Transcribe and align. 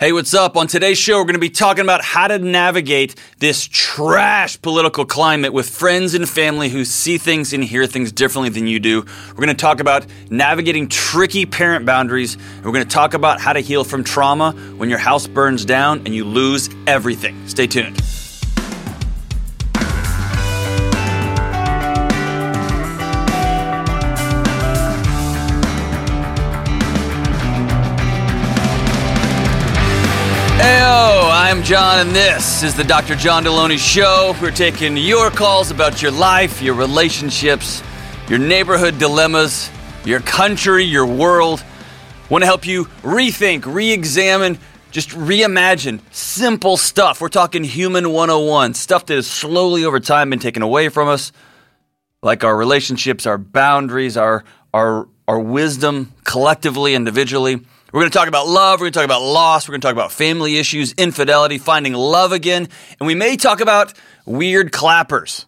Hey, 0.00 0.12
what's 0.12 0.32
up? 0.32 0.56
On 0.56 0.68
today's 0.68 0.96
show, 0.96 1.16
we're 1.16 1.24
going 1.24 1.32
to 1.32 1.40
be 1.40 1.50
talking 1.50 1.82
about 1.82 2.04
how 2.04 2.28
to 2.28 2.38
navigate 2.38 3.16
this 3.40 3.66
trash 3.66 4.62
political 4.62 5.04
climate 5.04 5.52
with 5.52 5.68
friends 5.68 6.14
and 6.14 6.28
family 6.28 6.68
who 6.68 6.84
see 6.84 7.18
things 7.18 7.52
and 7.52 7.64
hear 7.64 7.84
things 7.84 8.12
differently 8.12 8.48
than 8.48 8.68
you 8.68 8.78
do. 8.78 9.00
We're 9.00 9.34
going 9.34 9.48
to 9.48 9.54
talk 9.54 9.80
about 9.80 10.06
navigating 10.30 10.86
tricky 10.86 11.46
parent 11.46 11.84
boundaries. 11.84 12.34
And 12.34 12.64
we're 12.64 12.70
going 12.70 12.86
to 12.86 12.94
talk 12.94 13.12
about 13.12 13.40
how 13.40 13.52
to 13.52 13.58
heal 13.58 13.82
from 13.82 14.04
trauma 14.04 14.52
when 14.76 14.88
your 14.88 15.00
house 15.00 15.26
burns 15.26 15.64
down 15.64 16.02
and 16.06 16.14
you 16.14 16.24
lose 16.24 16.70
everything. 16.86 17.48
Stay 17.48 17.66
tuned. 17.66 18.00
I'm 31.48 31.62
John, 31.62 32.00
and 32.00 32.10
this 32.14 32.62
is 32.62 32.74
the 32.74 32.84
Dr. 32.84 33.14
John 33.14 33.42
Delony 33.42 33.78
Show. 33.78 34.34
We're 34.38 34.50
taking 34.50 34.98
your 34.98 35.30
calls 35.30 35.70
about 35.70 36.02
your 36.02 36.10
life, 36.10 36.60
your 36.60 36.74
relationships, 36.74 37.82
your 38.28 38.38
neighborhood 38.38 38.98
dilemmas, 38.98 39.70
your 40.04 40.20
country, 40.20 40.84
your 40.84 41.06
world. 41.06 41.64
Want 42.28 42.42
to 42.42 42.46
help 42.46 42.66
you 42.66 42.84
rethink, 43.00 43.64
re 43.64 43.90
examine, 43.92 44.58
just 44.90 45.08
reimagine 45.08 46.00
simple 46.10 46.76
stuff. 46.76 47.22
We're 47.22 47.30
talking 47.30 47.64
human 47.64 48.12
101, 48.12 48.74
stuff 48.74 49.06
that 49.06 49.14
has 49.14 49.26
slowly 49.26 49.86
over 49.86 50.00
time 50.00 50.28
been 50.28 50.40
taken 50.40 50.60
away 50.60 50.90
from 50.90 51.08
us, 51.08 51.32
like 52.22 52.44
our 52.44 52.58
relationships, 52.58 53.24
our 53.24 53.38
boundaries, 53.38 54.18
our, 54.18 54.44
our, 54.74 55.08
our 55.26 55.40
wisdom 55.40 56.12
collectively, 56.24 56.94
individually. 56.94 57.62
We're 57.90 58.00
going 58.00 58.10
to 58.10 58.18
talk 58.18 58.28
about 58.28 58.46
love. 58.46 58.80
We're 58.80 58.84
going 58.84 58.92
to 58.92 58.98
talk 58.98 59.04
about 59.06 59.22
loss. 59.22 59.66
We're 59.66 59.72
going 59.72 59.80
to 59.80 59.86
talk 59.86 59.94
about 59.94 60.12
family 60.12 60.58
issues, 60.58 60.92
infidelity, 60.92 61.56
finding 61.56 61.94
love 61.94 62.32
again. 62.32 62.68
And 63.00 63.06
we 63.06 63.14
may 63.14 63.36
talk 63.36 63.60
about 63.62 63.94
weird 64.26 64.72
clappers. 64.72 65.46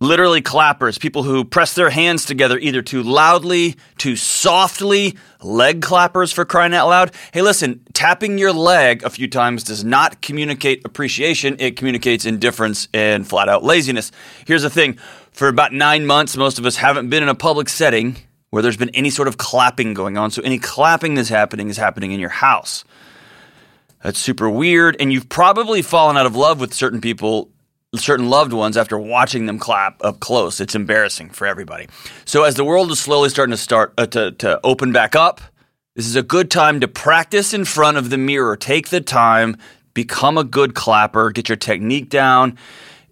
Literally 0.00 0.40
clappers, 0.40 0.98
people 0.98 1.22
who 1.22 1.44
press 1.44 1.74
their 1.74 1.90
hands 1.90 2.24
together 2.24 2.58
either 2.58 2.80
too 2.82 3.02
loudly, 3.02 3.76
too 3.98 4.16
softly, 4.16 5.16
leg 5.42 5.82
clappers 5.82 6.32
for 6.32 6.44
crying 6.44 6.74
out 6.74 6.88
loud. 6.88 7.12
Hey, 7.32 7.42
listen, 7.42 7.82
tapping 7.92 8.38
your 8.38 8.52
leg 8.52 9.04
a 9.04 9.10
few 9.10 9.28
times 9.28 9.62
does 9.62 9.84
not 9.84 10.22
communicate 10.22 10.82
appreciation. 10.86 11.54
It 11.60 11.76
communicates 11.76 12.24
indifference 12.24 12.88
and 12.94 13.28
flat 13.28 13.48
out 13.50 13.62
laziness. 13.62 14.10
Here's 14.46 14.62
the 14.62 14.70
thing 14.70 14.94
for 15.32 15.48
about 15.48 15.72
nine 15.72 16.06
months, 16.06 16.36
most 16.36 16.58
of 16.58 16.66
us 16.66 16.76
haven't 16.76 17.10
been 17.10 17.22
in 17.22 17.28
a 17.28 17.34
public 17.34 17.68
setting 17.68 18.16
where 18.50 18.62
there's 18.62 18.76
been 18.76 18.90
any 18.90 19.10
sort 19.10 19.28
of 19.28 19.38
clapping 19.38 19.94
going 19.94 20.16
on. 20.16 20.30
So 20.30 20.42
any 20.42 20.58
clapping 20.58 21.14
that's 21.14 21.28
happening 21.28 21.68
is 21.68 21.76
happening 21.76 22.12
in 22.12 22.20
your 22.20 22.30
house. 22.30 22.84
That's 24.02 24.18
super 24.18 24.50
weird. 24.50 24.96
And 25.00 25.12
you've 25.12 25.28
probably 25.28 25.82
fallen 25.82 26.16
out 26.16 26.26
of 26.26 26.34
love 26.36 26.60
with 26.60 26.74
certain 26.74 27.00
people, 27.00 27.50
certain 27.94 28.28
loved 28.28 28.52
ones 28.52 28.76
after 28.76 28.98
watching 28.98 29.46
them 29.46 29.58
clap 29.58 30.04
up 30.04 30.20
close. 30.20 30.60
It's 30.60 30.74
embarrassing 30.74 31.30
for 31.30 31.46
everybody. 31.46 31.88
So 32.24 32.44
as 32.44 32.56
the 32.56 32.64
world 32.64 32.90
is 32.90 33.00
slowly 33.00 33.28
starting 33.28 33.52
to 33.52 33.56
start 33.56 33.94
uh, 33.96 34.06
to, 34.06 34.32
to 34.32 34.60
open 34.64 34.92
back 34.92 35.14
up, 35.14 35.40
this 35.94 36.06
is 36.06 36.16
a 36.16 36.22
good 36.22 36.50
time 36.50 36.80
to 36.80 36.88
practice 36.88 37.52
in 37.52 37.64
front 37.64 37.98
of 37.98 38.10
the 38.10 38.18
mirror. 38.18 38.56
Take 38.56 38.88
the 38.88 39.00
time, 39.00 39.56
become 39.92 40.38
a 40.38 40.44
good 40.44 40.74
clapper, 40.74 41.30
get 41.30 41.48
your 41.48 41.56
technique 41.56 42.08
down 42.08 42.56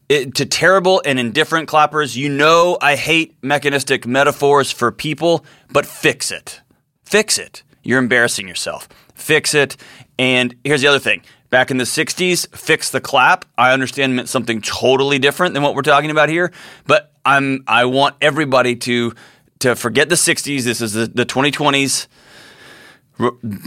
it, 0.09 0.35
to 0.37 0.47
terrible 0.47 1.03
and 1.05 1.19
indifferent 1.19 1.69
clappers, 1.69 2.17
you 2.17 2.29
know 2.29 2.79
I 2.81 2.97
hate 2.97 3.37
mechanistic 3.43 4.07
metaphors 4.07 4.73
for 4.73 4.91
people, 4.91 5.45
but 5.71 5.87
fix 5.87 6.31
it. 6.31 6.61
Fix 7.05 7.39
it. 7.39 7.63
You're 7.83 7.99
embarrassing 7.99 8.49
yourself. 8.49 8.89
Fix 9.15 9.55
it. 9.55 9.77
And 10.19 10.55
here's 10.65 10.81
the 10.81 10.89
other 10.89 10.99
thing. 10.99 11.23
Back 11.51 11.71
in 11.71 11.79
the 11.79 11.85
60s, 11.85 12.55
fix 12.55 12.91
the 12.91 13.01
clap. 13.01 13.47
I 13.57 13.73
understand 13.73 14.15
meant 14.15 14.29
something 14.29 14.61
totally 14.61 15.19
different 15.19 15.55
than 15.55 15.63
what 15.63 15.75
we're 15.75 15.83
talking 15.83 16.11
about 16.11 16.29
here, 16.29 16.53
but 16.87 17.13
I'm 17.25 17.65
I 17.67 17.87
want 17.87 18.17
everybody 18.21 18.77
to 18.77 19.15
to 19.61 19.75
forget 19.75 20.09
the 20.09 20.15
60s. 20.15 20.63
This 20.63 20.81
is 20.81 20.93
the, 20.93 21.07
the 21.07 21.25
2020s. 21.27 22.07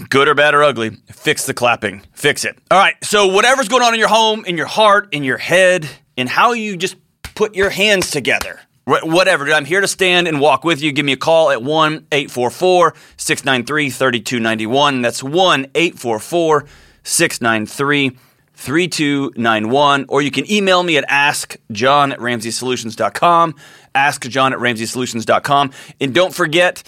Good 0.10 0.30
or 0.30 0.36
bad 0.36 0.54
or 0.54 0.64
ugly, 0.64 0.92
fix 1.12 1.46
the 1.46 1.54
clapping. 1.54 2.04
Fix 2.14 2.46
it. 2.46 2.58
All 2.70 2.78
right. 2.78 2.96
So 3.04 3.28
whatever's 3.28 3.68
going 3.68 3.84
on 3.84 3.94
in 3.94 4.00
your 4.00 4.08
home, 4.08 4.46
in 4.46 4.56
your 4.56 4.68
heart, 4.68 5.10
in 5.12 5.26
your 5.26 5.38
head, 5.38 5.90
in 6.18 6.28
how 6.28 6.54
you 6.54 6.78
just 6.78 6.96
put 7.36 7.56
your 7.56 7.70
hands 7.70 8.12
together. 8.12 8.60
Whatever. 8.86 9.52
I'm 9.54 9.66
here 9.66 9.80
to 9.80 9.88
stand 9.88 10.28
and 10.28 10.42
walk 10.42 10.64
with 10.64 10.82
you. 10.82 10.92
Give 10.92 11.06
me 11.06 11.14
a 11.14 11.18
call 11.18 11.52
at 11.52 11.62
1 11.62 12.08
844 12.12 12.96
693 13.16 13.90
3291. 13.90 15.02
That's 15.02 15.24
1 15.24 15.68
844 15.76 16.66
693 17.04 18.18
3291. 18.56 20.06
Or 20.10 20.22
you 20.22 20.32
can 20.32 20.52
email 20.52 20.84
me 20.84 20.98
at 20.98 21.08
askjohn 21.08 22.12
at 22.12 22.20
ramseysolutions.com. 22.20 23.56
Askjohn 23.94 24.52
at 24.52 24.58
ramseysolutions.com. 24.58 25.72
And 26.00 26.14
don't 26.14 26.34
forget, 26.34 26.84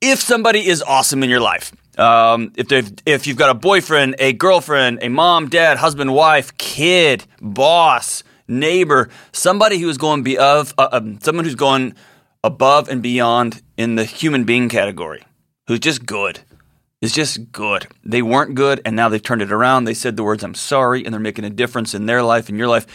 if 0.00 0.20
somebody 0.20 0.66
is 0.66 0.82
awesome 0.82 1.22
in 1.22 1.30
your 1.30 1.40
life, 1.40 1.72
um, 1.98 2.52
if 2.56 2.70
if 3.04 3.26
you've 3.26 3.36
got 3.36 3.50
a 3.50 3.54
boyfriend, 3.54 4.16
a 4.18 4.32
girlfriend, 4.32 5.00
a 5.02 5.08
mom, 5.08 5.48
dad, 5.48 5.76
husband, 5.76 6.14
wife, 6.14 6.56
kid, 6.56 7.24
boss, 7.40 8.22
neighbor, 8.50 9.08
somebody 9.32 9.78
who 9.78 9.88
is 9.88 9.96
going 9.96 10.22
be 10.22 10.36
of 10.36 10.74
uh, 10.76 10.88
um, 10.92 11.18
someone 11.22 11.44
who's 11.44 11.54
going 11.54 11.94
above 12.44 12.88
and 12.88 13.02
beyond 13.02 13.62
in 13.76 13.94
the 13.94 14.04
human 14.04 14.44
being 14.44 14.68
category, 14.68 15.22
who's 15.66 15.80
just 15.80 16.04
good. 16.04 16.40
Is 17.00 17.14
just 17.14 17.50
good. 17.50 17.86
They 18.04 18.20
weren't 18.20 18.54
good, 18.54 18.82
and 18.84 18.94
now 18.94 19.08
they've 19.08 19.22
turned 19.22 19.40
it 19.40 19.50
around. 19.50 19.84
They 19.84 19.94
said 19.94 20.16
the 20.16 20.22
words 20.22 20.44
"I'm 20.44 20.54
sorry," 20.54 21.02
and 21.02 21.14
they're 21.14 21.20
making 21.20 21.46
a 21.46 21.50
difference 21.50 21.94
in 21.94 22.04
their 22.04 22.22
life 22.22 22.50
and 22.50 22.58
your 22.58 22.68
life. 22.68 22.86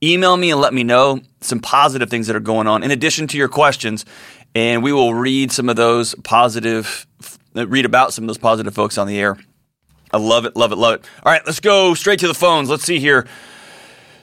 Email 0.00 0.36
me 0.36 0.52
and 0.52 0.60
let 0.60 0.72
me 0.72 0.84
know 0.84 1.20
some 1.40 1.58
positive 1.58 2.08
things 2.08 2.28
that 2.28 2.36
are 2.36 2.40
going 2.40 2.68
on 2.68 2.84
in 2.84 2.92
addition 2.92 3.26
to 3.26 3.36
your 3.36 3.48
questions, 3.48 4.04
and 4.54 4.84
we 4.84 4.92
will 4.92 5.14
read 5.14 5.50
some 5.50 5.68
of 5.68 5.74
those 5.74 6.14
positive, 6.22 7.08
read 7.54 7.84
about 7.84 8.12
some 8.12 8.22
of 8.22 8.28
those 8.28 8.38
positive 8.38 8.72
folks 8.72 8.96
on 8.96 9.08
the 9.08 9.18
air. 9.18 9.36
I 10.12 10.18
love 10.18 10.44
it, 10.44 10.56
love 10.56 10.70
it, 10.70 10.76
love 10.76 10.94
it. 10.94 11.08
All 11.24 11.32
right, 11.32 11.42
let's 11.44 11.60
go 11.60 11.94
straight 11.94 12.20
to 12.20 12.28
the 12.28 12.34
phones. 12.34 12.70
Let's 12.70 12.84
see 12.84 13.00
here. 13.00 13.26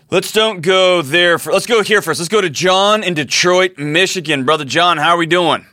Let's 0.10 0.32
don't 0.32 0.62
go 0.62 1.02
there. 1.02 1.38
For, 1.38 1.52
let's 1.52 1.66
go 1.66 1.84
here 1.84 2.02
first. 2.02 2.20
Let's 2.20 2.30
go 2.30 2.40
to 2.40 2.50
John 2.50 3.04
in 3.04 3.14
Detroit, 3.14 3.78
Michigan. 3.78 4.46
Brother 4.46 4.64
John, 4.64 4.98
how 4.98 5.10
are 5.10 5.18
we 5.18 5.26
doing? 5.26 5.66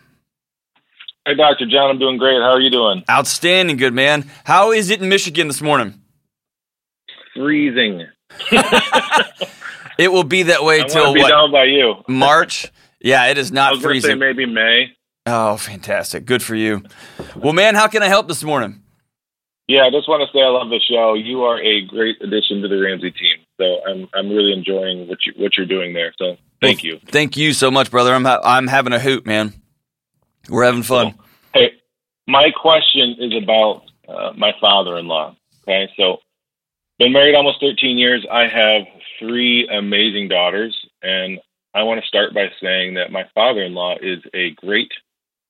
Hey, 1.24 1.36
Dr. 1.36 1.66
John, 1.66 1.90
I'm 1.90 1.98
doing 2.00 2.18
great. 2.18 2.40
How 2.40 2.50
are 2.50 2.60
you 2.60 2.70
doing? 2.70 3.04
Outstanding, 3.08 3.76
good 3.76 3.94
man. 3.94 4.28
How 4.44 4.72
is 4.72 4.90
it 4.90 5.00
in 5.00 5.08
Michigan 5.08 5.46
this 5.46 5.62
morning? 5.62 6.00
Freezing. 7.34 8.06
it 9.98 10.10
will 10.10 10.24
be 10.24 10.42
that 10.44 10.64
way 10.64 10.80
I 10.80 10.84
till 10.84 11.14
be 11.14 11.20
what? 11.20 11.28
down 11.30 11.52
by 11.52 11.64
you. 11.64 11.94
March. 12.08 12.70
Yeah, 13.00 13.26
it 13.26 13.38
is 13.38 13.52
I 13.52 13.54
not 13.54 13.72
was 13.74 13.82
going 13.82 14.00
say 14.00 14.08
freezing. 14.08 14.18
maybe 14.18 14.46
May. 14.46 14.96
Oh, 15.26 15.56
fantastic. 15.56 16.26
Good 16.26 16.42
for 16.42 16.56
you. 16.56 16.82
Well, 17.36 17.52
man, 17.52 17.76
how 17.76 17.86
can 17.86 18.02
I 18.02 18.08
help 18.08 18.26
this 18.26 18.42
morning? 18.42 18.82
Yeah, 19.68 19.84
I 19.84 19.90
just 19.90 20.08
want 20.08 20.28
to 20.28 20.36
say 20.36 20.42
I 20.42 20.48
love 20.48 20.68
the 20.70 20.80
show. 20.80 21.14
You 21.14 21.44
are 21.44 21.58
a 21.62 21.86
great 21.86 22.16
addition 22.20 22.60
to 22.62 22.68
the 22.68 22.78
Ramsey 22.80 23.12
team. 23.12 23.43
So 23.60 23.80
I'm 23.86 24.08
I'm 24.14 24.28
really 24.30 24.52
enjoying 24.52 25.08
what 25.08 25.18
you 25.26 25.32
what 25.36 25.56
you're 25.56 25.66
doing 25.66 25.94
there. 25.94 26.12
So 26.18 26.36
thank 26.60 26.82
Well, 26.82 26.92
you. 26.92 27.00
Thank 27.06 27.36
you 27.36 27.52
so 27.52 27.70
much, 27.70 27.90
brother. 27.90 28.14
I'm 28.14 28.24
ha- 28.24 28.40
I'm 28.42 28.66
having 28.66 28.92
a 28.92 28.98
hoot, 28.98 29.26
man. 29.26 29.52
We're 30.48 30.64
having 30.64 30.82
fun. 30.82 31.14
Hey, 31.54 31.72
my 32.26 32.50
question 32.50 33.16
is 33.18 33.32
about 33.42 33.82
uh, 34.08 34.32
my 34.36 34.52
father-in-law. 34.60 35.36
Okay, 35.62 35.88
so 35.96 36.18
been 36.98 37.12
married 37.12 37.34
almost 37.34 37.60
13 37.60 37.96
years. 37.96 38.26
I 38.30 38.46
have 38.46 38.82
three 39.18 39.68
amazing 39.68 40.28
daughters, 40.28 40.76
and 41.02 41.38
I 41.74 41.82
want 41.82 42.00
to 42.00 42.06
start 42.06 42.34
by 42.34 42.48
saying 42.60 42.94
that 42.94 43.10
my 43.10 43.24
father-in-law 43.34 43.96
is 44.02 44.20
a 44.34 44.50
great 44.50 44.92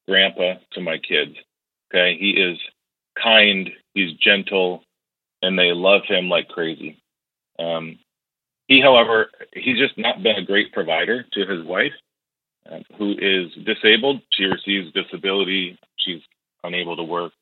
grandpa 0.09 0.55
to 0.73 0.81
my 0.81 0.99
kids. 0.99 1.37
Okay, 1.93 2.17
he 2.19 2.31
is 2.31 2.59
kind, 3.21 3.71
he's 3.95 4.13
gentle, 4.15 4.85
and 5.43 5.59
they 5.59 5.73
love 5.73 6.03
him 6.07 6.29
like 6.29 6.49
crazy. 6.49 7.03
Um, 7.59 7.99
he, 8.67 8.81
however, 8.81 9.31
he's 9.53 9.79
just 9.79 9.99
not 9.99 10.23
been 10.23 10.37
a 10.37 10.45
great 10.45 10.73
provider 10.73 11.25
to 11.33 11.47
his 11.47 11.65
wife 11.65 11.93
uh, 12.71 12.79
who 12.97 13.13
is 13.13 13.53
disabled. 13.65 14.23
She 14.33 14.45
receives 14.45 14.93
disability. 14.93 15.79
She's 15.97 16.23
unable 16.63 16.97
to 16.97 17.03
work. 17.03 17.33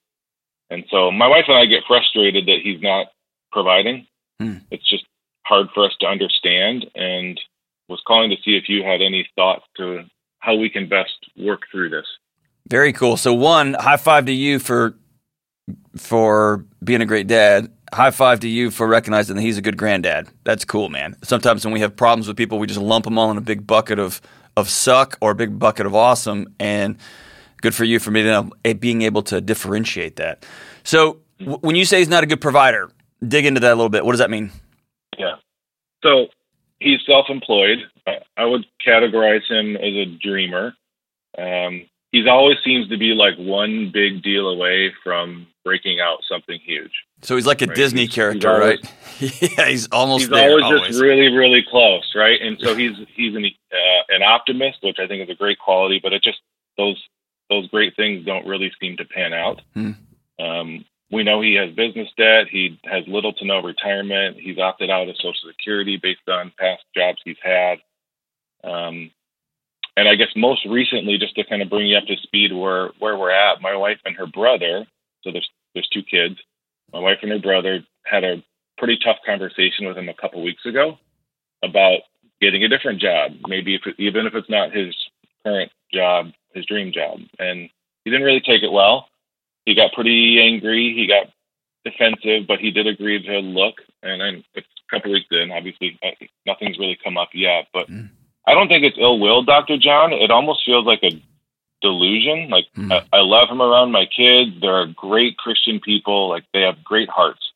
And 0.71 0.85
so 0.91 1.11
my 1.11 1.29
wife 1.29 1.45
and 1.49 1.57
I 1.57 1.67
get 1.67 1.85
frustrated 1.87 2.47
that 2.47 2.59
he's 2.63 2.81
not 2.81 3.09
providing. 3.53 4.07
Hmm. 4.41 4.57
It's 4.71 4.89
just 4.89 5.05
hard 5.45 5.69
for 5.75 5.85
us 5.85 5.95
to 6.01 6.07
understand 6.07 6.87
and 6.95 7.41
was 7.89 8.03
calling 8.07 8.31
to 8.31 8.37
see 8.37 8.57
if 8.57 8.69
you 8.69 8.83
had 8.83 9.03
any 9.03 9.29
thoughts 9.37 9.65
to 9.77 10.05
how 10.39 10.57
we 10.57 10.71
can 10.71 10.89
best 10.89 11.13
work 11.37 11.63
through 11.71 11.91
this. 11.91 12.07
Very 12.69 12.93
cool. 12.93 13.17
So 13.17 13.35
one, 13.35 13.75
high 13.75 13.97
five 13.97 14.27
to 14.27 14.33
you 14.33 14.59
for 14.59 14.95
for 15.97 16.65
being 16.83 17.01
a 17.01 17.07
great 17.07 17.27
dad. 17.27 17.71
High 17.93 18.11
five 18.11 18.41
to 18.41 18.49
you 18.49 18.71
for 18.71 18.87
recognizing 18.87 19.37
that 19.37 19.43
he's 19.43 19.59
a 19.59 19.63
good 19.63 19.77
granddad. 19.77 20.29
That's 20.45 20.65
cool, 20.65 20.89
man. 20.89 21.15
Sometimes 21.23 21.65
when 21.65 21.75
we 21.75 21.81
have 21.81 21.95
problems 21.95 22.27
with 22.27 22.39
people, 22.39 22.59
we 22.59 22.67
just 22.67 22.81
lump 22.81 23.05
them 23.05 23.19
all 23.19 23.31
in 23.31 23.37
a 23.37 23.43
big 23.43 23.67
bucket 23.67 23.99
of 23.99 24.21
of 24.57 24.69
suck 24.69 25.19
or 25.21 25.33
a 25.33 25.35
big 25.35 25.59
bucket 25.59 25.87
of 25.87 25.95
awesome. 25.95 26.55
And 26.59 26.97
good 27.61 27.75
for 27.75 27.85
you 27.85 27.99
for 27.99 28.17
able, 28.17 28.51
being 28.81 29.03
able 29.03 29.23
to 29.25 29.41
differentiate 29.41 30.17
that. 30.17 30.47
So 30.85 31.21
when 31.39 31.77
you 31.77 31.85
say 31.85 31.99
he's 31.99 32.09
not 32.09 32.23
a 32.23 32.27
good 32.27 32.41
provider, 32.41 32.91
dig 33.27 33.47
into 33.47 33.61
that 33.61 33.73
a 33.73 33.77
little 33.77 33.89
bit. 33.89 34.05
What 34.05 34.13
does 34.13 34.21
that 34.21 34.31
mean? 34.31 34.51
Yeah. 35.19 35.37
So 36.03 36.27
he's 36.81 37.01
self-employed. 37.07 37.79
I 38.37 38.45
would 38.45 38.67
categorize 38.87 39.49
him 39.49 39.77
as 39.77 39.95
a 39.95 40.07
dreamer. 40.07 40.75
Um, 41.39 41.87
he's 42.11 42.27
always 42.27 42.57
seems 42.65 42.89
to 42.89 42.99
be 42.99 43.15
like 43.15 43.37
one 43.37 43.91
big 43.93 44.23
deal 44.23 44.49
away 44.49 44.93
from 45.05 45.47
breaking 45.65 46.01
out 46.01 46.19
something 46.29 46.59
huge. 46.65 46.93
So 47.23 47.37
he's 47.37 47.47
like 47.47 47.63
a 47.63 47.67
right? 47.67 47.77
Disney 47.77 48.03
he's, 48.03 48.15
character, 48.15 48.79
he's 48.81 48.81
always, 49.21 49.41
right? 49.41 49.59
yeah, 49.59 49.69
he's 49.69 49.89
almost. 49.89 50.23
He's 50.23 50.31
there, 50.31 50.51
always, 50.51 50.65
always, 50.65 50.87
just 50.89 51.01
really, 51.01 51.29
really 51.29 51.65
close, 51.69 52.13
right? 52.15 52.41
And 52.41 52.59
so 52.61 52.75
he's 52.75 52.97
he's 53.15 53.35
an 53.35 53.45
uh, 53.45 54.03
an 54.15 54.23
optimist, 54.23 54.79
which 54.83 54.99
I 54.99 55.07
think 55.07 55.23
is 55.23 55.31
a 55.31 55.39
great 55.39 55.59
quality. 55.59 56.01
But 56.03 56.13
it 56.13 56.23
just 56.23 56.39
those 56.77 57.03
those 57.49 57.69
great 57.69 57.95
things 57.97 58.25
don't 58.25 58.47
really 58.47 58.73
seem 58.81 58.97
to 58.97 59.05
pan 59.05 59.33
out. 59.33 59.61
Hmm. 59.75 59.93
Um, 60.39 60.85
we 61.11 61.23
know 61.23 61.43
he 61.43 61.55
has 61.55 61.71
business 61.75 62.09
debt. 62.17 62.47
He 62.51 62.81
has 62.85 63.07
little 63.07 63.35
to 63.35 63.45
no 63.45 63.63
retirement. 63.63 64.39
He's 64.39 64.59
opted 64.59 64.91
out 64.91 65.09
of 65.09 65.17
Social 65.17 65.35
Security 65.47 65.99
based 66.03 66.27
on 66.27 66.53
past 66.59 66.83
jobs 66.97 67.19
he's 67.23 67.37
had. 67.43 67.79
Um, 68.65 69.11
and 69.97 70.09
I 70.09 70.15
guess 70.15 70.29
most 70.35 70.65
recently, 70.65 71.19
just 71.19 71.35
to 71.35 71.45
kind 71.45 71.61
of 71.61 71.69
bring 71.69 71.87
you 71.87 71.99
up 71.99 72.07
to 72.07 72.17
speed 72.17 72.53
where 72.53 72.89
where 72.99 73.17
we're 73.17 73.31
at, 73.31 73.61
my 73.61 73.77
wife 73.77 73.99
and 74.05 74.17
her 74.17 74.27
brother. 74.27 74.87
So 75.23 75.33
there's 75.33 75.49
there's 75.75 75.89
two 75.89 76.03
kids. 76.03 76.37
My 76.93 77.01
wife 77.01 77.19
and 77.23 77.33
her 77.33 77.39
brother 77.39 77.85
had 78.05 78.25
a 78.25 78.43
pretty 78.79 78.99
tough 79.03 79.19
conversation 79.25 79.87
with 79.87 79.97
him 79.97 80.09
a 80.09 80.15
couple 80.15 80.43
weeks 80.43 80.67
ago 80.67 80.99
about 81.63 82.01
getting 82.41 82.65
a 82.65 82.69
different 82.69 83.01
job, 83.01 83.33
maybe 83.47 83.75
if 83.75 83.83
it, 83.87 83.95
even 83.99 84.27
if 84.27 84.35
it's 84.35 84.51
not 84.51 84.75
his 84.75 84.95
current 85.45 85.71
job, 85.93 86.33
his 86.55 86.67
dream 86.67 86.93
job. 86.93 87.21
And 87.39 87.71
he 88.05 88.11
didn't 88.11 88.27
really 88.27 88.41
take 88.41 88.63
it 88.63 88.73
well 88.73 89.09
he 89.65 89.75
got 89.75 89.93
pretty 89.93 90.41
angry. 90.41 90.93
He 90.95 91.07
got 91.07 91.33
defensive, 91.85 92.47
but 92.47 92.59
he 92.59 92.71
did 92.71 92.87
agree 92.87 93.23
to 93.23 93.39
look. 93.39 93.77
And 94.03 94.21
then 94.21 94.45
it's 94.55 94.67
a 94.67 94.95
couple 94.95 95.13
weeks 95.13 95.29
in, 95.31 95.53
obviously, 95.53 95.99
uh, 96.03 96.11
nothing's 96.47 96.79
really 96.79 96.99
come 97.03 97.17
up 97.17 97.31
yet. 97.33 97.69
But 97.73 97.89
mm. 97.89 98.11
I 98.47 98.55
don't 98.55 98.69
think 98.69 98.85
it's 98.85 98.99
ill 98.99 99.21
will, 99.21 99.43
Dr. 99.43 99.79
John. 99.79 100.13
It 100.13 100.31
almost 100.31 100.65
feels 100.65 100.85
like 100.85 101.03
a 101.03 101.23
delusion. 101.83 102.49
Like, 102.49 102.67
mm. 102.77 102.93
I, 102.93 103.19
I 103.19 103.21
love 103.21 103.49
him 103.49 103.61
around 103.61 103.93
my 103.93 104.07
kids. 104.07 104.53
They're 104.61 104.87
great 104.87 105.37
Christian 105.37 105.81
people. 105.81 106.29
Like, 106.29 106.45
they 106.53 106.63
have 106.63 106.83
great 106.83 107.09
hearts. 107.09 107.53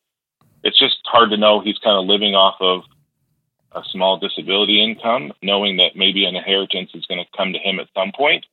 It's 0.63 0.77
just 0.77 0.97
hard 1.05 1.29
to 1.31 1.37
know 1.37 1.61
he's 1.61 1.77
kind 1.79 1.97
of 1.97 2.05
living 2.05 2.35
off 2.35 2.55
of 2.59 2.81
a 3.71 3.81
small 3.91 4.17
disability 4.17 4.83
income, 4.83 5.33
knowing 5.41 5.77
that 5.77 5.95
maybe 5.95 6.25
an 6.25 6.35
inheritance 6.35 6.91
is 6.93 7.05
going 7.05 7.23
to 7.23 7.37
come 7.37 7.53
to 7.53 7.59
him 7.59 7.79
at 7.79 7.87
some 7.95 8.11
point. 8.11 8.45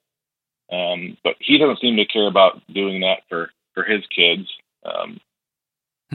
Um, 0.73 1.17
but 1.23 1.37
he 1.41 1.59
doesn't 1.59 1.81
seem 1.81 1.97
to 1.97 2.07
care 2.07 2.27
about 2.27 2.63
doing 2.73 3.01
that 3.01 3.23
for 3.29 3.51
for 3.75 3.85
his 3.85 4.03
kids. 4.15 4.49
Um, 4.85 5.21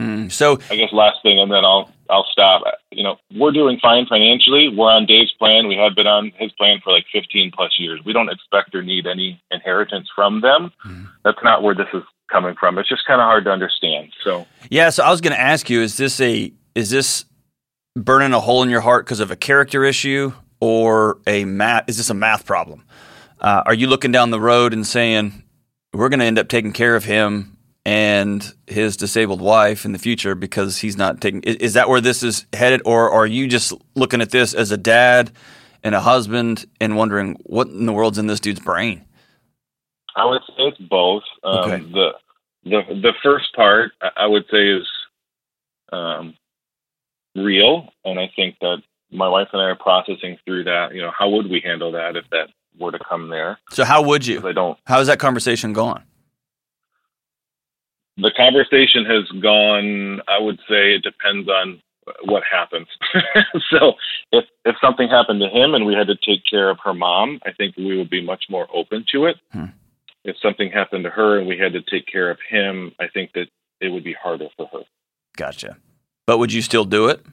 hmm. 0.00 0.28
So 0.28 0.58
I 0.70 0.76
guess 0.76 0.92
last 0.92 1.22
thing, 1.22 1.38
and 1.38 1.50
then 1.50 1.64
I'll 1.64 1.90
I'll 2.08 2.26
stop. 2.30 2.62
You 2.90 3.04
know, 3.04 3.16
we're 3.34 3.52
doing 3.52 3.78
fine 3.80 4.06
financially. 4.06 4.68
We're 4.68 4.90
on 4.90 5.06
Dave's 5.06 5.32
plan. 5.32 5.68
We 5.68 5.76
have 5.76 5.94
been 5.94 6.06
on 6.06 6.32
his 6.36 6.52
plan 6.52 6.80
for 6.82 6.92
like 6.92 7.06
15 7.12 7.52
plus 7.54 7.76
years. 7.78 8.00
We 8.04 8.12
don't 8.12 8.30
expect 8.30 8.74
or 8.74 8.82
need 8.82 9.06
any 9.06 9.40
inheritance 9.50 10.08
from 10.14 10.40
them. 10.40 10.72
Hmm. 10.78 11.04
That's 11.24 11.42
not 11.42 11.62
where 11.62 11.74
this 11.74 11.88
is 11.92 12.02
coming 12.30 12.54
from. 12.58 12.78
It's 12.78 12.88
just 12.88 13.06
kind 13.06 13.20
of 13.20 13.24
hard 13.24 13.44
to 13.44 13.50
understand. 13.50 14.12
So 14.24 14.46
yeah. 14.70 14.90
So 14.90 15.04
I 15.04 15.10
was 15.10 15.20
going 15.20 15.34
to 15.34 15.40
ask 15.40 15.68
you: 15.68 15.82
Is 15.82 15.96
this 15.96 16.20
a 16.20 16.52
is 16.74 16.90
this 16.90 17.24
burning 17.96 18.32
a 18.32 18.40
hole 18.40 18.62
in 18.62 18.70
your 18.70 18.80
heart 18.80 19.04
because 19.04 19.20
of 19.20 19.30
a 19.30 19.36
character 19.36 19.84
issue 19.84 20.32
or 20.60 21.18
a 21.26 21.44
math? 21.44 21.84
Is 21.88 21.98
this 21.98 22.10
a 22.10 22.14
math 22.14 22.46
problem? 22.46 22.84
Uh, 23.40 23.62
are 23.64 23.74
you 23.74 23.86
looking 23.86 24.12
down 24.12 24.30
the 24.30 24.40
road 24.40 24.72
and 24.72 24.86
saying 24.86 25.44
we're 25.92 26.08
going 26.08 26.20
to 26.20 26.26
end 26.26 26.38
up 26.38 26.48
taking 26.48 26.72
care 26.72 26.94
of 26.94 27.04
him 27.04 27.56
and 27.84 28.52
his 28.66 28.96
disabled 28.96 29.40
wife 29.40 29.84
in 29.84 29.92
the 29.92 29.98
future 29.98 30.34
because 30.34 30.78
he's 30.78 30.96
not 30.96 31.20
taking? 31.20 31.42
Is, 31.42 31.56
is 31.56 31.74
that 31.74 31.88
where 31.88 32.00
this 32.00 32.22
is 32.22 32.46
headed, 32.52 32.82
or 32.84 33.10
are 33.10 33.26
you 33.26 33.48
just 33.48 33.72
looking 33.94 34.20
at 34.20 34.30
this 34.30 34.54
as 34.54 34.70
a 34.70 34.76
dad 34.76 35.32
and 35.82 35.94
a 35.94 36.00
husband 36.00 36.66
and 36.80 36.96
wondering 36.96 37.36
what 37.44 37.68
in 37.68 37.86
the 37.86 37.92
world's 37.92 38.18
in 38.18 38.26
this 38.26 38.40
dude's 38.40 38.60
brain? 38.60 39.04
I 40.16 40.24
would 40.24 40.42
say 40.48 40.54
it's 40.64 40.78
both. 40.78 41.22
Um, 41.42 41.58
okay. 41.58 41.84
The 41.92 42.10
the 42.64 42.82
the 43.00 43.12
first 43.22 43.54
part 43.54 43.92
I 44.16 44.26
would 44.26 44.44
say 44.50 44.68
is 44.68 44.86
um, 45.92 46.34
real, 47.34 47.88
and 48.04 48.18
I 48.18 48.30
think 48.36 48.56
that 48.60 48.82
my 49.10 49.28
wife 49.28 49.48
and 49.52 49.62
I 49.62 49.66
are 49.66 49.76
processing 49.76 50.38
through 50.44 50.64
that. 50.64 50.94
You 50.94 51.02
know, 51.02 51.12
how 51.16 51.30
would 51.30 51.48
we 51.48 51.60
handle 51.64 51.92
that 51.92 52.16
if 52.16 52.24
that 52.30 52.48
were 52.78 52.92
to 52.92 52.98
come 52.98 53.28
there. 53.28 53.58
So 53.70 53.84
how 53.84 54.02
would 54.02 54.26
you? 54.26 54.46
I 54.46 54.52
don't. 54.52 54.78
How's 54.86 55.06
that 55.06 55.18
conversation 55.18 55.72
gone? 55.72 56.04
The 58.20 58.32
conversation 58.36 59.04
has 59.06 59.28
gone. 59.40 60.20
I 60.28 60.38
would 60.38 60.58
say 60.68 60.94
it 60.94 61.02
depends 61.02 61.48
on 61.48 61.80
what 62.24 62.42
happens. 62.50 62.88
so 63.70 63.94
if 64.32 64.44
if 64.64 64.76
something 64.80 65.08
happened 65.08 65.40
to 65.40 65.48
him 65.48 65.74
and 65.74 65.86
we 65.86 65.94
had 65.94 66.06
to 66.08 66.16
take 66.16 66.44
care 66.48 66.70
of 66.70 66.78
her 66.84 66.94
mom, 66.94 67.40
I 67.44 67.52
think 67.52 67.76
we 67.76 67.96
would 67.96 68.10
be 68.10 68.24
much 68.24 68.44
more 68.48 68.66
open 68.74 69.04
to 69.12 69.26
it. 69.26 69.36
Hmm. 69.52 69.66
If 70.24 70.36
something 70.42 70.70
happened 70.70 71.04
to 71.04 71.10
her 71.10 71.38
and 71.38 71.48
we 71.48 71.56
had 71.56 71.72
to 71.72 71.82
take 71.82 72.06
care 72.06 72.30
of 72.30 72.38
him, 72.48 72.92
I 73.00 73.08
think 73.08 73.32
that 73.34 73.48
it 73.80 73.88
would 73.88 74.04
be 74.04 74.12
harder 74.12 74.48
for 74.56 74.68
her. 74.72 74.80
Gotcha. 75.36 75.78
But 76.26 76.38
would 76.38 76.52
you 76.52 76.62
still 76.62 76.84
do 76.84 77.08
it? 77.08 77.24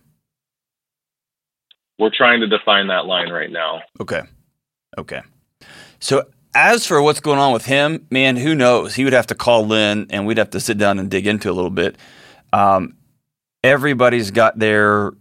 We're 2.00 2.12
trying 2.16 2.40
to 2.42 2.48
define 2.48 2.88
that 2.88 3.06
line 3.06 3.30
right 3.30 3.52
now. 3.52 3.82
Okay. 4.00 4.22
Okay. 4.98 5.22
So 6.00 6.24
as 6.58 6.88
for 6.88 7.00
what's 7.04 7.20
going 7.20 7.38
on 7.38 7.54
with 7.54 7.66
him, 7.66 8.08
man, 8.10 8.36
who 8.36 8.56
knows? 8.56 8.96
He 8.96 9.04
would 9.04 9.14
have 9.14 9.28
to 9.28 9.36
call 9.36 9.68
Lynn, 9.68 10.08
and 10.10 10.26
we'd 10.26 10.40
have 10.40 10.50
to 10.50 10.60
sit 10.60 10.80
down 10.80 10.98
and 10.98 11.10
dig 11.10 11.28
into 11.28 11.52
a 11.52 11.54
little 11.54 11.70
bit. 11.70 11.98
Um, 12.52 12.98
everybody's 13.64 14.32
got 14.32 14.58
their 14.58 15.12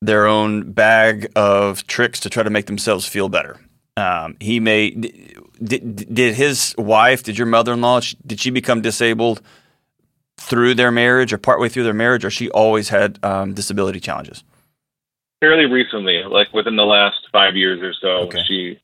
their 0.00 0.26
own 0.26 0.70
bag 0.70 1.32
of 1.34 1.84
tricks 1.88 2.20
to 2.20 2.30
try 2.30 2.44
to 2.44 2.50
make 2.50 2.66
themselves 2.66 3.08
feel 3.08 3.28
better. 3.28 3.58
Um, 3.96 4.36
he 4.38 4.60
may 4.60 4.90
did, 4.90 6.14
did 6.14 6.34
his 6.36 6.76
wife, 6.78 7.24
did 7.24 7.36
your 7.36 7.46
mother 7.48 7.72
in 7.72 7.80
law, 7.80 8.00
did 8.24 8.38
she 8.38 8.50
become 8.50 8.82
disabled 8.82 9.42
through 10.38 10.74
their 10.74 10.92
marriage 10.92 11.32
or 11.32 11.38
partway 11.38 11.68
through 11.68 11.84
their 11.84 11.94
marriage, 11.94 12.24
or 12.24 12.30
she 12.30 12.50
always 12.50 12.90
had 12.90 13.18
um, 13.24 13.52
disability 13.52 13.98
challenges? 13.98 14.44
Fairly 15.40 15.64
recently, 15.64 16.22
like 16.22 16.52
within 16.52 16.76
the 16.76 16.84
last 16.84 17.26
five 17.32 17.56
years 17.56 17.80
or 17.82 17.94
so, 18.00 18.28
okay. 18.28 18.44
she 18.46 18.78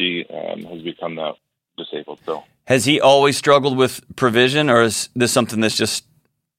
she 0.00 0.24
um, 0.30 0.64
has 0.64 0.82
become 0.82 1.16
that 1.16 1.34
disabled. 1.76 2.20
So 2.24 2.44
has 2.66 2.84
he 2.84 3.00
always 3.00 3.36
struggled 3.36 3.76
with 3.76 4.00
provision, 4.16 4.70
or 4.70 4.82
is 4.82 5.10
this 5.14 5.32
something 5.32 5.60
that's 5.60 5.76
just 5.76 6.04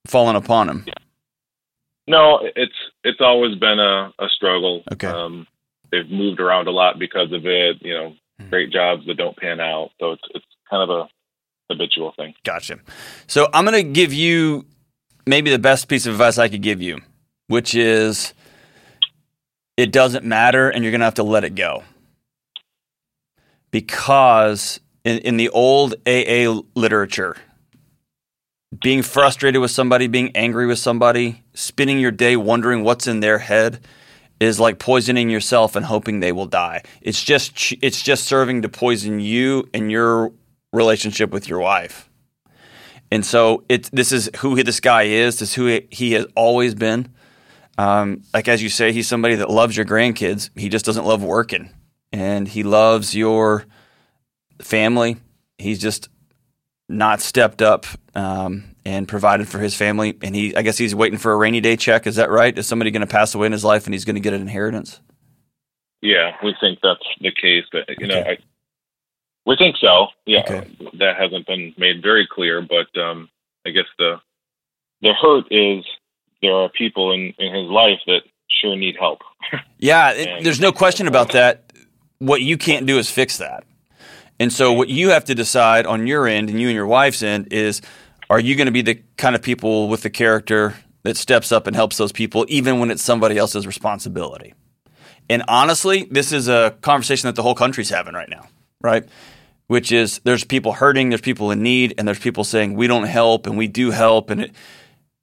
fallen 0.06 0.36
upon 0.36 0.70
him? 0.70 0.84
Yeah. 0.88 0.94
No, 2.08 2.40
it's 2.56 2.74
it's 3.04 3.22
always 3.22 3.56
been 3.56 3.80
a, 3.80 4.14
a 4.20 4.28
struggle. 4.30 4.84
Okay. 4.92 5.08
Um, 5.08 5.48
they've 5.92 6.10
moved 6.10 6.40
around 6.40 6.68
a 6.68 6.72
lot 6.72 7.00
because 7.00 7.32
of 7.32 7.46
it. 7.46 7.78
You 7.82 7.94
know, 7.94 8.10
mm-hmm. 8.10 8.50
great 8.50 8.72
jobs 8.72 9.06
that 9.08 9.18
don't 9.18 9.38
pan 9.38 9.60
out. 9.60 9.92
So 10.00 10.12
it's 10.12 10.24
it's 10.36 10.46
kind 10.70 10.90
of 10.90 10.90
a 10.90 11.10
habitual 11.70 12.14
thing. 12.16 12.34
Gotcha. 12.44 12.80
So 13.28 13.48
I'm 13.54 13.66
going 13.66 13.86
to 13.86 13.92
give 13.92 14.14
you 14.14 14.66
maybe 15.26 15.52
the 15.52 15.60
best 15.60 15.88
piece 15.88 16.06
of 16.06 16.14
advice 16.14 16.38
I 16.38 16.50
could 16.50 16.62
give 16.62 16.82
you, 16.82 17.00
which 17.48 17.76
is 17.76 18.34
it 19.78 19.92
doesn't 19.92 20.26
matter 20.26 20.70
and 20.70 20.84
you're 20.84 20.92
going 20.92 21.00
to 21.00 21.06
have 21.06 21.14
to 21.16 21.24
let 21.24 21.44
it 21.44 21.56
go 21.56 21.84
because 23.72 24.80
in, 25.04 25.18
in 25.20 25.38
the 25.38 25.50
old 25.50 25.96
AA 26.06 26.62
literature, 26.76 27.36
being 28.80 29.02
frustrated 29.02 29.60
with 29.60 29.72
somebody, 29.72 30.08
being 30.08 30.36
angry 30.36 30.66
with 30.66 30.80
somebody, 30.80 31.44
spending 31.54 32.00
your 32.00 32.12
day 32.12 32.36
wondering 32.36 32.84
what's 32.84 33.08
in 33.08 33.20
their 33.20 33.40
head 33.40 33.80
is 34.40 34.60
like 34.60 34.80
poisoning 34.80 35.30
yourself 35.30 35.76
and 35.76 35.86
hoping 35.86 36.20
they 36.20 36.32
will 36.32 36.46
die. 36.46 36.82
It's 37.02 37.24
just 37.24 37.74
it's 37.82 38.02
just 38.02 38.24
serving 38.24 38.62
to 38.64 38.70
poison 38.70 39.20
you 39.20 39.70
and 39.74 39.92
your 39.92 40.32
relationship 40.74 41.32
with 41.32 41.48
your 41.48 41.60
wife. 41.60 42.10
And 43.12 43.26
so 43.26 43.66
it's 43.68 43.90
this 43.90 44.12
is 44.12 44.30
who 44.38 44.62
this 44.64 44.80
guy 44.80 45.04
is. 45.04 45.40
This 45.40 45.50
is 45.50 45.56
who 45.56 45.82
he 45.92 46.14
has 46.14 46.26
always 46.36 46.74
been. 46.74 47.14
Um, 47.78 48.24
like 48.34 48.48
as 48.48 48.64
you 48.64 48.70
say, 48.70 48.92
he's 48.92 49.08
somebody 49.08 49.36
that 49.36 49.50
loves 49.50 49.76
your 49.76 49.86
grandkids. 49.86 50.50
He 50.56 50.70
just 50.70 50.86
doesn't 50.86 51.06
love 51.06 51.24
working 51.24 51.72
and 52.12 52.48
he 52.48 52.64
loves 52.64 53.16
your 53.16 53.66
family. 54.62 55.18
He's 55.58 55.80
just 55.80 56.10
not 56.90 57.22
stepped 57.22 57.62
up 57.62 57.86
um, 58.16 58.76
and 58.86 59.08
provided 59.08 59.48
for 59.48 59.60
his 59.60 59.76
family. 59.76 60.18
And 60.22 60.36
he, 60.36 60.56
I 60.56 60.62
guess, 60.62 60.78
he's 60.78 60.94
waiting 60.94 61.18
for 61.18 61.32
a 61.32 61.36
rainy 61.36 61.62
day 61.62 61.76
check. 61.76 62.06
Is 62.06 62.18
that 62.18 62.30
right? 62.30 62.58
Is 62.58 62.68
somebody 62.68 62.92
going 62.92 63.02
to 63.02 63.08
pass 63.08 63.34
away 63.34 63.46
in 63.46 63.52
his 63.52 63.64
life 63.64 63.86
and 63.86 63.94
he's 63.94 64.06
going 64.06 64.16
to 64.16 64.22
get 64.22 64.34
an 64.34 64.42
inheritance? 64.42 65.00
Yeah, 66.02 66.36
we 66.44 66.56
think 66.60 66.80
that's 66.82 67.06
the 67.20 67.32
case. 67.32 67.66
But 67.72 67.86
you 67.98 68.08
know, 68.08 68.20
I, 68.20 68.38
we 69.46 69.56
think 69.56 69.78
so. 69.78 70.08
Yeah, 70.26 70.42
okay. 70.42 70.68
that 71.00 71.18
hasn't 71.18 71.46
been 71.46 71.74
made 71.78 72.02
very 72.02 72.28
clear, 72.30 72.62
but 72.62 73.00
um, 73.00 73.30
I 73.66 73.70
guess 73.70 73.86
the 74.00 74.20
the 75.02 75.14
hurt 75.14 75.46
is 75.52 75.86
there 76.42 76.54
are 76.54 76.70
people 76.70 77.14
in, 77.14 77.34
in 77.38 77.54
his 77.54 77.70
life 77.70 78.00
that 78.08 78.22
sure 78.50 78.76
need 78.76 78.96
help. 79.00 79.20
yeah, 79.78 80.12
it, 80.12 80.44
there's 80.44 80.60
no 80.60 80.72
question 80.72 81.08
about 81.08 81.34
that 81.34 81.71
what 82.22 82.42
you 82.42 82.56
can't 82.56 82.86
do 82.86 83.00
is 83.00 83.10
fix 83.10 83.38
that. 83.38 83.64
And 84.40 84.54
so 84.54 84.74
what 84.74 84.90
you 84.90 85.10
have 85.10 85.26
to 85.26 85.36
decide 85.36 85.88
on 85.88 86.06
your 86.06 86.28
end 86.28 86.50
and 86.50 86.62
you 86.62 86.68
and 86.68 86.76
your 86.76 86.86
wife's 86.86 87.24
end 87.24 87.52
is 87.52 87.82
are 88.30 88.40
you 88.40 88.56
going 88.56 88.68
to 88.68 88.72
be 88.72 88.84
the 88.84 89.02
kind 89.18 89.36
of 89.36 89.42
people 89.42 89.90
with 89.90 90.04
the 90.04 90.10
character 90.12 90.76
that 91.02 91.18
steps 91.18 91.52
up 91.52 91.66
and 91.66 91.76
helps 91.76 91.98
those 91.98 92.12
people, 92.12 92.46
even 92.48 92.80
when 92.80 92.92
it's 92.92 93.02
somebody 93.02 93.38
else's 93.38 93.66
responsibility? 93.66 94.54
And 95.30 95.44
honestly, 95.48 96.08
this 96.12 96.32
is 96.32 96.48
a 96.48 96.78
conversation 96.82 97.28
that 97.28 97.36
the 97.36 97.42
whole 97.42 97.56
country's 97.56 97.90
having 97.90 98.14
right 98.14 98.30
now, 98.30 98.48
right? 98.82 99.04
Which 99.66 99.92
is 99.92 100.20
there's 100.24 100.44
people 100.44 100.74
hurting, 100.74 101.10
there's 101.10 101.22
people 101.22 101.50
in 101.50 101.64
need, 101.64 101.96
and 101.98 102.08
there's 102.08 102.20
people 102.20 102.44
saying 102.44 102.76
we 102.76 102.86
don't 102.86 103.06
help 103.06 103.48
and 103.48 103.58
we 103.58 103.68
do 103.68 103.90
help. 103.90 104.30
And 104.30 104.42
it, 104.42 104.52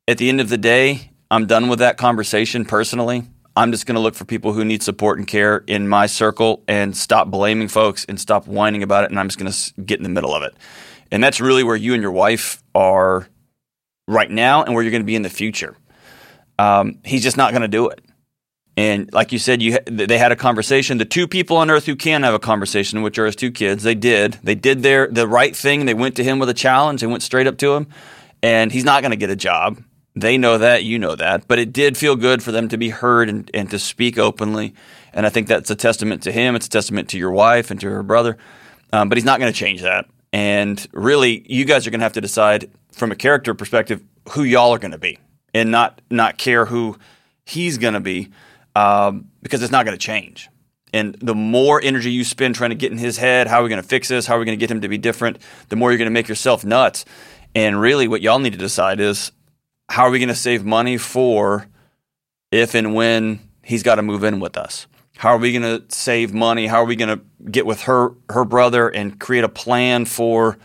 at 0.09 0.19
the 0.19 0.29
end 0.29 0.41
of 0.41 0.49
the 0.49 0.59
day, 0.59 1.13
I'm 1.31 1.47
done 1.47 1.69
with 1.69 1.79
that 1.79 1.97
conversation 1.97 2.65
personally. 2.65 3.23
I'm 3.57 3.73
just 3.73 3.87
going 3.87 3.97
to 3.97 4.01
look 4.01 4.15
for 4.15 4.25
people 4.25 4.53
who 4.53 4.65
need 4.65 4.83
support 4.83 5.19
and 5.19 5.27
care 5.27 5.65
in 5.67 5.89
my 5.89 6.07
circle 6.07 6.63
and 6.69 6.97
stop 6.97 7.29
blaming 7.29 7.69
folks 7.69 8.05
and 8.05 8.21
stop 8.21 8.47
whining 8.47 8.83
about 8.83 9.05
it. 9.05 9.11
And 9.11 9.19
I'm 9.19 9.29
just 9.29 9.39
going 9.39 9.51
to 9.51 9.83
get 9.83 9.99
in 9.99 10.05
the 10.05 10.09
middle 10.09 10.35
of 10.35 10.43
it. 10.43 10.55
And 11.11 11.23
that's 11.23 11.41
really 11.41 11.65
where 11.65 11.77
you 11.77 11.95
and 11.95 12.03
your 12.03 12.13
wife 12.13 12.63
are 12.75 13.29
right 14.07 14.31
now 14.31 14.63
and 14.63 14.75
where 14.75 14.83
you're 14.83 14.91
going 14.91 15.03
to 15.03 15.07
be 15.07 15.17
in 15.17 15.23
the 15.23 15.31
future. 15.31 15.77
Um, 16.59 16.99
he's 17.05 17.23
just 17.23 17.37
not 17.37 17.53
going 17.53 17.63
to 17.63 17.69
do 17.69 17.89
it. 17.89 18.01
And 18.77 19.13
like 19.13 19.33
you 19.33 19.41
said, 19.41 19.61
you 19.61 19.77
they 19.87 20.19
had 20.19 20.31
a 20.31 20.37
conversation. 20.37 20.99
The 20.99 21.05
two 21.05 21.27
people 21.27 21.57
on 21.57 21.69
earth 21.69 21.87
who 21.87 21.97
can 21.97 22.23
have 22.23 22.35
a 22.35 22.39
conversation, 22.39 23.03
which 23.03 23.19
are 23.19 23.27
his 23.27 23.35
two 23.35 23.51
kids, 23.51 23.83
they 23.83 23.97
did. 23.97 24.39
They 24.45 24.55
did 24.55 24.85
their 24.85 25.09
the 25.09 25.27
right 25.27 25.55
thing. 25.55 25.85
They 25.85 25.95
went 25.95 26.15
to 26.15 26.23
him 26.23 26.39
with 26.39 26.49
a 26.49 26.55
challenge. 26.55 27.01
They 27.01 27.09
went 27.09 27.25
straight 27.25 27.49
up 27.49 27.59
to 27.59 27.75
him, 27.75 27.89
and 28.41 28.71
he's 28.71 28.85
not 28.85 29.03
going 29.03 29.11
to 29.11 29.17
get 29.17 29.31
a 29.31 29.37
job. 29.37 29.83
They 30.21 30.39
know 30.39 30.59
that, 30.59 30.85
you 30.85 30.99
know 30.99 31.15
that. 31.15 31.47
But 31.47 31.59
it 31.59 31.73
did 31.73 31.97
feel 31.97 32.17
good 32.17 32.43
for 32.43 32.53
them 32.53 32.69
to 32.69 32.77
be 32.77 32.91
heard 32.91 33.29
and, 33.29 33.51
and 33.55 33.71
to 33.71 33.79
speak 33.79 34.19
openly. 34.19 34.75
And 35.13 35.27
I 35.27 35.29
think 35.29 35.49
that's 35.49 35.71
a 35.71 35.77
testament 35.77 36.23
to 36.25 36.33
him. 36.33 36.57
It's 36.57 36.67
a 36.67 36.71
testament 36.71 37.09
to 37.11 37.19
your 37.19 37.31
wife 37.31 37.71
and 37.71 37.81
to 37.81 37.89
her 37.91 38.03
brother. 38.03 38.37
Um, 38.93 39.09
but 39.09 39.19
he's 39.19 39.25
not 39.25 39.39
going 39.39 39.53
to 39.53 39.59
change 39.59 39.83
that. 39.83 40.07
And 40.33 40.85
really, 40.93 41.45
you 41.49 41.65
guys 41.65 41.87
are 41.87 41.91
going 41.91 42.01
to 42.01 42.05
have 42.05 42.13
to 42.15 42.21
decide 42.21 42.71
from 42.93 43.13
a 43.13 43.17
character 43.17 43.55
perspective 43.55 44.03
who 44.31 44.43
y'all 44.43 44.73
are 44.73 44.79
going 44.79 44.93
to 44.93 44.99
be, 44.99 45.19
and 45.55 45.71
not 45.71 46.01
not 46.11 46.37
care 46.37 46.67
who 46.67 46.99
he's 47.47 47.79
going 47.79 47.95
to 47.95 48.01
be, 48.01 48.31
um, 48.77 49.29
because 49.43 49.63
it's 49.63 49.73
not 49.73 49.87
going 49.87 49.97
to 49.97 50.05
change. 50.05 50.51
And 50.93 51.15
the 51.21 51.35
more 51.35 51.81
energy 51.83 52.11
you 52.11 52.25
spend 52.25 52.55
trying 52.55 52.71
to 52.71 52.77
get 52.77 52.93
in 52.93 52.99
his 52.99 53.19
head, 53.19 53.47
how 53.47 53.61
are 53.61 53.63
we 53.63 53.69
going 53.69 53.83
to 53.83 53.89
fix 53.89 54.09
this? 54.09 54.27
How 54.27 54.37
are 54.37 54.39
we 54.39 54.45
going 54.45 54.59
to 54.59 54.61
get 54.61 54.71
him 54.71 54.81
to 54.83 54.89
be 54.89 54.99
different? 54.99 55.39
The 55.69 55.77
more 55.77 55.91
you're 55.91 55.99
going 55.99 56.07
to 56.07 56.11
make 56.11 56.29
yourself 56.29 56.65
nuts. 56.65 57.05
And 57.55 57.81
really, 57.81 58.09
what 58.09 58.21
y'all 58.21 58.39
need 58.39 58.53
to 58.53 58.59
decide 58.59 59.01
is 59.01 59.33
how 59.89 60.05
are 60.05 60.11
we 60.11 60.19
going 60.19 60.29
to 60.29 60.35
save 60.35 60.65
money 60.65 60.97
for 60.97 61.67
if 62.51 62.75
and 62.75 62.95
when 62.95 63.41
he's 63.63 63.83
got 63.83 63.97
to 63.97 64.03
move 64.03 64.25
in 64.25 64.41
with 64.41 64.57
us? 64.57 64.87
How 65.17 65.31
are 65.31 65.39
we 65.39 65.53
going 65.53 65.63
to 65.63 65.85
save 65.95 66.33
money? 66.33 66.67
How 66.67 66.83
are 66.83 66.85
we 66.85 66.97
going 66.97 67.19
to 67.19 67.25
get 67.51 67.67
with 67.67 67.83
her 67.83 68.13
her 68.31 68.45
brother 68.45 68.89
and 68.89 69.19
create 69.19 69.45
a 69.45 69.49
plan 69.49 70.05
for 70.05 70.59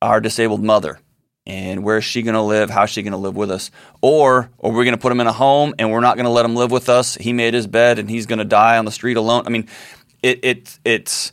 our 0.00 0.20
disabled 0.20 0.62
mother? 0.62 0.98
And 1.44 1.82
where 1.82 1.98
is 1.98 2.04
she 2.04 2.22
going 2.22 2.34
to 2.34 2.42
live? 2.42 2.70
How 2.70 2.84
is 2.84 2.90
she 2.90 3.02
going 3.02 3.12
to 3.12 3.18
live 3.18 3.36
with 3.36 3.50
us? 3.50 3.70
Or, 4.00 4.48
or 4.58 4.72
we're 4.72 4.84
going 4.84 4.94
to 4.94 5.00
put 5.00 5.10
him 5.10 5.20
in 5.20 5.26
a 5.26 5.32
home 5.32 5.74
and 5.78 5.90
we're 5.90 6.00
not 6.00 6.16
going 6.16 6.24
to 6.24 6.30
let 6.30 6.44
him 6.44 6.54
live 6.54 6.70
with 6.70 6.88
us. 6.88 7.16
He 7.16 7.32
made 7.32 7.52
his 7.52 7.66
bed 7.66 7.98
and 7.98 8.08
he's 8.08 8.26
going 8.26 8.38
to 8.38 8.44
die 8.44 8.78
on 8.78 8.84
the 8.84 8.92
street 8.92 9.16
alone. 9.16 9.42
I 9.44 9.50
mean, 9.50 9.68
it, 10.22 10.44
it 10.44 10.78
it's 10.84 11.32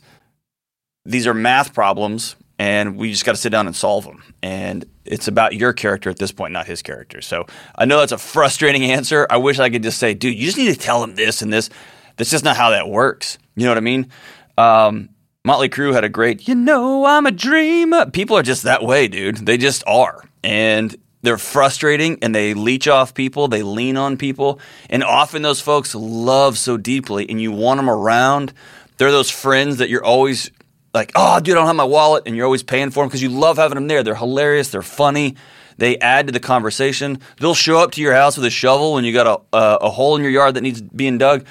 these 1.04 1.26
are 1.26 1.34
math 1.34 1.72
problems 1.72 2.34
and 2.60 2.98
we 2.98 3.10
just 3.10 3.24
got 3.24 3.32
to 3.32 3.38
sit 3.38 3.48
down 3.48 3.66
and 3.66 3.74
solve 3.74 4.04
them. 4.04 4.22
And 4.42 4.84
it's 5.06 5.28
about 5.28 5.54
your 5.54 5.72
character 5.72 6.10
at 6.10 6.18
this 6.18 6.30
point, 6.30 6.52
not 6.52 6.66
his 6.66 6.82
character. 6.82 7.22
So 7.22 7.46
I 7.74 7.86
know 7.86 8.00
that's 8.00 8.12
a 8.12 8.18
frustrating 8.18 8.84
answer. 8.84 9.26
I 9.30 9.38
wish 9.38 9.58
I 9.58 9.70
could 9.70 9.82
just 9.82 9.96
say, 9.96 10.12
dude, 10.12 10.36
you 10.36 10.44
just 10.44 10.58
need 10.58 10.70
to 10.70 10.78
tell 10.78 11.02
him 11.02 11.14
this 11.14 11.40
and 11.40 11.50
this. 11.50 11.70
That's 12.16 12.30
just 12.30 12.44
not 12.44 12.58
how 12.58 12.68
that 12.68 12.86
works. 12.86 13.38
You 13.56 13.64
know 13.64 13.70
what 13.70 13.78
I 13.78 13.80
mean? 13.80 14.10
Um, 14.58 15.08
Motley 15.42 15.70
Crue 15.70 15.94
had 15.94 16.04
a 16.04 16.10
great, 16.10 16.48
you 16.48 16.54
know, 16.54 17.06
I'm 17.06 17.24
a 17.24 17.30
dreamer. 17.30 18.10
People 18.10 18.36
are 18.36 18.42
just 18.42 18.64
that 18.64 18.82
way, 18.82 19.08
dude. 19.08 19.38
They 19.38 19.56
just 19.56 19.82
are. 19.86 20.22
And 20.44 20.94
they're 21.22 21.38
frustrating 21.38 22.18
and 22.20 22.34
they 22.34 22.52
leech 22.52 22.86
off 22.86 23.14
people, 23.14 23.48
they 23.48 23.62
lean 23.62 23.96
on 23.96 24.18
people. 24.18 24.60
And 24.90 25.02
often 25.02 25.40
those 25.40 25.62
folks 25.62 25.94
love 25.94 26.58
so 26.58 26.76
deeply 26.76 27.26
and 27.26 27.40
you 27.40 27.52
want 27.52 27.78
them 27.78 27.88
around. 27.88 28.52
They're 28.98 29.10
those 29.10 29.30
friends 29.30 29.78
that 29.78 29.88
you're 29.88 30.04
always 30.04 30.50
like, 30.92 31.12
oh, 31.14 31.40
dude, 31.40 31.56
I 31.56 31.58
don't 31.58 31.66
have 31.66 31.76
my 31.76 31.84
wallet. 31.84 32.24
And 32.26 32.36
you're 32.36 32.46
always 32.46 32.62
paying 32.62 32.90
for 32.90 33.02
them 33.02 33.08
because 33.08 33.22
you 33.22 33.28
love 33.28 33.58
having 33.58 33.76
them 33.76 33.88
there. 33.88 34.02
They're 34.02 34.14
hilarious, 34.14 34.70
they're 34.70 34.82
funny. 34.82 35.36
They 35.78 35.96
add 35.98 36.26
to 36.26 36.32
the 36.32 36.40
conversation. 36.40 37.20
They'll 37.38 37.54
show 37.54 37.78
up 37.78 37.92
to 37.92 38.02
your 38.02 38.12
house 38.12 38.36
with 38.36 38.44
a 38.44 38.50
shovel 38.50 38.92
when 38.92 39.04
you 39.04 39.14
got 39.14 39.26
a, 39.26 39.56
a, 39.56 39.76
a 39.76 39.90
hole 39.90 40.14
in 40.14 40.22
your 40.22 40.30
yard 40.30 40.54
that 40.54 40.60
needs 40.60 40.82
being 40.82 41.16
dug 41.16 41.46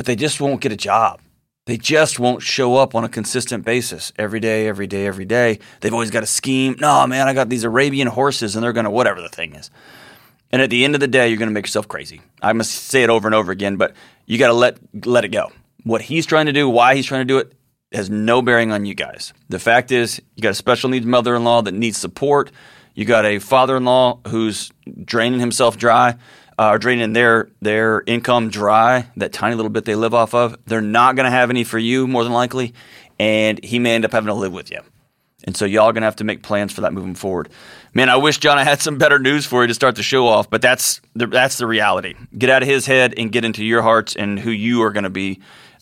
but 0.00 0.06
they 0.06 0.16
just 0.16 0.40
won't 0.40 0.62
get 0.62 0.72
a 0.72 0.76
job. 0.76 1.20
They 1.66 1.76
just 1.76 2.18
won't 2.18 2.42
show 2.42 2.76
up 2.76 2.94
on 2.94 3.04
a 3.04 3.08
consistent 3.10 3.66
basis 3.66 4.14
every 4.18 4.40
day, 4.40 4.66
every 4.66 4.86
day, 4.86 5.06
every 5.06 5.26
day. 5.26 5.58
They've 5.80 5.92
always 5.92 6.10
got 6.10 6.22
a 6.22 6.26
scheme. 6.26 6.76
No, 6.80 7.06
man, 7.06 7.28
I 7.28 7.34
got 7.34 7.50
these 7.50 7.64
Arabian 7.64 8.08
horses 8.08 8.56
and 8.56 8.64
they're 8.64 8.72
going 8.72 8.84
to 8.84 8.90
whatever 8.90 9.20
the 9.20 9.28
thing 9.28 9.54
is. 9.54 9.70
And 10.50 10.62
at 10.62 10.70
the 10.70 10.86
end 10.86 10.94
of 10.94 11.02
the 11.02 11.06
day, 11.06 11.28
you're 11.28 11.36
going 11.36 11.50
to 11.50 11.52
make 11.52 11.66
yourself 11.66 11.86
crazy. 11.86 12.22
I 12.40 12.54
must 12.54 12.72
say 12.72 13.02
it 13.02 13.10
over 13.10 13.28
and 13.28 13.34
over 13.34 13.52
again, 13.52 13.76
but 13.76 13.94
you 14.24 14.38
got 14.38 14.46
to 14.46 14.54
let 14.54 14.78
let 15.04 15.26
it 15.26 15.28
go. 15.28 15.52
What 15.84 16.00
he's 16.00 16.24
trying 16.24 16.46
to 16.46 16.52
do, 16.52 16.66
why 16.66 16.96
he's 16.96 17.04
trying 17.04 17.20
to 17.20 17.26
do 17.26 17.36
it, 17.36 17.52
has 17.92 18.10
no 18.10 18.42
bearing 18.42 18.72
on 18.72 18.84
you 18.86 18.94
guys. 18.94 19.32
The 19.48 19.58
fact 19.58 19.90
is, 19.90 20.20
you 20.36 20.42
got 20.42 20.50
a 20.50 20.54
special 20.54 20.90
needs 20.90 21.06
mother-in-law 21.06 21.62
that 21.62 21.74
needs 21.74 21.98
support. 21.98 22.52
You 22.94 23.04
got 23.04 23.24
a 23.24 23.38
father-in-law 23.38 24.20
who's 24.28 24.70
draining 25.04 25.40
himself 25.40 25.76
dry 25.76 26.16
uh, 26.60 26.64
are 26.64 26.78
draining 26.78 27.14
their 27.14 27.48
their 27.62 28.02
income 28.06 28.50
dry, 28.50 29.06
that 29.16 29.32
tiny 29.32 29.54
little 29.54 29.70
bit 29.70 29.86
they 29.86 29.94
live 29.94 30.12
off 30.12 30.34
of, 30.34 30.58
they're 30.66 30.82
not 30.82 31.16
going 31.16 31.24
to 31.24 31.30
have 31.30 31.48
any 31.48 31.64
for 31.64 31.78
you 31.78 32.06
more 32.06 32.22
than 32.22 32.34
likely, 32.34 32.74
and 33.18 33.64
he 33.64 33.78
may 33.78 33.94
end 33.94 34.04
up 34.04 34.12
having 34.12 34.26
to 34.26 34.34
live 34.34 34.52
with 34.52 34.70
you. 34.70 34.80
And 35.44 35.56
so 35.56 35.64
y'all 35.64 35.90
to 35.90 36.00
have 36.02 36.16
to 36.16 36.24
make 36.24 36.42
plans 36.42 36.70
for 36.70 36.82
that 36.82 36.92
moving 36.92 37.14
forward. 37.14 37.48
Man, 37.94 38.10
I 38.10 38.16
wish 38.16 38.36
John 38.36 38.58
I 38.58 38.64
had 38.64 38.82
some 38.82 38.98
better 38.98 39.18
news 39.18 39.46
for 39.46 39.62
you 39.62 39.68
to 39.68 39.74
start 39.74 39.96
the 39.96 40.02
show 40.02 40.26
off, 40.26 40.50
but 40.50 40.60
that's 40.60 41.00
the, 41.14 41.26
that's 41.26 41.56
the 41.56 41.66
reality. 41.66 42.14
Get 42.36 42.50
out 42.50 42.60
of 42.62 42.68
his 42.68 42.84
head 42.84 43.14
and 43.16 43.32
get 43.32 43.46
into 43.46 43.64
your 43.64 43.80
hearts 43.80 44.14
and 44.14 44.38
who 44.38 44.50
you 44.50 44.82
are 44.82 44.92
going 44.92 45.04
to 45.04 45.10
be, 45.10 45.40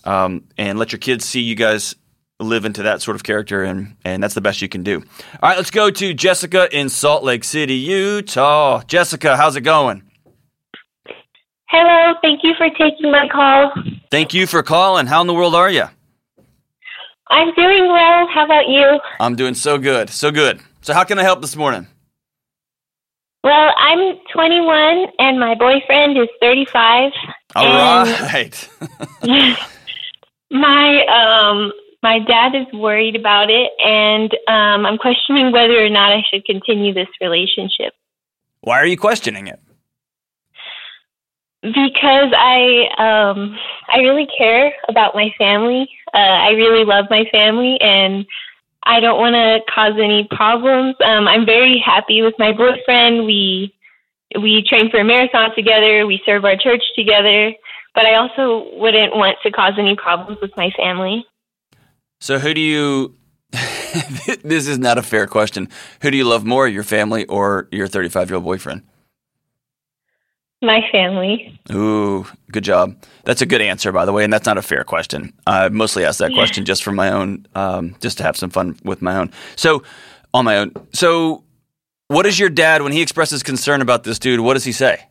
um, 0.09 0.45
and 0.57 0.79
let 0.79 0.91
your 0.91 0.99
kids 0.99 1.27
see 1.27 1.41
you 1.43 1.55
guys 1.55 1.95
live 2.41 2.65
into 2.65 2.85
that 2.85 3.03
sort 3.03 3.15
of 3.15 3.25
character, 3.25 3.63
and 3.63 3.95
and 4.05 4.23
that's 4.23 4.35
the 4.35 4.41
best 4.41 4.63
you 4.63 4.69
can 4.69 4.83
do. 4.83 5.03
All 5.43 5.51
right, 5.51 5.57
let's 5.57 5.71
go 5.71 5.91
to 5.91 6.15
Jessica 6.15 6.75
in 6.77 6.89
Salt 6.89 7.25
Lake 7.25 7.45
City, 7.45 7.75
Utah. 7.75 8.83
Jessica, 8.87 9.37
how's 9.37 9.55
it 9.57 9.61
going? 9.61 10.03
Hello, 11.69 12.15
thank 12.23 12.43
you 12.43 12.55
for 12.57 12.71
taking 12.71 13.11
my 13.11 13.29
call. 13.29 13.71
Thank 14.11 14.33
you 14.33 14.47
for 14.47 14.63
calling. 14.63 15.07
How 15.07 15.21
in 15.21 15.27
the 15.27 15.35
world 15.35 15.55
are 15.55 15.71
you? 15.71 15.85
I'm 17.29 17.53
doing 17.55 17.89
well. 17.89 18.27
How 18.29 18.47
about 18.47 18.69
you? 18.69 18.99
I'm 19.21 19.37
doing 19.37 19.53
so 19.53 19.77
good. 19.77 20.09
So 20.09 20.31
good. 20.31 20.61
So, 20.81 20.95
how 20.95 21.05
can 21.05 21.19
I 21.19 21.23
help 21.23 21.43
this 21.43 21.55
morning? 21.55 21.87
Well, 23.45 23.73
I'm 23.79 24.17
21 24.33 25.07
and 25.19 25.39
my 25.39 25.55
boyfriend 25.55 26.17
is 26.17 26.29
35. 26.41 27.13
All 27.55 28.05
right. 28.07 28.69
my 30.51 31.05
um 31.07 31.73
my 32.03 32.21
dad 32.21 32.55
is 32.55 32.67
worried 32.73 33.17
about 33.17 33.51
it 33.51 33.71
and 33.85 34.33
um 34.49 34.87
I'm 34.87 34.99
questioning 34.99 35.53
whether 35.53 35.85
or 35.85 35.91
not 35.91 36.13
I 36.13 36.23
should 36.31 36.45
continue 36.45 36.95
this 36.95 37.09
relationship. 37.21 37.93
Why 38.61 38.81
are 38.81 38.87
you 38.87 38.97
questioning 38.97 39.47
it? 39.47 39.61
Because 41.63 42.33
I 42.37 42.89
um 42.99 43.57
I 43.93 43.99
really 43.99 44.29
care 44.37 44.73
about 44.89 45.15
my 45.15 45.31
family. 45.39 45.89
Uh, 46.15 46.19
I 46.19 46.51
really 46.51 46.85
love 46.85 47.07
my 47.11 47.25
family 47.31 47.79
and 47.81 48.27
I 48.85 49.01
don't 49.01 49.19
want 49.19 49.35
to 49.35 49.61
cause 49.73 49.95
any 50.03 50.27
problems. 50.31 50.97
Um, 51.05 51.29
I'm 51.29 51.45
very 51.45 51.83
happy 51.85 52.23
with 52.23 52.35
my 52.39 52.53
boyfriend. 52.53 53.27
We 53.27 53.75
we 54.41 54.65
train 54.69 54.91
for 54.91 55.01
a 55.01 55.05
marathon 55.05 55.55
together. 55.55 56.07
We 56.07 56.23
serve 56.25 56.45
our 56.45 56.57
church 56.57 56.83
together. 56.97 57.53
But 57.95 58.07
I 58.07 58.15
also 58.15 58.69
wouldn't 58.77 59.17
want 59.17 59.39
to 59.43 59.51
cause 59.51 59.75
any 59.79 59.97
problems 59.97 60.41
with 60.41 60.57
my 60.57 60.71
family. 60.77 61.27
So 62.21 62.39
who 62.39 62.55
do 62.55 62.61
you? 62.61 63.15
this 64.43 64.69
is 64.69 64.79
not 64.79 64.99
a 64.99 65.03
fair 65.03 65.27
question. 65.27 65.69
Who 66.03 66.11
do 66.11 66.17
you 66.17 66.25
love 66.25 66.45
more, 66.45 66.69
your 66.69 66.83
family 66.83 67.25
or 67.27 67.69
your 67.71 67.87
35 67.87 68.29
year 68.29 68.37
old 68.37 68.45
boyfriend? 68.45 68.83
My 70.61 70.81
family. 70.91 71.59
Ooh, 71.73 72.27
good 72.51 72.65
job. 72.65 72.97
That's 73.25 73.41
a 73.41 73.47
good 73.47 73.61
answer, 73.61 73.93
by 73.93 74.05
the 74.05 74.13
way, 74.13 74.25
and 74.25 74.33
that's 74.33 74.47
not 74.47 74.59
a 74.59 74.63
fair 74.63 74.83
question. 74.83 75.33
I 75.47 75.69
mostly 75.69 76.05
asked 76.05 76.19
that 76.19 76.33
question 76.33 76.65
just 76.65 76.83
for 76.83 76.91
my 76.91 77.13
own, 77.13 77.47
um, 77.55 77.95
just 78.01 78.19
to 78.19 78.25
have 78.25 78.37
some 78.37 78.51
fun 78.51 78.77
with 78.83 79.01
my 79.01 79.17
own. 79.17 79.31
So, 79.55 79.85
on 80.35 80.45
my 80.45 80.59
own. 80.59 80.73
So, 80.93 81.45
what 82.09 82.27
is 82.27 82.41
your 82.41 82.49
dad 82.49 82.83
when 82.83 82.93
he 82.93 83.03
expresses 83.03 83.45
concern 83.45 83.83
about 83.83 84.03
this 84.03 84.19
dude? 84.19 84.41
What 84.41 84.55
does 84.55 84.65
he 84.65 84.73
say? 84.73 85.08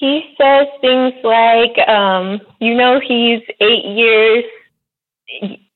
He 0.00 0.34
says 0.40 0.66
things 0.80 1.14
like, 1.22 1.78
um, 1.88 2.40
"You 2.58 2.74
know, 2.74 3.00
he's 3.00 3.42
eight 3.60 3.84
years 3.84 4.44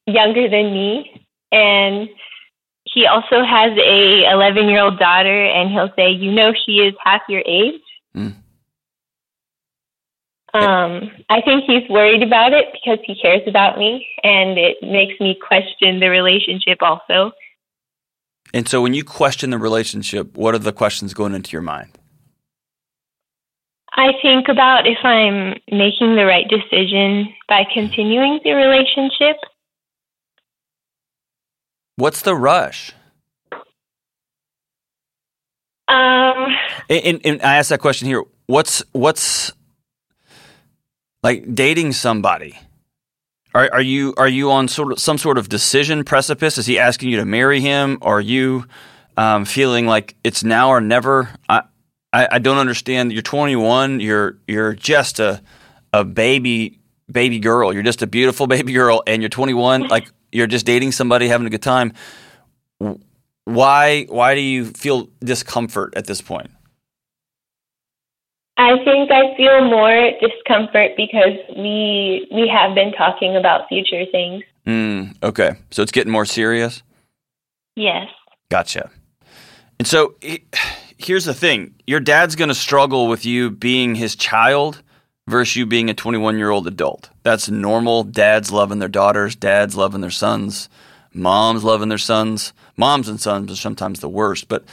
younger 0.06 0.48
than 0.48 0.72
me, 0.72 1.26
and." 1.52 2.08
he 2.86 3.06
also 3.06 3.42
has 3.42 3.72
a 3.78 4.30
11 4.30 4.68
year 4.68 4.80
old 4.80 4.98
daughter 4.98 5.46
and 5.46 5.70
he'll 5.70 5.90
say 5.96 6.10
you 6.10 6.30
know 6.30 6.52
she 6.52 6.72
is 6.72 6.94
half 7.02 7.22
your 7.28 7.42
age 7.46 7.80
Mm. 8.16 8.34
Um, 10.54 11.10
I 11.28 11.40
think 11.40 11.64
he's 11.66 11.88
worried 11.90 12.22
about 12.22 12.52
it 12.52 12.66
because 12.72 12.98
he 13.04 13.20
cares 13.20 13.42
about 13.48 13.76
me, 13.76 14.06
and 14.22 14.56
it 14.56 14.76
makes 14.82 15.18
me 15.20 15.36
question 15.46 15.98
the 15.98 16.08
relationship 16.08 16.78
also. 16.80 17.32
And 18.52 18.68
so 18.68 18.80
when 18.80 18.94
you 18.94 19.02
question 19.02 19.50
the 19.50 19.58
relationship, 19.58 20.36
what 20.36 20.54
are 20.54 20.58
the 20.58 20.72
questions 20.72 21.12
going 21.12 21.34
into 21.34 21.50
your 21.50 21.62
mind? 21.62 21.90
I 23.96 24.12
think 24.20 24.48
about 24.48 24.86
if 24.86 24.98
I'm 25.04 25.54
making 25.70 26.16
the 26.16 26.24
right 26.24 26.46
decision 26.48 27.32
by 27.48 27.64
continuing 27.72 28.40
the 28.42 28.52
relationship. 28.52 29.36
What's 31.96 32.22
the 32.22 32.34
rush? 32.34 32.92
Um, 35.86 36.48
And, 36.88 37.04
and, 37.04 37.20
and 37.24 37.42
I 37.42 37.56
ask 37.56 37.68
that 37.68 37.80
question 37.80 38.08
here. 38.08 38.24
What's 38.46 38.82
what's 38.92 39.52
like 41.22 41.54
dating 41.54 41.92
somebody? 41.92 42.58
Are, 43.54 43.70
are 43.72 43.82
you 43.82 44.14
are 44.16 44.28
you 44.28 44.50
on 44.50 44.68
sort 44.68 44.92
of 44.92 44.98
some 44.98 45.16
sort 45.18 45.38
of 45.38 45.48
decision 45.48 46.04
precipice? 46.04 46.58
Is 46.58 46.66
he 46.66 46.78
asking 46.78 47.10
you 47.10 47.18
to 47.18 47.24
marry 47.24 47.60
him? 47.60 47.98
Or 48.02 48.18
are 48.18 48.20
you 48.20 48.66
um, 49.16 49.44
feeling 49.44 49.86
like 49.86 50.16
it's 50.24 50.42
now 50.42 50.70
or 50.70 50.80
never? 50.80 51.30
I, 51.48 51.62
I 52.14 52.28
I 52.32 52.38
don't 52.38 52.58
understand. 52.58 53.12
You're 53.12 53.22
21. 53.22 54.00
You're 54.00 54.38
you're 54.46 54.72
just 54.74 55.18
a 55.20 55.42
a 55.92 56.04
baby 56.04 56.78
baby 57.10 57.38
girl. 57.40 57.72
You're 57.74 57.82
just 57.82 58.00
a 58.02 58.06
beautiful 58.06 58.46
baby 58.56 58.72
girl, 58.72 59.02
and 59.06 59.20
you're 59.20 59.28
21. 59.28 59.88
Like 59.88 60.10
you're 60.32 60.46
just 60.46 60.64
dating 60.64 60.92
somebody, 60.92 61.28
having 61.28 61.46
a 61.46 61.50
good 61.50 61.62
time. 61.62 61.92
Why 63.44 64.06
why 64.08 64.34
do 64.34 64.40
you 64.40 64.66
feel 64.66 65.08
discomfort 65.22 65.94
at 65.96 66.06
this 66.06 66.20
point? 66.22 66.50
I 68.56 68.76
think 68.84 69.10
I 69.10 69.36
feel 69.36 69.64
more 69.64 70.12
discomfort 70.20 70.92
because 70.96 71.36
we 71.56 72.26
we 72.32 72.48
have 72.48 72.74
been 72.74 72.92
talking 72.92 73.36
about 73.36 73.68
future 73.68 74.04
things. 74.10 74.44
Mm, 74.66 75.16
okay, 75.22 75.56
so 75.70 75.82
it's 75.82 75.92
getting 75.92 76.12
more 76.12 76.24
serious. 76.24 76.82
Yes. 77.76 78.08
Gotcha. 78.50 78.90
And 79.78 79.88
so 79.88 80.14
he- 80.20 80.44
here's 81.04 81.24
the 81.24 81.34
thing: 81.34 81.74
your 81.86 82.00
dad's 82.00 82.36
going 82.36 82.48
to 82.48 82.54
struggle 82.54 83.08
with 83.08 83.24
you 83.24 83.50
being 83.50 83.94
his 83.94 84.16
child 84.16 84.82
versus 85.26 85.56
you 85.56 85.66
being 85.66 85.90
a 85.90 85.94
21 85.94 86.38
year 86.38 86.50
old 86.50 86.66
adult. 86.66 87.10
That's 87.22 87.48
normal. 87.48 88.04
Dads 88.04 88.50
loving 88.50 88.78
their 88.78 88.88
daughters. 88.88 89.36
Dads 89.36 89.76
loving 89.76 90.00
their 90.00 90.10
sons. 90.10 90.68
Moms 91.12 91.64
loving 91.64 91.88
their 91.88 91.98
sons. 91.98 92.52
Moms 92.76 93.08
and 93.08 93.20
sons 93.20 93.52
are 93.52 93.56
sometimes 93.56 94.00
the 94.00 94.08
worst, 94.08 94.48
but 94.48 94.64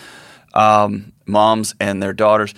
um, 0.53 1.13
moms 1.25 1.75
and 1.79 2.01
their 2.01 2.13
daughters. 2.13 2.53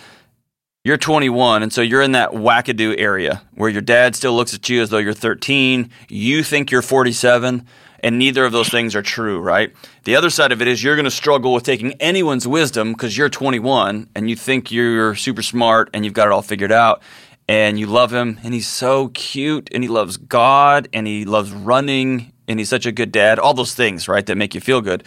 You're 0.86 0.98
21, 0.98 1.64
and 1.64 1.72
so 1.72 1.82
you're 1.82 2.02
in 2.02 2.12
that 2.12 2.32
wackadoo 2.32 2.96
area 2.98 3.42
where 3.56 3.70
your 3.70 3.82
dad 3.82 4.18
still 4.18 4.34
looks 4.34 4.54
at 4.54 4.68
you 4.68 4.82
as 4.82 4.90
though 4.90 4.98
you're 4.98 5.14
13. 5.14 5.90
You 6.10 6.44
think 6.44 6.72
you're 6.72 6.82
47, 6.82 7.66
and 8.04 8.20
neither 8.20 8.44
of 8.46 8.52
those 8.52 8.70
things 8.70 8.96
are 8.96 9.02
true, 9.02 9.40
right? 9.40 9.74
The 10.04 10.18
other 10.18 10.30
side 10.30 10.52
of 10.52 10.62
it 10.62 10.68
is 10.68 10.84
you're 10.84 10.98
going 10.98 11.06
to 11.06 11.12
struggle 11.12 11.54
with 11.54 11.64
taking 11.64 11.94
anyone's 11.94 12.46
wisdom 12.46 12.92
because 12.92 13.18
you're 13.18 13.30
21 13.30 14.10
and 14.14 14.30
you 14.30 14.36
think 14.36 14.72
you're 14.72 15.16
super 15.16 15.42
smart 15.42 15.90
and 15.94 16.04
you've 16.04 16.14
got 16.14 16.28
it 16.28 16.34
all 16.34 16.42
figured 16.42 16.72
out, 16.72 17.02
and 17.48 17.80
you 17.80 17.88
love 17.88 18.12
him, 18.14 18.40
and 18.44 18.54
he's 18.54 18.68
so 18.68 19.10
cute, 19.10 19.70
and 19.74 19.84
he 19.84 19.90
loves 19.90 20.18
God, 20.18 20.88
and 20.94 21.08
he 21.08 21.26
loves 21.26 21.52
running, 21.52 22.32
and 22.48 22.60
he's 22.60 22.70
such 22.70 22.86
a 22.86 22.92
good 22.92 23.12
dad. 23.12 23.40
All 23.40 23.54
those 23.54 23.76
things, 23.76 24.08
right, 24.08 24.26
that 24.26 24.38
make 24.38 24.56
you 24.56 24.62
feel 24.62 24.82
good. 24.82 25.04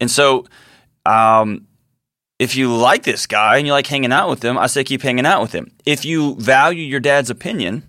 And 0.00 0.10
so, 0.10 0.46
um, 1.06 1.66
if 2.38 2.56
you 2.56 2.74
like 2.74 3.04
this 3.04 3.26
guy 3.26 3.58
and 3.58 3.66
you 3.66 3.72
like 3.72 3.86
hanging 3.86 4.12
out 4.12 4.28
with 4.28 4.44
him, 4.44 4.58
I 4.58 4.66
say 4.66 4.84
keep 4.84 5.02
hanging 5.02 5.26
out 5.26 5.42
with 5.42 5.52
him. 5.52 5.72
If 5.86 6.04
you 6.04 6.34
value 6.36 6.84
your 6.84 7.00
dad's 7.00 7.30
opinion, 7.30 7.84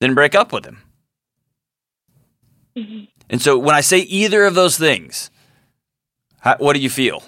then 0.00 0.14
break 0.14 0.34
up 0.34 0.52
with 0.52 0.64
him. 0.64 0.78
And 3.30 3.40
so 3.40 3.56
when 3.58 3.74
I 3.76 3.80
say 3.80 4.00
either 4.00 4.44
of 4.44 4.54
those 4.54 4.76
things, 4.76 5.30
how, 6.40 6.56
what 6.58 6.74
do 6.74 6.80
you 6.80 6.90
feel? 6.90 7.22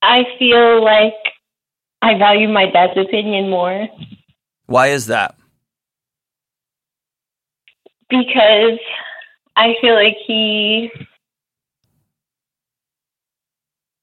I 0.00 0.22
feel 0.38 0.82
like 0.82 1.14
I 2.00 2.16
value 2.16 2.48
my 2.48 2.70
dad's 2.70 2.96
opinion 2.96 3.50
more 3.50 3.88
Why 4.66 4.88
is 4.88 5.06
that? 5.06 5.34
because 8.08 8.78
I 9.56 9.74
feel 9.82 9.94
like 9.94 10.16
he 10.26 10.90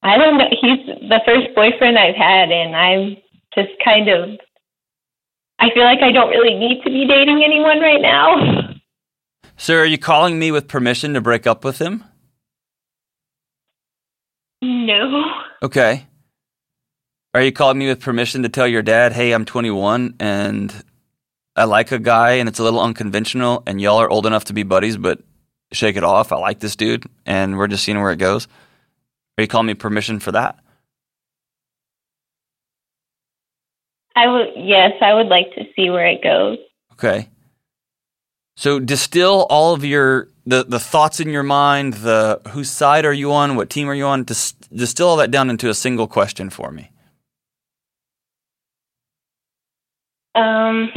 I 0.04 0.18
don't 0.20 0.38
know, 0.38 0.48
he's 0.52 0.86
the 1.10 1.22
first 1.26 1.56
boyfriend 1.56 1.98
I've 1.98 2.16
had 2.16 2.52
and 2.52 2.76
I'm 2.76 3.18
just 3.56 3.72
kind 3.84 4.10
of 4.10 4.38
I 5.60 5.70
feel 5.74 5.84
like 5.84 6.02
I 6.02 6.12
don't 6.12 6.30
really 6.30 6.56
need 6.56 6.84
to 6.84 6.90
be 6.90 7.08
dating 7.08 7.44
anyone 7.44 7.80
right 7.80 8.02
now. 8.02 8.76
Sir, 9.58 9.82
are 9.82 9.86
you 9.86 9.98
calling 9.98 10.38
me 10.38 10.52
with 10.52 10.68
permission 10.68 11.14
to 11.14 11.22
break 11.22 11.48
up 11.48 11.64
with 11.64 11.80
him? 11.80 12.04
No. 14.62 15.24
Okay. 15.64 16.08
Are 17.34 17.42
you 17.42 17.52
calling 17.52 17.78
me 17.78 17.88
with 17.88 18.00
permission 18.00 18.44
to 18.44 18.50
tell 18.50 18.68
your 18.68 18.82
dad, 18.82 19.14
hey, 19.14 19.32
I'm 19.32 19.46
21 19.46 20.16
and 20.20 20.74
I 21.56 21.66
like 21.66 21.92
a 21.92 22.00
guy 22.00 22.32
and 22.34 22.50
it's 22.50 22.60
a 22.60 22.64
little 22.64 22.82
unconventional 22.82 23.64
and 23.66 23.80
y'all 23.80 23.98
are 23.98 24.10
old 24.10 24.26
enough 24.26 24.46
to 24.46 24.54
be 24.54 24.64
buddies, 24.64 24.98
but 24.98 25.22
shake 25.72 25.96
it 25.96 26.04
off. 26.04 26.32
I 26.32 26.38
like 26.38 26.60
this 26.60 26.76
dude 26.76 27.06
and 27.26 27.58
we're 27.58 27.68
just 27.68 27.84
seeing 27.84 28.02
where 28.02 28.12
it 28.12 28.20
goes. 28.20 28.48
Are 29.38 29.42
you 29.42 29.48
calling 29.48 29.68
me 29.68 29.74
permission 29.74 30.20
for 30.20 30.32
that? 30.34 30.60
I 34.16 34.28
would 34.28 34.48
yes, 34.56 34.94
I 35.02 35.14
would 35.14 35.28
like 35.28 35.54
to 35.56 35.64
see 35.76 35.90
where 35.90 36.08
it 36.08 36.24
goes. 36.24 36.58
Okay. 36.94 37.30
So 38.58 38.80
distill 38.80 39.46
all 39.50 39.74
of 39.74 39.84
your 39.84 40.30
the 40.46 40.64
the 40.64 40.80
thoughts 40.80 41.20
in 41.20 41.30
your 41.30 41.44
mind, 41.44 41.96
the 41.96 42.42
whose 42.50 42.70
side 42.70 43.06
are 43.06 43.14
you 43.14 43.34
on, 43.34 43.56
what 43.56 43.70
team 43.70 43.90
are 43.90 43.96
you 43.96 44.06
on? 44.06 44.24
Dis, 44.24 44.54
distill 44.74 45.10
all 45.10 45.18
that 45.18 45.32
down 45.32 45.50
into 45.50 45.70
a 45.70 45.74
single 45.74 46.08
question 46.08 46.50
for 46.50 46.72
me. 46.72 46.90
Um 50.36 50.92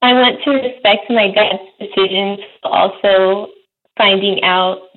I 0.00 0.12
want 0.12 0.42
to 0.44 0.50
respect 0.52 1.10
my 1.10 1.30
dad's 1.30 1.58
decisions, 1.78 2.38
also 2.62 3.48
finding 3.98 4.42
out 4.44 4.87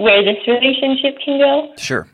where 0.00 0.22
this 0.24 0.38
relationship 0.46 1.18
can 1.24 1.38
go. 1.38 1.72
Sure. 1.76 2.08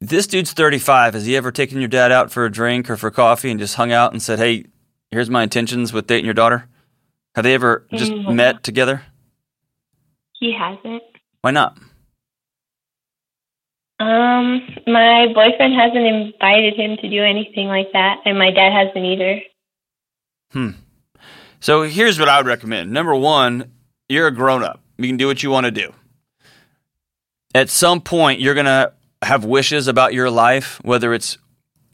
This 0.00 0.26
dude's 0.26 0.52
35. 0.52 1.14
Has 1.14 1.26
he 1.26 1.36
ever 1.36 1.50
taken 1.50 1.78
your 1.80 1.88
dad 1.88 2.12
out 2.12 2.30
for 2.30 2.44
a 2.44 2.50
drink 2.52 2.88
or 2.90 2.96
for 2.96 3.10
coffee 3.10 3.50
and 3.50 3.58
just 3.58 3.74
hung 3.76 3.92
out 3.92 4.12
and 4.12 4.22
said, 4.22 4.38
"Hey, 4.38 4.66
here's 5.10 5.30
my 5.30 5.42
intentions 5.42 5.92
with 5.92 6.06
dating 6.06 6.26
your 6.26 6.34
daughter"? 6.34 6.68
Have 7.34 7.44
they 7.44 7.54
ever 7.54 7.86
just 7.94 8.12
Mm. 8.12 8.34
met 8.34 8.62
together? 8.62 9.02
He 10.38 10.52
hasn't. 10.52 11.02
Why 11.42 11.50
not? 11.50 11.78
Um, 13.98 14.60
my 14.86 15.28
boyfriend 15.34 15.74
hasn't 15.74 16.04
invited 16.04 16.74
him 16.74 16.96
to 16.98 17.08
do 17.08 17.22
anything 17.22 17.68
like 17.68 17.88
that, 17.92 18.18
and 18.26 18.38
my 18.38 18.50
dad 18.50 18.72
hasn't 18.72 19.04
either. 19.04 19.40
Hmm. 20.52 20.70
So 21.60 21.82
here's 21.82 22.18
what 22.18 22.28
I 22.28 22.36
would 22.36 22.46
recommend. 22.46 22.92
Number 22.92 23.14
one, 23.14 23.72
you're 24.08 24.26
a 24.26 24.30
grown 24.34 24.62
up. 24.62 24.80
You 24.98 25.06
can 25.08 25.16
do 25.16 25.26
what 25.26 25.42
you 25.42 25.50
want 25.50 25.64
to 25.64 25.70
do. 25.70 25.92
At 27.56 27.70
some 27.70 28.02
point, 28.02 28.38
you're 28.38 28.52
going 28.52 28.66
to 28.66 28.92
have 29.22 29.46
wishes 29.46 29.88
about 29.88 30.12
your 30.12 30.28
life, 30.28 30.78
whether 30.84 31.14
it's 31.14 31.38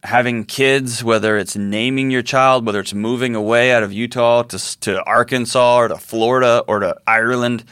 having 0.02 0.44
kids, 0.44 1.04
whether 1.04 1.38
it's 1.38 1.54
naming 1.54 2.10
your 2.10 2.22
child, 2.22 2.66
whether 2.66 2.80
it's 2.80 2.92
moving 2.92 3.36
away 3.36 3.70
out 3.70 3.84
of 3.84 3.92
Utah 3.92 4.42
to, 4.42 4.80
to 4.80 5.00
Arkansas 5.04 5.76
or 5.76 5.86
to 5.86 5.98
Florida 5.98 6.64
or 6.66 6.80
to 6.80 6.96
Ireland. 7.06 7.62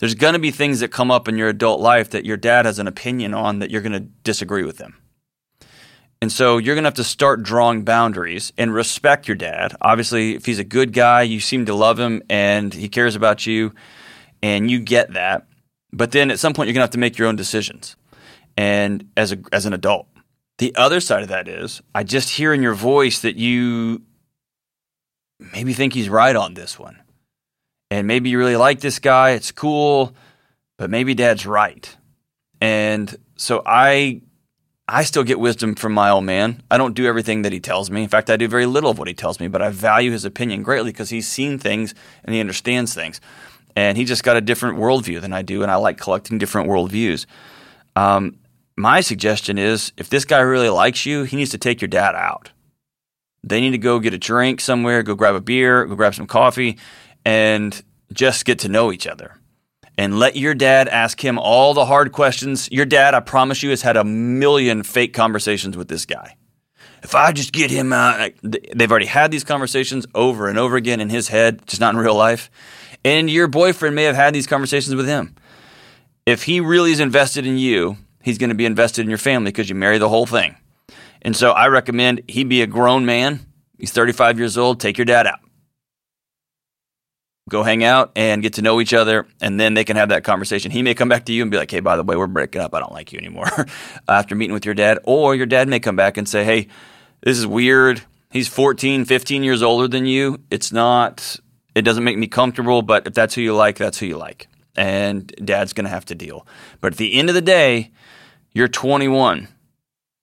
There's 0.00 0.16
going 0.16 0.32
to 0.32 0.40
be 0.40 0.50
things 0.50 0.80
that 0.80 0.88
come 0.88 1.12
up 1.12 1.28
in 1.28 1.38
your 1.38 1.48
adult 1.48 1.80
life 1.80 2.10
that 2.10 2.24
your 2.24 2.36
dad 2.36 2.66
has 2.66 2.80
an 2.80 2.88
opinion 2.88 3.32
on 3.32 3.60
that 3.60 3.70
you're 3.70 3.80
going 3.80 3.92
to 3.92 4.08
disagree 4.24 4.64
with 4.64 4.78
them. 4.78 4.96
And 6.20 6.32
so 6.32 6.58
you're 6.58 6.74
going 6.74 6.82
to 6.82 6.88
have 6.88 6.94
to 6.94 7.04
start 7.04 7.44
drawing 7.44 7.84
boundaries 7.84 8.52
and 8.58 8.74
respect 8.74 9.28
your 9.28 9.36
dad. 9.36 9.76
Obviously, 9.80 10.34
if 10.34 10.46
he's 10.46 10.58
a 10.58 10.64
good 10.64 10.92
guy, 10.92 11.22
you 11.22 11.38
seem 11.38 11.66
to 11.66 11.74
love 11.74 11.96
him 11.96 12.24
and 12.28 12.74
he 12.74 12.88
cares 12.88 13.14
about 13.14 13.46
you 13.46 13.72
and 14.42 14.68
you 14.68 14.80
get 14.80 15.12
that. 15.12 15.46
But 15.92 16.12
then 16.12 16.30
at 16.30 16.38
some 16.38 16.52
point 16.52 16.68
you're 16.68 16.74
going 16.74 16.80
to 16.80 16.84
have 16.84 16.90
to 16.90 16.98
make 16.98 17.18
your 17.18 17.28
own 17.28 17.36
decisions. 17.36 17.96
And 18.56 19.08
as 19.16 19.32
a 19.32 19.38
as 19.52 19.66
an 19.66 19.72
adult. 19.72 20.06
The 20.58 20.74
other 20.76 21.00
side 21.00 21.22
of 21.22 21.28
that 21.28 21.48
is 21.48 21.80
I 21.94 22.04
just 22.04 22.28
hear 22.28 22.52
in 22.52 22.62
your 22.62 22.74
voice 22.74 23.20
that 23.20 23.36
you 23.36 24.02
maybe 25.38 25.72
think 25.72 25.94
he's 25.94 26.08
right 26.08 26.36
on 26.36 26.54
this 26.54 26.78
one. 26.78 27.00
And 27.90 28.06
maybe 28.06 28.30
you 28.30 28.38
really 28.38 28.56
like 28.56 28.80
this 28.80 28.98
guy, 28.98 29.30
it's 29.30 29.50
cool, 29.52 30.14
but 30.78 30.90
maybe 30.90 31.14
dad's 31.14 31.46
right. 31.46 31.96
And 32.60 33.16
so 33.36 33.62
I 33.64 34.20
I 34.86 35.04
still 35.04 35.22
get 35.22 35.38
wisdom 35.38 35.76
from 35.76 35.92
my 35.92 36.10
old 36.10 36.24
man. 36.24 36.62
I 36.70 36.76
don't 36.76 36.94
do 36.94 37.06
everything 37.06 37.42
that 37.42 37.52
he 37.52 37.60
tells 37.60 37.90
me. 37.90 38.02
In 38.02 38.08
fact, 38.08 38.28
I 38.28 38.36
do 38.36 38.48
very 38.48 38.66
little 38.66 38.90
of 38.90 38.98
what 38.98 39.06
he 39.06 39.14
tells 39.14 39.38
me, 39.38 39.46
but 39.46 39.62
I 39.62 39.70
value 39.70 40.10
his 40.10 40.24
opinion 40.24 40.64
greatly 40.64 40.90
because 40.90 41.10
he's 41.10 41.28
seen 41.28 41.58
things 41.58 41.94
and 42.24 42.34
he 42.34 42.40
understands 42.40 42.92
things. 42.92 43.20
And 43.76 43.96
he 43.96 44.04
just 44.04 44.24
got 44.24 44.36
a 44.36 44.40
different 44.40 44.78
worldview 44.78 45.20
than 45.20 45.32
I 45.32 45.42
do, 45.42 45.62
and 45.62 45.70
I 45.70 45.76
like 45.76 45.98
collecting 45.98 46.38
different 46.38 46.68
worldviews. 46.68 47.26
Um, 47.96 48.36
my 48.76 49.00
suggestion 49.00 49.58
is 49.58 49.92
if 49.96 50.08
this 50.08 50.24
guy 50.24 50.40
really 50.40 50.70
likes 50.70 51.06
you, 51.06 51.24
he 51.24 51.36
needs 51.36 51.50
to 51.50 51.58
take 51.58 51.80
your 51.80 51.88
dad 51.88 52.14
out 52.14 52.50
They 53.44 53.60
need 53.60 53.70
to 53.70 53.78
go 53.78 53.98
get 54.00 54.14
a 54.14 54.18
drink 54.18 54.60
somewhere, 54.60 55.02
go 55.02 55.14
grab 55.14 55.34
a 55.34 55.40
beer, 55.40 55.84
go 55.86 55.94
grab 55.94 56.14
some 56.14 56.26
coffee, 56.26 56.78
and 57.24 57.82
just 58.12 58.44
get 58.44 58.58
to 58.60 58.68
know 58.68 58.92
each 58.92 59.06
other. 59.06 59.36
And 59.96 60.18
let 60.18 60.36
your 60.36 60.54
dad 60.54 60.88
ask 60.88 61.22
him 61.22 61.38
all 61.38 61.74
the 61.74 61.86
hard 61.86 62.12
questions. 62.12 62.70
Your 62.72 62.86
dad, 62.86 63.14
I 63.14 63.20
promise 63.20 63.62
you, 63.62 63.70
has 63.70 63.82
had 63.82 63.96
a 63.96 64.04
million 64.04 64.82
fake 64.82 65.12
conversations 65.12 65.76
with 65.76 65.88
this 65.88 66.06
guy. 66.06 66.36
If 67.02 67.14
I 67.14 67.32
just 67.32 67.52
get 67.52 67.70
him 67.70 67.92
out, 67.92 68.32
they've 68.42 68.90
already 68.90 69.06
had 69.06 69.30
these 69.30 69.44
conversations 69.44 70.06
over 70.14 70.48
and 70.48 70.58
over 70.58 70.76
again 70.76 71.00
in 71.00 71.10
his 71.10 71.28
head, 71.28 71.66
just 71.66 71.80
not 71.80 71.94
in 71.94 72.00
real 72.00 72.14
life. 72.14 72.50
And 73.04 73.30
your 73.30 73.48
boyfriend 73.48 73.94
may 73.94 74.04
have 74.04 74.16
had 74.16 74.34
these 74.34 74.46
conversations 74.46 74.94
with 74.94 75.06
him. 75.06 75.34
If 76.26 76.42
he 76.42 76.60
really 76.60 76.92
is 76.92 77.00
invested 77.00 77.46
in 77.46 77.56
you, 77.56 77.96
he's 78.22 78.38
going 78.38 78.50
to 78.50 78.56
be 78.56 78.66
invested 78.66 79.02
in 79.02 79.08
your 79.08 79.18
family 79.18 79.50
because 79.50 79.68
you 79.68 79.74
marry 79.74 79.98
the 79.98 80.08
whole 80.08 80.26
thing. 80.26 80.56
And 81.22 81.36
so 81.36 81.50
I 81.50 81.68
recommend 81.68 82.22
he 82.28 82.44
be 82.44 82.62
a 82.62 82.66
grown 82.66 83.06
man. 83.06 83.40
He's 83.78 83.92
35 83.92 84.38
years 84.38 84.58
old. 84.58 84.80
Take 84.80 84.98
your 84.98 85.04
dad 85.04 85.26
out. 85.26 85.40
Go 87.48 87.62
hang 87.62 87.82
out 87.82 88.12
and 88.14 88.42
get 88.42 88.54
to 88.54 88.62
know 88.62 88.80
each 88.80 88.94
other, 88.94 89.26
and 89.40 89.58
then 89.58 89.74
they 89.74 89.82
can 89.82 89.96
have 89.96 90.10
that 90.10 90.22
conversation. 90.22 90.70
He 90.70 90.82
may 90.82 90.94
come 90.94 91.08
back 91.08 91.24
to 91.24 91.32
you 91.32 91.42
and 91.42 91.50
be 91.50 91.56
like, 91.56 91.70
hey, 91.70 91.80
by 91.80 91.96
the 91.96 92.04
way, 92.04 92.16
we're 92.16 92.28
breaking 92.28 92.60
up. 92.60 92.74
I 92.74 92.80
don't 92.80 92.92
like 92.92 93.12
you 93.12 93.18
anymore 93.18 93.48
after 94.08 94.36
meeting 94.36 94.54
with 94.54 94.64
your 94.64 94.74
dad. 94.74 95.00
Or 95.02 95.34
your 95.34 95.46
dad 95.46 95.66
may 95.66 95.80
come 95.80 95.96
back 95.96 96.16
and 96.16 96.28
say, 96.28 96.44
hey, 96.44 96.68
this 97.22 97.36
is 97.36 97.46
weird. 97.46 98.02
He's 98.30 98.46
14, 98.46 99.04
15 99.04 99.42
years 99.42 99.62
older 99.62 99.88
than 99.88 100.06
you. 100.06 100.38
It's 100.50 100.70
not, 100.70 101.40
it 101.80 101.84
doesn't 101.84 102.04
make 102.04 102.18
me 102.18 102.26
comfortable, 102.26 102.82
but 102.82 103.06
if 103.06 103.14
that's 103.14 103.34
who 103.34 103.40
you 103.40 103.54
like, 103.54 103.78
that's 103.78 103.98
who 103.98 104.06
you 104.06 104.18
like. 104.18 104.48
And 104.76 105.26
dad's 105.42 105.72
going 105.72 105.84
to 105.84 105.90
have 105.90 106.04
to 106.06 106.14
deal. 106.14 106.46
But 106.80 106.92
at 106.92 106.98
the 106.98 107.14
end 107.14 107.28
of 107.28 107.34
the 107.34 107.40
day, 107.40 107.90
you're 108.52 108.68
21. 108.68 109.48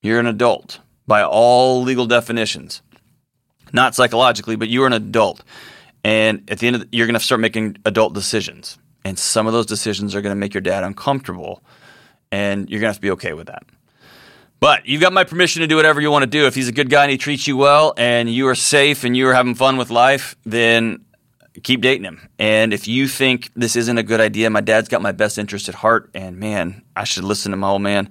You're 0.02 0.20
an 0.20 0.28
adult 0.28 0.80
by 1.08 1.24
all 1.24 1.82
legal 1.82 2.06
definitions. 2.06 2.82
Not 3.74 3.96
psychologically, 3.96 4.56
but 4.56 4.70
you 4.70 4.84
are 4.84 4.88
an 4.88 4.94
adult. 4.94 5.44
And 6.04 6.50
at 6.50 6.60
the 6.60 6.68
end 6.68 6.76
of 6.76 6.84
the, 6.84 6.90
you're 6.92 7.08
going 7.08 7.16
to 7.16 7.20
start 7.20 7.42
making 7.42 7.78
adult 7.84 8.14
decisions. 8.14 8.78
And 9.04 9.18
some 9.18 9.48
of 9.48 9.54
those 9.54 9.66
decisions 9.66 10.14
are 10.14 10.22
going 10.22 10.32
to 10.32 10.40
make 10.40 10.54
your 10.54 10.62
dad 10.62 10.84
uncomfortable. 10.84 11.64
And 12.32 12.70
you're 12.70 12.80
going 12.80 12.88
to 12.88 12.94
have 12.94 12.98
to 12.98 13.02
be 13.02 13.12
okay 13.12 13.34
with 13.34 13.48
that. 13.48 13.64
But 14.60 14.86
you've 14.86 15.02
got 15.02 15.14
my 15.14 15.24
permission 15.24 15.62
to 15.62 15.68
do 15.68 15.76
whatever 15.76 16.02
you 16.02 16.12
want 16.12 16.24
to 16.24 16.30
do. 16.30 16.46
If 16.46 16.56
he's 16.56 16.68
a 16.68 16.72
good 16.72 16.90
guy 16.90 17.04
and 17.04 17.12
he 17.12 17.18
treats 17.18 17.48
you 17.48 17.58
well 17.58 17.94
and 17.98 18.30
you 18.30 18.48
are 18.48 18.56
safe 18.56 19.04
and 19.04 19.18
you 19.18 19.28
are 19.28 19.34
having 19.34 19.56
fun 19.56 19.78
with 19.78 19.90
life, 19.90 20.36
then 20.46 21.06
keep 21.64 21.82
dating 21.82 22.04
him. 22.04 22.30
And 22.38 22.74
if 22.74 22.88
you 22.88 23.08
think 23.08 23.52
this 23.56 23.76
isn't 23.76 23.98
a 23.98 24.04
good 24.04 24.22
idea, 24.22 24.50
my 24.50 24.62
dad's 24.62 24.90
got 24.90 25.02
my 25.02 25.12
best 25.12 25.38
interest 25.38 25.70
at 25.70 25.76
heart 25.76 26.10
and 26.14 26.38
man, 26.38 26.84
I 26.96 27.04
should 27.04 27.24
listen 27.24 27.52
to 27.52 27.58
my 27.58 27.70
old 27.70 27.82
man, 27.82 28.10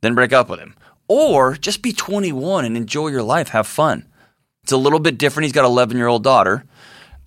then 0.00 0.14
break 0.14 0.32
up 0.32 0.48
with 0.48 0.60
him. 0.60 0.74
Or 1.08 1.54
just 1.54 1.82
be 1.82 1.92
21 1.92 2.64
and 2.64 2.76
enjoy 2.76 3.08
your 3.08 3.22
life, 3.22 3.48
have 3.48 3.66
fun. 3.66 4.08
It's 4.64 4.72
a 4.72 4.76
little 4.76 4.98
bit 4.98 5.18
different. 5.18 5.44
He's 5.44 5.52
got 5.52 5.64
an 5.64 5.70
11 5.70 5.96
year 5.96 6.08
old 6.08 6.24
daughter. 6.24 6.64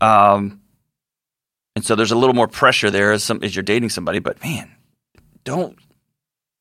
Um, 0.01 0.61
and 1.75 1.85
so 1.85 1.95
there's 1.95 2.11
a 2.11 2.17
little 2.17 2.35
more 2.35 2.47
pressure 2.47 2.91
there 2.91 3.13
as, 3.13 3.23
some, 3.23 3.41
as 3.43 3.55
you're 3.55 3.63
dating 3.63 3.89
somebody. 3.89 4.19
But 4.19 4.43
man, 4.43 4.71
don't. 5.45 5.77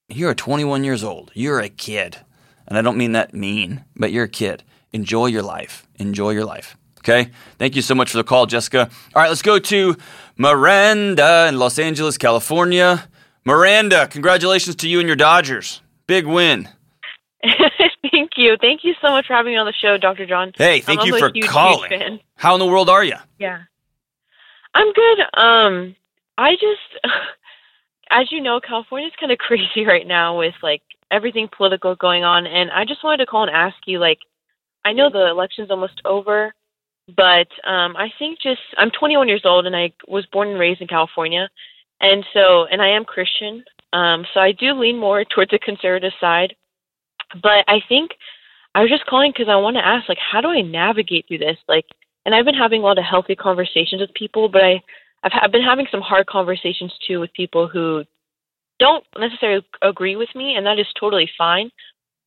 You're 0.09 0.35
21 0.35 0.85
years 0.85 1.03
old. 1.03 1.33
You're 1.35 1.61
a 1.61 1.69
kid. 1.69 2.19
And 2.69 2.79
I 2.79 2.83
don't 2.83 2.97
mean 2.97 3.13
that 3.13 3.35
mean, 3.35 3.85
but 3.97 4.13
you're 4.13 4.25
a 4.25 4.29
kid. 4.29 4.63
Enjoy 4.93 5.27
your 5.27 5.43
life. 5.43 5.87
Enjoy 5.97 6.31
your 6.31 6.45
life. 6.45 6.78
Okay. 7.09 7.31
Thank 7.57 7.75
you 7.75 7.81
so 7.81 7.95
much 7.95 8.11
for 8.11 8.19
the 8.19 8.25
call, 8.25 8.45
Jessica. 8.45 8.91
All 9.15 9.23
right, 9.23 9.31
let's 9.31 9.41
go 9.41 9.59
to 9.59 9.97
Miranda 10.37 11.47
in 11.49 11.59
Los 11.59 11.79
Angeles, 11.79 12.19
California. 12.19 13.09
Miranda, 13.47 14.07
congratulations 14.09 14.77
to 14.77 14.89
you 14.89 14.99
and 14.99 15.07
your 15.07 15.17
Dodgers. 15.17 15.81
Big 16.07 16.27
win. 16.27 16.69
thank 18.13 18.33
you. 18.37 18.59
Thank 18.61 18.85
you 18.85 18.93
so 19.01 19.11
much 19.11 19.27
for 19.27 19.33
having 19.33 19.53
me 19.53 19.57
on 19.57 19.65
the 19.65 19.73
show, 19.73 19.97
Dr. 19.97 20.27
John. 20.27 20.53
Hey, 20.55 20.83
thank 20.83 21.01
I'm 21.01 21.07
you 21.07 21.19
for 21.19 21.31
huge, 21.33 21.47
calling. 21.47 21.91
Huge 21.91 22.21
How 22.35 22.53
in 22.55 22.59
the 22.59 22.67
world 22.67 22.91
are 22.91 23.05
you? 23.05 23.17
Yeah. 23.39 23.63
I'm 24.75 24.93
good. 24.93 25.21
Um 25.33 25.97
I 26.37 26.53
just 26.57 27.05
as 28.11 28.31
you 28.31 28.43
know, 28.43 28.61
California's 28.61 29.15
kind 29.19 29.33
of 29.33 29.39
crazy 29.47 29.87
right 29.87 30.07
now 30.07 30.39
with 30.39 30.55
like 30.63 30.83
everything 31.11 31.49
political 31.57 31.95
going 31.95 32.25
on 32.25 32.47
and 32.47 32.71
I 32.71 32.85
just 32.85 33.03
wanted 33.03 33.25
to 33.25 33.27
call 33.27 33.45
and 33.45 33.51
ask 33.51 33.77
you 33.87 33.99
like 33.99 34.19
I 34.85 34.93
know 34.93 35.09
the 35.11 35.29
election's 35.29 35.71
almost 35.71 36.03
over, 36.05 36.53
but 37.17 37.49
um 37.69 37.97
I 37.97 38.13
think 38.19 38.39
just 38.41 38.61
I'm 38.77 38.91
21 38.91 39.29
years 39.29 39.43
old 39.45 39.67
and 39.67 39.77
I 39.77 39.93
was 40.07 40.27
born 40.27 40.49
and 40.49 40.59
raised 40.59 40.81
in 40.81 40.89
California. 40.89 41.49
And 42.01 42.25
so 42.33 42.67
and 42.71 42.81
I 42.83 42.89
am 42.89 43.05
Christian. 43.05 43.65
Um 43.93 44.25
so 44.35 44.41
I 44.41 44.53
do 44.53 44.73
lean 44.73 44.99
more 44.99 45.25
towards 45.35 45.51
the 45.51 45.59
conservative 45.59 46.13
side. 46.21 46.55
But 47.43 47.65
I 47.69 47.81
think 47.89 48.13
I 48.75 48.83
was 48.83 48.91
just 48.91 49.07
calling 49.07 49.33
because 49.33 49.49
I 49.51 49.57
want 49.57 49.77
to 49.77 49.87
ask, 49.87 50.09
like, 50.09 50.19
how 50.19 50.41
do 50.41 50.49
I 50.49 50.61
navigate 50.61 51.27
through 51.27 51.39
this? 51.39 51.57
Like, 51.69 51.85
and 52.25 52.35
I've 52.35 52.45
been 52.45 52.55
having 52.55 52.83
a 52.83 52.85
lot 52.85 52.99
of 52.99 53.05
healthy 53.05 53.35
conversations 53.35 54.01
with 54.01 54.15
people, 54.15 54.49
but 54.49 54.63
I, 54.63 54.83
I've, 55.25 55.33
I've 55.43 55.53
been 55.53 55.63
having 55.63 55.87
some 55.91 56.01
hard 56.01 56.27
conversations 56.27 56.93
too 57.07 57.21
with 57.21 57.33
people 57.33 57.69
who 57.69 58.05
don't 58.79 59.05
necessarily 59.19 59.67
agree 59.83 60.17
with 60.17 60.29
me, 60.35 60.55
and 60.55 60.65
that 60.67 60.79
is 60.79 60.87
totally 60.99 61.29
fine. 61.37 61.71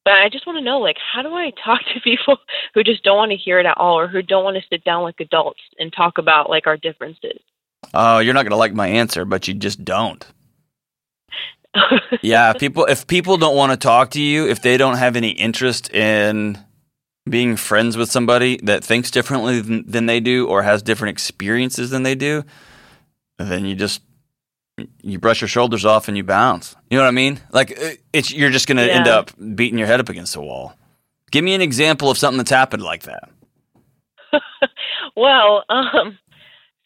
But 0.03 0.13
I 0.13 0.29
just 0.29 0.47
want 0.47 0.57
to 0.57 0.63
know, 0.63 0.79
like, 0.79 0.97
how 1.13 1.21
do 1.21 1.33
I 1.33 1.51
talk 1.63 1.81
to 1.93 1.99
people 2.01 2.37
who 2.73 2.83
just 2.83 3.03
don't 3.03 3.17
want 3.17 3.31
to 3.31 3.37
hear 3.37 3.59
it 3.59 3.65
at 3.65 3.77
all, 3.77 3.97
or 3.97 4.07
who 4.07 4.21
don't 4.21 4.43
want 4.43 4.57
to 4.57 4.63
sit 4.69 4.83
down 4.83 5.03
like 5.03 5.19
adults 5.19 5.61
and 5.79 5.91
talk 5.93 6.17
about 6.17 6.49
like 6.49 6.67
our 6.67 6.77
differences? 6.77 7.39
Oh, 7.93 8.15
uh, 8.15 8.19
you're 8.19 8.33
not 8.33 8.43
going 8.43 8.51
to 8.51 8.57
like 8.57 8.73
my 8.73 8.87
answer, 8.87 9.25
but 9.25 9.47
you 9.47 9.53
just 9.53 9.83
don't 9.83 10.25
yeah, 12.21 12.53
people 12.59 12.85
if 12.85 13.07
people 13.07 13.37
don't 13.37 13.55
want 13.55 13.71
to 13.71 13.77
talk 13.77 14.11
to 14.11 14.21
you, 14.21 14.47
if 14.47 14.61
they 14.61 14.77
don't 14.77 14.97
have 14.97 15.15
any 15.15 15.29
interest 15.29 15.93
in 15.93 16.59
being 17.29 17.55
friends 17.55 17.97
with 17.97 18.09
somebody 18.09 18.57
that 18.63 18.83
thinks 18.83 19.11
differently 19.11 19.61
than, 19.61 19.85
than 19.87 20.05
they 20.07 20.19
do 20.19 20.47
or 20.47 20.63
has 20.63 20.81
different 20.81 21.11
experiences 21.11 21.91
than 21.91 22.03
they 22.03 22.15
do, 22.15 22.43
then 23.37 23.65
you 23.65 23.75
just 23.75 24.01
you 25.01 25.19
brush 25.19 25.41
your 25.41 25.47
shoulders 25.47 25.85
off 25.85 26.07
and 26.07 26.17
you 26.17 26.23
bounce. 26.23 26.75
You 26.89 26.97
know 26.97 27.03
what 27.03 27.09
I 27.09 27.11
mean? 27.11 27.39
Like 27.51 27.71
uh, 27.71 27.91
it's 28.13 28.31
you're 28.31 28.49
just 28.49 28.67
going 28.67 28.77
to 28.77 28.87
yeah. 28.87 28.97
end 28.97 29.07
up 29.07 29.31
beating 29.55 29.77
your 29.77 29.87
head 29.87 29.99
up 29.99 30.09
against 30.09 30.33
the 30.33 30.41
wall. 30.41 30.73
Give 31.31 31.43
me 31.43 31.53
an 31.53 31.61
example 31.61 32.09
of 32.09 32.17
something 32.17 32.37
that's 32.37 32.51
happened 32.51 32.83
like 32.83 33.03
that. 33.03 33.29
well, 35.15 35.63
um, 35.69 36.17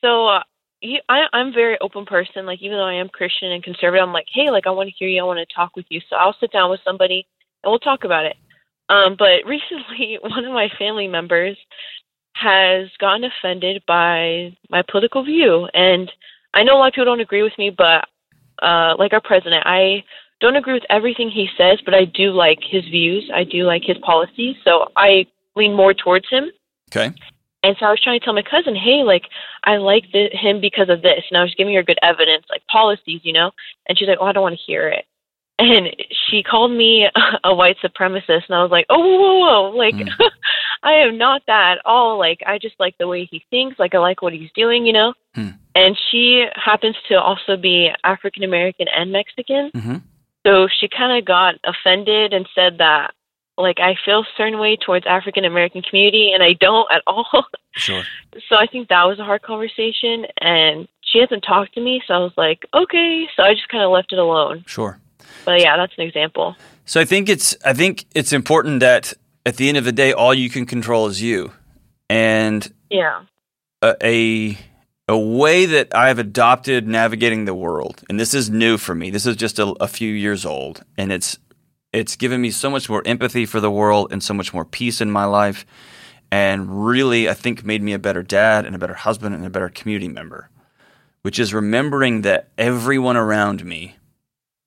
so 0.01 0.27
uh, 0.27 0.43
you, 0.81 0.99
I, 1.09 1.23
I'm 1.33 1.47
a 1.47 1.51
very 1.51 1.77
open 1.81 2.05
person. 2.05 2.45
Like 2.45 2.61
even 2.61 2.77
though 2.77 2.85
I 2.85 2.95
am 2.95 3.09
Christian 3.09 3.51
and 3.51 3.63
conservative, 3.63 4.03
I'm 4.03 4.13
like, 4.13 4.27
hey, 4.31 4.51
like 4.51 4.67
I 4.67 4.71
want 4.71 4.89
to 4.89 4.95
hear 4.97 5.07
you. 5.07 5.21
I 5.21 5.25
want 5.25 5.39
to 5.39 5.55
talk 5.55 5.75
with 5.75 5.85
you. 5.89 6.01
So 6.09 6.15
I'll 6.15 6.35
sit 6.39 6.51
down 6.51 6.69
with 6.69 6.79
somebody 6.83 7.25
and 7.63 7.71
we'll 7.71 7.79
talk 7.79 8.03
about 8.03 8.25
it. 8.25 8.35
Um, 8.89 9.15
but 9.17 9.45
recently, 9.45 10.19
one 10.21 10.45
of 10.45 10.53
my 10.53 10.69
family 10.77 11.07
members 11.07 11.57
has 12.33 12.89
gotten 12.99 13.23
offended 13.23 13.81
by 13.87 14.55
my 14.69 14.83
political 14.89 15.23
view, 15.23 15.69
and 15.73 16.11
I 16.55 16.63
know 16.63 16.77
a 16.77 16.79
lot 16.79 16.87
of 16.87 16.93
people 16.93 17.05
don't 17.05 17.19
agree 17.19 17.43
with 17.43 17.57
me, 17.57 17.69
but 17.69 18.07
uh, 18.61 18.95
like 18.97 19.13
our 19.13 19.21
president, 19.21 19.63
I 19.65 20.03
don't 20.39 20.55
agree 20.55 20.73
with 20.73 20.83
everything 20.89 21.29
he 21.29 21.49
says, 21.57 21.79
but 21.83 21.93
I 21.93 22.05
do 22.05 22.31
like 22.31 22.59
his 22.61 22.83
views. 22.85 23.29
I 23.33 23.43
do 23.43 23.63
like 23.63 23.83
his 23.83 23.97
policies, 23.99 24.55
so 24.63 24.87
I 24.95 25.27
lean 25.55 25.73
more 25.73 25.93
towards 25.93 26.29
him. 26.29 26.45
Okay. 26.89 27.13
And 27.63 27.75
so 27.79 27.87
I 27.87 27.89
was 27.89 28.01
trying 28.01 28.19
to 28.19 28.23
tell 28.23 28.33
my 28.33 28.43
cousin, 28.43 28.75
hey, 28.75 29.03
like 29.03 29.23
I 29.63 29.77
like 29.77 30.03
the, 30.13 30.29
him 30.31 30.61
because 30.61 30.89
of 30.89 31.01
this, 31.01 31.23
and 31.29 31.37
I 31.37 31.41
was 31.41 31.55
giving 31.57 31.73
her 31.75 31.83
good 31.83 31.99
evidence, 32.01 32.45
like 32.49 32.65
policies, 32.67 33.21
you 33.23 33.33
know. 33.33 33.51
And 33.87 33.97
she's 33.97 34.07
like, 34.07 34.19
oh, 34.21 34.25
I 34.25 34.33
don't 34.33 34.43
want 34.43 34.55
to 34.55 34.71
hear 34.71 34.87
it. 34.87 35.05
And 35.57 35.87
she 36.29 36.43
called 36.43 36.71
me 36.71 37.07
a 37.43 37.55
white 37.55 37.77
supremacist, 37.83 38.43
and 38.47 38.55
I 38.55 38.61
was 38.61 38.71
like, 38.71 38.85
oh, 38.89 38.99
whoa, 38.99 39.17
whoa, 39.17 39.71
whoa, 39.71 39.77
like 39.77 39.95
mm. 39.95 40.09
I 40.83 40.93
am 40.93 41.17
not 41.17 41.41
that 41.47 41.77
at 41.77 41.85
all. 41.85 42.19
Like 42.19 42.41
I 42.45 42.59
just 42.59 42.75
like 42.79 42.97
the 42.99 43.07
way 43.07 43.27
he 43.29 43.43
thinks, 43.49 43.79
like 43.79 43.95
I 43.95 43.97
like 43.97 44.21
what 44.21 44.33
he's 44.33 44.51
doing, 44.53 44.85
you 44.85 44.93
know. 44.93 45.13
Mm. 45.35 45.57
And 45.75 45.97
she 46.09 46.45
happens 46.55 46.95
to 47.09 47.15
also 47.15 47.57
be 47.57 47.91
African 48.03 48.43
American 48.43 48.87
and 48.87 49.11
Mexican. 49.11 49.71
Mm-hmm. 49.75 49.95
So 50.47 50.67
she 50.79 50.87
kind 50.87 51.17
of 51.17 51.25
got 51.25 51.55
offended 51.65 52.33
and 52.33 52.47
said 52.55 52.77
that 52.77 53.13
like 53.57 53.79
I 53.79 53.95
feel 54.03 54.21
a 54.21 54.27
certain 54.37 54.59
way 54.59 54.77
towards 54.77 55.05
African 55.05 55.45
American 55.45 55.81
community 55.81 56.31
and 56.33 56.41
I 56.41 56.53
don't 56.53 56.91
at 56.91 57.01
all. 57.07 57.25
Sure. 57.77 58.03
So 58.47 58.55
I 58.55 58.67
think 58.67 58.87
that 58.87 59.03
was 59.03 59.19
a 59.19 59.25
hard 59.25 59.41
conversation 59.41 60.27
and 60.39 60.87
she 61.01 61.19
hasn't 61.19 61.43
talked 61.43 61.73
to 61.73 61.81
me, 61.81 62.01
so 62.07 62.13
I 62.13 62.19
was 62.19 62.31
like, 62.37 62.65
okay. 62.73 63.27
So 63.35 63.43
I 63.43 63.53
just 63.53 63.67
kind 63.67 63.83
of 63.83 63.91
left 63.91 64.13
it 64.13 64.17
alone. 64.17 64.63
Sure. 64.65 64.97
But 65.43 65.59
yeah, 65.59 65.75
that's 65.75 65.91
an 65.97 66.05
example. 66.05 66.55
So 66.85 67.01
I 67.01 67.05
think 67.05 67.27
it's 67.27 67.53
I 67.65 67.73
think 67.73 68.05
it's 68.15 68.31
important 68.31 68.79
that 68.79 69.13
at 69.45 69.57
the 69.57 69.67
end 69.67 69.77
of 69.77 69.83
the 69.83 69.91
day, 69.91 70.13
all 70.13 70.33
you 70.33 70.49
can 70.49 70.65
control 70.65 71.07
is 71.07 71.21
you, 71.21 71.51
and 72.09 72.71
yeah, 72.89 73.23
a, 73.81 73.95
a 74.01 74.57
a 75.07 75.17
way 75.17 75.65
that 75.65 75.95
I've 75.95 76.19
adopted 76.19 76.87
navigating 76.87 77.45
the 77.45 77.53
world, 77.53 78.03
and 78.09 78.19
this 78.19 78.33
is 78.33 78.49
new 78.49 78.77
for 78.77 78.95
me. 78.95 79.09
This 79.11 79.25
is 79.25 79.35
just 79.35 79.59
a, 79.59 79.67
a 79.81 79.87
few 79.87 80.11
years 80.11 80.45
old, 80.45 80.83
and 80.97 81.11
it's 81.11 81.37
it's 81.93 82.15
given 82.15 82.41
me 82.41 82.51
so 82.51 82.69
much 82.69 82.89
more 82.89 83.03
empathy 83.05 83.45
for 83.45 83.59
the 83.59 83.71
world 83.71 84.11
and 84.11 84.21
so 84.23 84.33
much 84.33 84.53
more 84.53 84.65
peace 84.65 85.01
in 85.01 85.11
my 85.11 85.25
life. 85.25 85.65
And 86.31 86.85
really, 86.85 87.29
I 87.29 87.33
think 87.33 87.63
made 87.63 87.81
me 87.83 87.93
a 87.93 87.99
better 87.99 88.23
dad 88.23 88.65
and 88.65 88.75
a 88.75 88.79
better 88.79 88.95
husband 88.95 89.35
and 89.35 89.45
a 89.45 89.49
better 89.49 89.69
community 89.69 90.09
member, 90.09 90.49
which 91.21 91.39
is 91.39 91.53
remembering 91.53 92.23
that 92.23 92.49
everyone 92.57 93.15
around 93.15 93.63
me, 93.63 93.97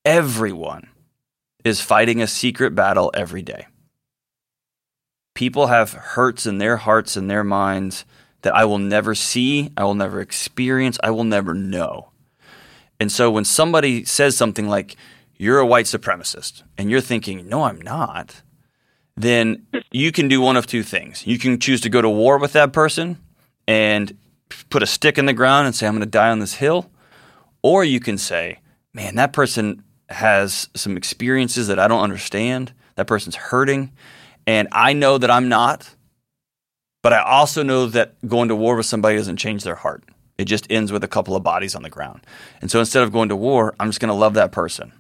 everyone, 0.04 0.88
is 1.64 1.80
fighting 1.82 2.22
a 2.22 2.26
secret 2.26 2.74
battle 2.74 3.10
every 3.12 3.42
day. 3.42 3.66
people 5.38 5.68
have 5.68 5.92
hurts 5.92 6.46
in 6.46 6.58
their 6.58 6.78
hearts 6.78 7.16
and 7.16 7.30
their 7.30 7.44
minds 7.44 8.04
that 8.42 8.54
I 8.54 8.64
will 8.64 8.78
never 8.78 9.14
see, 9.14 9.70
I 9.76 9.84
will 9.84 9.94
never 9.94 10.20
experience, 10.20 10.98
I 11.02 11.10
will 11.10 11.24
never 11.24 11.54
know. 11.54 12.10
And 13.00 13.10
so 13.10 13.30
when 13.30 13.44
somebody 13.44 14.04
says 14.04 14.36
something 14.36 14.68
like, 14.68 14.96
you're 15.36 15.60
a 15.60 15.66
white 15.66 15.84
supremacist, 15.84 16.62
and 16.76 16.90
you're 16.90 17.00
thinking, 17.00 17.48
no, 17.48 17.62
I'm 17.62 17.80
not, 17.80 18.42
then 19.16 19.66
you 19.90 20.12
can 20.12 20.28
do 20.28 20.40
one 20.40 20.56
of 20.56 20.66
two 20.66 20.82
things. 20.82 21.26
You 21.26 21.38
can 21.38 21.58
choose 21.58 21.80
to 21.82 21.88
go 21.88 22.02
to 22.02 22.08
war 22.08 22.38
with 22.38 22.52
that 22.54 22.72
person 22.72 23.18
and 23.66 24.16
put 24.70 24.82
a 24.82 24.86
stick 24.86 25.18
in 25.18 25.26
the 25.26 25.32
ground 25.32 25.66
and 25.66 25.74
say, 25.74 25.86
I'm 25.86 25.94
going 25.94 26.00
to 26.00 26.06
die 26.06 26.30
on 26.30 26.38
this 26.38 26.54
hill. 26.54 26.90
Or 27.62 27.84
you 27.84 28.00
can 28.00 28.18
say, 28.18 28.60
man, 28.94 29.16
that 29.16 29.32
person 29.32 29.82
has 30.08 30.68
some 30.74 30.96
experiences 30.96 31.68
that 31.68 31.78
I 31.78 31.88
don't 31.88 32.02
understand. 32.02 32.72
That 32.94 33.06
person's 33.06 33.36
hurting. 33.36 33.92
And 34.46 34.68
I 34.72 34.92
know 34.92 35.18
that 35.18 35.30
I'm 35.30 35.48
not. 35.48 35.94
But 37.02 37.12
I 37.12 37.22
also 37.22 37.62
know 37.62 37.86
that 37.86 38.14
going 38.26 38.48
to 38.48 38.56
war 38.56 38.76
with 38.76 38.86
somebody 38.86 39.16
doesn't 39.16 39.36
change 39.36 39.64
their 39.64 39.76
heart. 39.76 40.04
It 40.36 40.44
just 40.44 40.70
ends 40.70 40.92
with 40.92 41.02
a 41.04 41.08
couple 41.08 41.36
of 41.36 41.42
bodies 41.42 41.74
on 41.74 41.82
the 41.82 41.90
ground. 41.90 42.26
And 42.60 42.70
so 42.70 42.78
instead 42.80 43.02
of 43.02 43.12
going 43.12 43.28
to 43.28 43.36
war, 43.36 43.74
I'm 43.78 43.88
just 43.88 44.00
going 44.00 44.08
to 44.08 44.14
love 44.14 44.34
that 44.34 44.52
person. 44.52 44.92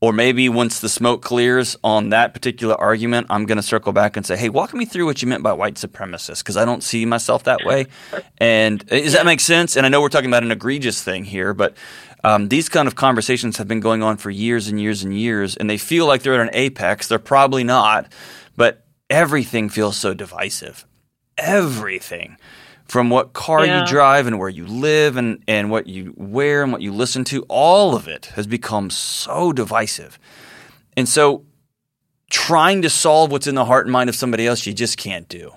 Or 0.00 0.12
maybe 0.12 0.48
once 0.48 0.78
the 0.78 0.88
smoke 0.88 1.22
clears 1.22 1.76
on 1.82 2.10
that 2.10 2.32
particular 2.32 2.76
argument, 2.76 3.26
I'm 3.30 3.46
going 3.46 3.56
to 3.56 3.62
circle 3.62 3.92
back 3.92 4.16
and 4.16 4.24
say, 4.24 4.36
hey, 4.36 4.48
walk 4.48 4.72
me 4.72 4.84
through 4.84 5.06
what 5.06 5.22
you 5.22 5.28
meant 5.28 5.42
by 5.42 5.52
white 5.52 5.74
supremacist, 5.74 6.38
because 6.38 6.56
I 6.56 6.64
don't 6.64 6.84
see 6.84 7.04
myself 7.04 7.44
that 7.44 7.64
way. 7.64 7.86
And 8.40 8.82
uh, 8.92 8.96
does 9.00 9.14
that 9.14 9.26
make 9.26 9.40
sense? 9.40 9.76
And 9.76 9.84
I 9.84 9.88
know 9.88 10.00
we're 10.00 10.08
talking 10.08 10.30
about 10.30 10.44
an 10.44 10.52
egregious 10.52 11.02
thing 11.02 11.24
here, 11.24 11.52
but 11.52 11.76
um, 12.22 12.48
these 12.48 12.68
kind 12.68 12.86
of 12.86 12.94
conversations 12.94 13.56
have 13.56 13.66
been 13.66 13.80
going 13.80 14.00
on 14.04 14.16
for 14.16 14.30
years 14.30 14.68
and 14.68 14.80
years 14.80 15.02
and 15.02 15.18
years, 15.18 15.56
and 15.56 15.68
they 15.68 15.78
feel 15.78 16.06
like 16.06 16.22
they're 16.22 16.34
at 16.34 16.40
an 16.40 16.50
apex. 16.52 17.08
They're 17.08 17.18
probably 17.18 17.64
not, 17.64 18.12
everything 19.10 19.68
feels 19.68 19.96
so 19.96 20.14
divisive. 20.14 20.86
Everything 21.36 22.36
from 22.88 23.10
what 23.10 23.34
car 23.34 23.66
yeah. 23.66 23.80
you 23.80 23.86
drive 23.86 24.26
and 24.26 24.38
where 24.38 24.48
you 24.48 24.66
live 24.66 25.16
and, 25.16 25.42
and 25.46 25.70
what 25.70 25.86
you 25.86 26.14
wear 26.16 26.62
and 26.62 26.72
what 26.72 26.80
you 26.80 26.92
listen 26.92 27.22
to, 27.22 27.42
all 27.48 27.94
of 27.94 28.08
it 28.08 28.26
has 28.34 28.46
become 28.46 28.88
so 28.88 29.52
divisive. 29.52 30.18
And 30.96 31.08
so 31.08 31.44
trying 32.30 32.82
to 32.82 32.90
solve 32.90 33.30
what's 33.30 33.46
in 33.46 33.54
the 33.54 33.66
heart 33.66 33.86
and 33.86 33.92
mind 33.92 34.08
of 34.08 34.16
somebody 34.16 34.46
else, 34.46 34.66
you 34.66 34.72
just 34.72 34.96
can't 34.96 35.28
do. 35.28 35.52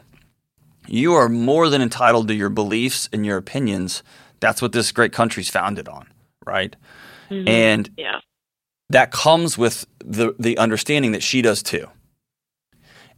You 0.88 1.14
are 1.14 1.30
more 1.30 1.70
than 1.70 1.82
entitled 1.82 2.28
to 2.28 2.34
your 2.34 2.50
beliefs 2.50 3.08
and 3.14 3.26
your 3.26 3.38
opinions. 3.38 4.04
That's 4.42 4.62
what 4.62 4.74
this 4.74 4.92
great 4.92 5.14
country's 5.14 5.50
founded 5.50 5.88
on, 5.88 6.08
right? 6.46 6.76
Mm-hmm. 7.30 7.48
And 7.48 7.90
yeah. 7.98 8.20
that 8.90 9.12
comes 9.12 9.58
with 9.58 9.86
the, 10.04 10.36
the 10.38 10.58
understanding 10.58 11.14
that 11.14 11.24
she 11.24 11.42
does 11.42 11.64
too. 11.64 11.88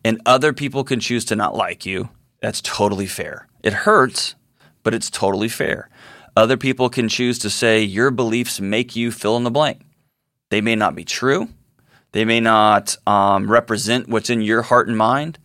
And 0.04 0.22
other 0.26 0.54
people 0.54 0.84
can 0.84 1.00
choose 1.00 1.26
to 1.26 1.36
not 1.36 1.56
like 1.56 1.86
you. 1.86 2.10
That's 2.42 2.62
totally 2.62 3.08
fair. 3.08 3.48
It 3.64 3.74
hurts, 3.74 4.36
but 4.84 4.94
it's 4.94 5.10
totally 5.10 5.48
fair. 5.48 5.90
Other 6.36 6.58
people 6.58 6.90
can 6.90 7.08
choose 7.08 7.40
to 7.40 7.50
say 7.50 7.82
your 7.82 8.12
beliefs 8.12 8.60
make 8.60 8.96
you 8.96 9.12
fill 9.12 9.38
in 9.38 9.44
the 9.44 9.52
blank. 9.52 9.82
They 10.50 10.62
may 10.62 10.76
not 10.76 10.96
be 10.96 11.06
true. 11.06 11.50
They 12.12 12.26
may 12.26 12.40
not 12.40 12.96
um, 13.08 13.50
represent 13.50 14.10
what's 14.10 14.30
in 14.30 14.42
your 14.42 14.62
heart 14.62 14.88
and 14.88 14.98
mind, 14.98 15.40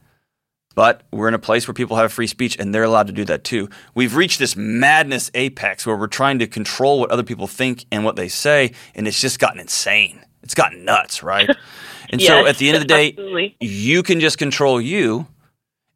but 0.75 1.03
we're 1.11 1.29
in 1.29 1.35
a 1.35 1.39
place 1.39 1.67
where 1.67 1.75
people 1.75 1.97
have 1.97 2.13
free 2.13 2.27
speech 2.27 2.59
and 2.59 2.75
they're 2.75 2.85
allowed 2.85 3.07
to 3.07 3.13
do 3.13 3.25
that 3.27 3.45
too. 3.45 3.69
We've 3.95 4.17
reached 4.17 4.39
this 4.39 4.55
madness 4.57 5.31
apex 5.35 5.87
where 5.87 5.97
we're 5.97 6.09
trying 6.09 6.39
to 6.41 6.47
control 6.47 7.01
what 7.01 7.11
other 7.11 7.23
people 7.23 7.47
think 7.47 7.85
and 7.91 8.05
what 8.05 8.17
they 8.17 8.29
say, 8.29 8.73
and 8.95 9.09
it's 9.09 9.21
just 9.21 9.39
gotten 9.39 9.61
insane. 9.61 10.25
It's 10.43 10.55
gotten 10.55 10.85
nuts, 10.85 11.23
right? 11.23 11.51
And 12.11 12.21
yes, 12.21 12.29
so 12.29 12.47
at 12.47 12.57
the 12.59 12.69
end 12.69 12.77
of 12.77 12.83
the 12.83 12.89
day, 12.89 13.11
absolutely. 13.11 13.57
you 13.61 14.03
can 14.03 14.21
just 14.21 14.39
control 14.39 14.81
you 14.81 15.27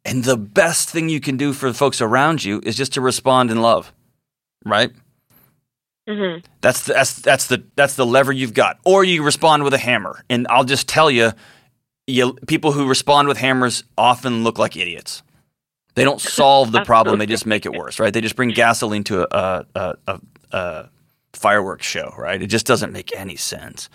and 0.05 0.23
the 0.23 0.37
best 0.37 0.89
thing 0.89 1.09
you 1.09 1.19
can 1.19 1.37
do 1.37 1.53
for 1.53 1.69
the 1.69 1.73
folks 1.73 2.01
around 2.01 2.43
you 2.43 2.61
is 2.63 2.75
just 2.75 2.93
to 2.93 3.01
respond 3.01 3.51
in 3.51 3.61
love, 3.61 3.93
right? 4.65 4.91
Mm-hmm. 6.07 6.45
That's 6.59 6.85
the, 6.85 6.93
that's 6.93 7.15
that's 7.15 7.47
the 7.47 7.63
that's 7.75 7.95
the 7.95 8.05
lever 8.05 8.33
you've 8.33 8.53
got. 8.53 8.79
Or 8.83 9.05
you 9.05 9.23
respond 9.23 9.63
with 9.63 9.73
a 9.73 9.77
hammer, 9.77 10.25
and 10.29 10.45
I'll 10.49 10.65
just 10.65 10.89
tell 10.89 11.09
you, 11.09 11.31
you 12.07 12.33
people 12.47 12.73
who 12.73 12.87
respond 12.87 13.29
with 13.29 13.37
hammers 13.37 13.85
often 13.97 14.43
look 14.43 14.59
like 14.59 14.75
idiots. 14.75 15.23
They 15.95 16.03
don't 16.03 16.19
solve 16.39 16.73
the 16.73 16.83
problem; 16.83 17.19
they 17.19 17.25
just 17.25 17.45
make 17.45 17.65
it 17.65 17.71
worse, 17.71 17.99
right? 17.99 18.13
They 18.13 18.19
just 18.19 18.35
bring 18.35 18.49
gasoline 18.49 19.05
to 19.05 19.21
a, 19.33 19.65
a, 19.73 19.95
a, 20.07 20.19
a 20.51 20.89
fireworks 21.31 21.85
show, 21.85 22.13
right? 22.17 22.41
It 22.41 22.47
just 22.47 22.65
doesn't 22.65 22.91
make 22.91 23.15
any 23.15 23.37
sense. 23.37 23.89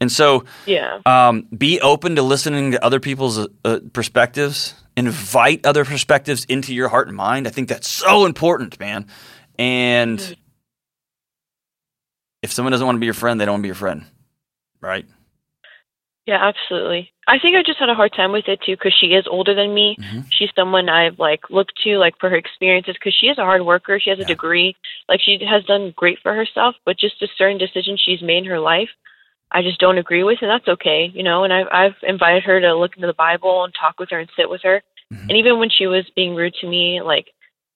And 0.00 0.10
so, 0.10 0.44
yeah, 0.66 1.00
um, 1.06 1.42
be 1.56 1.80
open 1.80 2.16
to 2.16 2.22
listening 2.22 2.72
to 2.72 2.84
other 2.84 3.00
people's 3.00 3.46
uh, 3.64 3.80
perspectives 3.92 4.74
invite 4.96 5.66
other 5.66 5.84
perspectives 5.84 6.44
into 6.44 6.74
your 6.74 6.88
heart 6.88 7.08
and 7.08 7.16
mind. 7.16 7.46
I 7.46 7.50
think 7.50 7.68
that's 7.68 7.88
so 7.88 8.26
important, 8.26 8.78
man. 8.78 9.06
And 9.58 10.18
mm-hmm. 10.18 10.32
if 12.42 12.52
someone 12.52 12.72
doesn't 12.72 12.86
want 12.86 12.96
to 12.96 13.00
be 13.00 13.06
your 13.06 13.14
friend, 13.14 13.40
they 13.40 13.44
don't 13.44 13.54
want 13.54 13.60
to 13.60 13.64
be 13.64 13.68
your 13.68 13.74
friend, 13.74 14.04
right? 14.80 15.06
Yeah, 16.26 16.38
absolutely. 16.40 17.12
I 17.28 17.38
think 17.38 17.54
I 17.54 17.62
just 17.62 17.78
had 17.78 17.90
a 17.90 17.94
hard 17.94 18.12
time 18.16 18.32
with 18.32 18.48
it 18.48 18.60
too 18.64 18.76
because 18.76 18.96
she 18.98 19.08
is 19.08 19.26
older 19.28 19.54
than 19.54 19.74
me. 19.74 19.96
Mm-hmm. 20.00 20.20
She's 20.30 20.48
someone 20.56 20.88
I've 20.88 21.18
like 21.18 21.50
looked 21.50 21.74
to 21.84 21.98
like 21.98 22.14
for 22.18 22.30
her 22.30 22.36
experiences 22.36 22.94
because 22.94 23.14
she 23.18 23.26
is 23.26 23.36
a 23.36 23.44
hard 23.44 23.66
worker. 23.66 24.00
She 24.00 24.08
has 24.08 24.18
yeah. 24.18 24.24
a 24.24 24.28
degree. 24.28 24.74
Like 25.06 25.20
she 25.20 25.38
has 25.46 25.64
done 25.64 25.92
great 25.96 26.18
for 26.22 26.34
herself, 26.34 26.76
but 26.86 26.98
just 26.98 27.20
a 27.20 27.28
certain 27.36 27.58
decision 27.58 27.98
she's 27.98 28.22
made 28.22 28.38
in 28.38 28.44
her 28.46 28.60
life, 28.60 28.88
I 29.50 29.62
just 29.62 29.78
don't 29.78 29.98
agree 29.98 30.24
with, 30.24 30.38
and 30.42 30.50
that's 30.50 30.66
okay, 30.66 31.10
you 31.14 31.22
know. 31.22 31.44
And 31.44 31.52
I've 31.52 31.66
I've 31.70 31.94
invited 32.02 32.44
her 32.44 32.60
to 32.60 32.74
look 32.76 32.96
into 32.96 33.06
the 33.06 33.14
Bible 33.14 33.64
and 33.64 33.72
talk 33.78 33.98
with 33.98 34.10
her 34.10 34.18
and 34.18 34.28
sit 34.36 34.50
with 34.50 34.62
her. 34.62 34.82
Mm-hmm. 35.12 35.28
And 35.28 35.38
even 35.38 35.58
when 35.58 35.70
she 35.70 35.86
was 35.86 36.04
being 36.16 36.34
rude 36.34 36.54
to 36.60 36.68
me, 36.68 37.00
like 37.02 37.26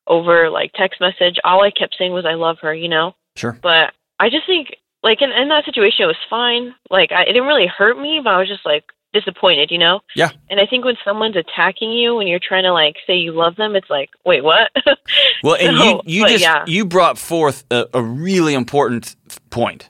over 0.06 0.50
like 0.50 0.72
text 0.74 1.00
message, 1.00 1.36
all 1.44 1.62
I 1.62 1.70
kept 1.70 1.96
saying 1.98 2.12
was 2.12 2.24
I 2.26 2.34
love 2.34 2.58
her, 2.62 2.74
you 2.74 2.88
know. 2.88 3.14
Sure. 3.36 3.58
But 3.62 3.92
I 4.18 4.30
just 4.30 4.46
think 4.46 4.76
like 5.02 5.22
in, 5.22 5.30
in 5.30 5.48
that 5.48 5.64
situation, 5.64 6.04
it 6.04 6.06
was 6.06 6.16
fine. 6.28 6.74
Like 6.90 7.12
I, 7.12 7.22
it 7.22 7.32
didn't 7.32 7.46
really 7.46 7.66
hurt 7.68 7.98
me, 7.98 8.20
but 8.22 8.34
I 8.34 8.38
was 8.38 8.48
just 8.48 8.66
like 8.66 8.84
disappointed, 9.12 9.70
you 9.70 9.78
know. 9.78 10.00
Yeah. 10.14 10.30
And 10.50 10.60
I 10.60 10.66
think 10.66 10.84
when 10.84 10.96
someone's 11.04 11.36
attacking 11.36 11.92
you 11.92 12.14
when 12.14 12.26
you're 12.26 12.40
trying 12.42 12.64
to 12.64 12.72
like 12.72 12.96
say 13.06 13.16
you 13.16 13.32
love 13.32 13.56
them, 13.56 13.76
it's 13.76 13.90
like, 13.90 14.10
wait, 14.24 14.42
what? 14.42 14.70
well, 15.42 15.56
and 15.60 15.76
so, 15.76 15.84
you 15.84 16.22
you 16.22 16.28
just 16.28 16.42
yeah. 16.42 16.64
you 16.66 16.84
brought 16.84 17.18
forth 17.18 17.64
a, 17.70 17.86
a 17.94 18.02
really 18.02 18.54
important 18.54 19.14
point 19.50 19.88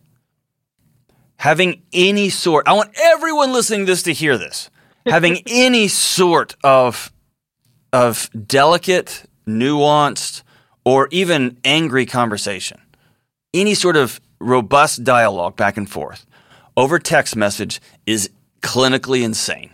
having 1.39 1.83
any 1.93 2.29
sort, 2.29 2.69
I 2.69 2.75
want 2.75 2.93
everyone 3.01 3.53
listening 3.53 3.87
to 3.87 3.93
this 3.93 4.03
to 4.05 4.13
hear 4.13 4.37
this, 4.37 4.71
having 5.07 5.43
any 5.47 5.89
sort 5.89 6.57
of, 6.63 7.13
of 7.93 8.29
delicate, 8.47 9.25
nuanced, 9.47 10.43
or 10.85 11.09
even 11.11 11.59
angry 11.65 12.07
conversation, 12.07 12.81
any 13.55 13.75
sort 13.75 13.97
of 13.97 14.21
robust 14.41 15.05
dialogue 15.05 15.57
back 15.57 15.77
and 15.77 15.91
forth 15.91 16.27
over 16.77 16.99
text 16.99 17.35
message 17.35 17.81
is 18.07 18.31
clinically 18.61 19.23
insane. 19.23 19.71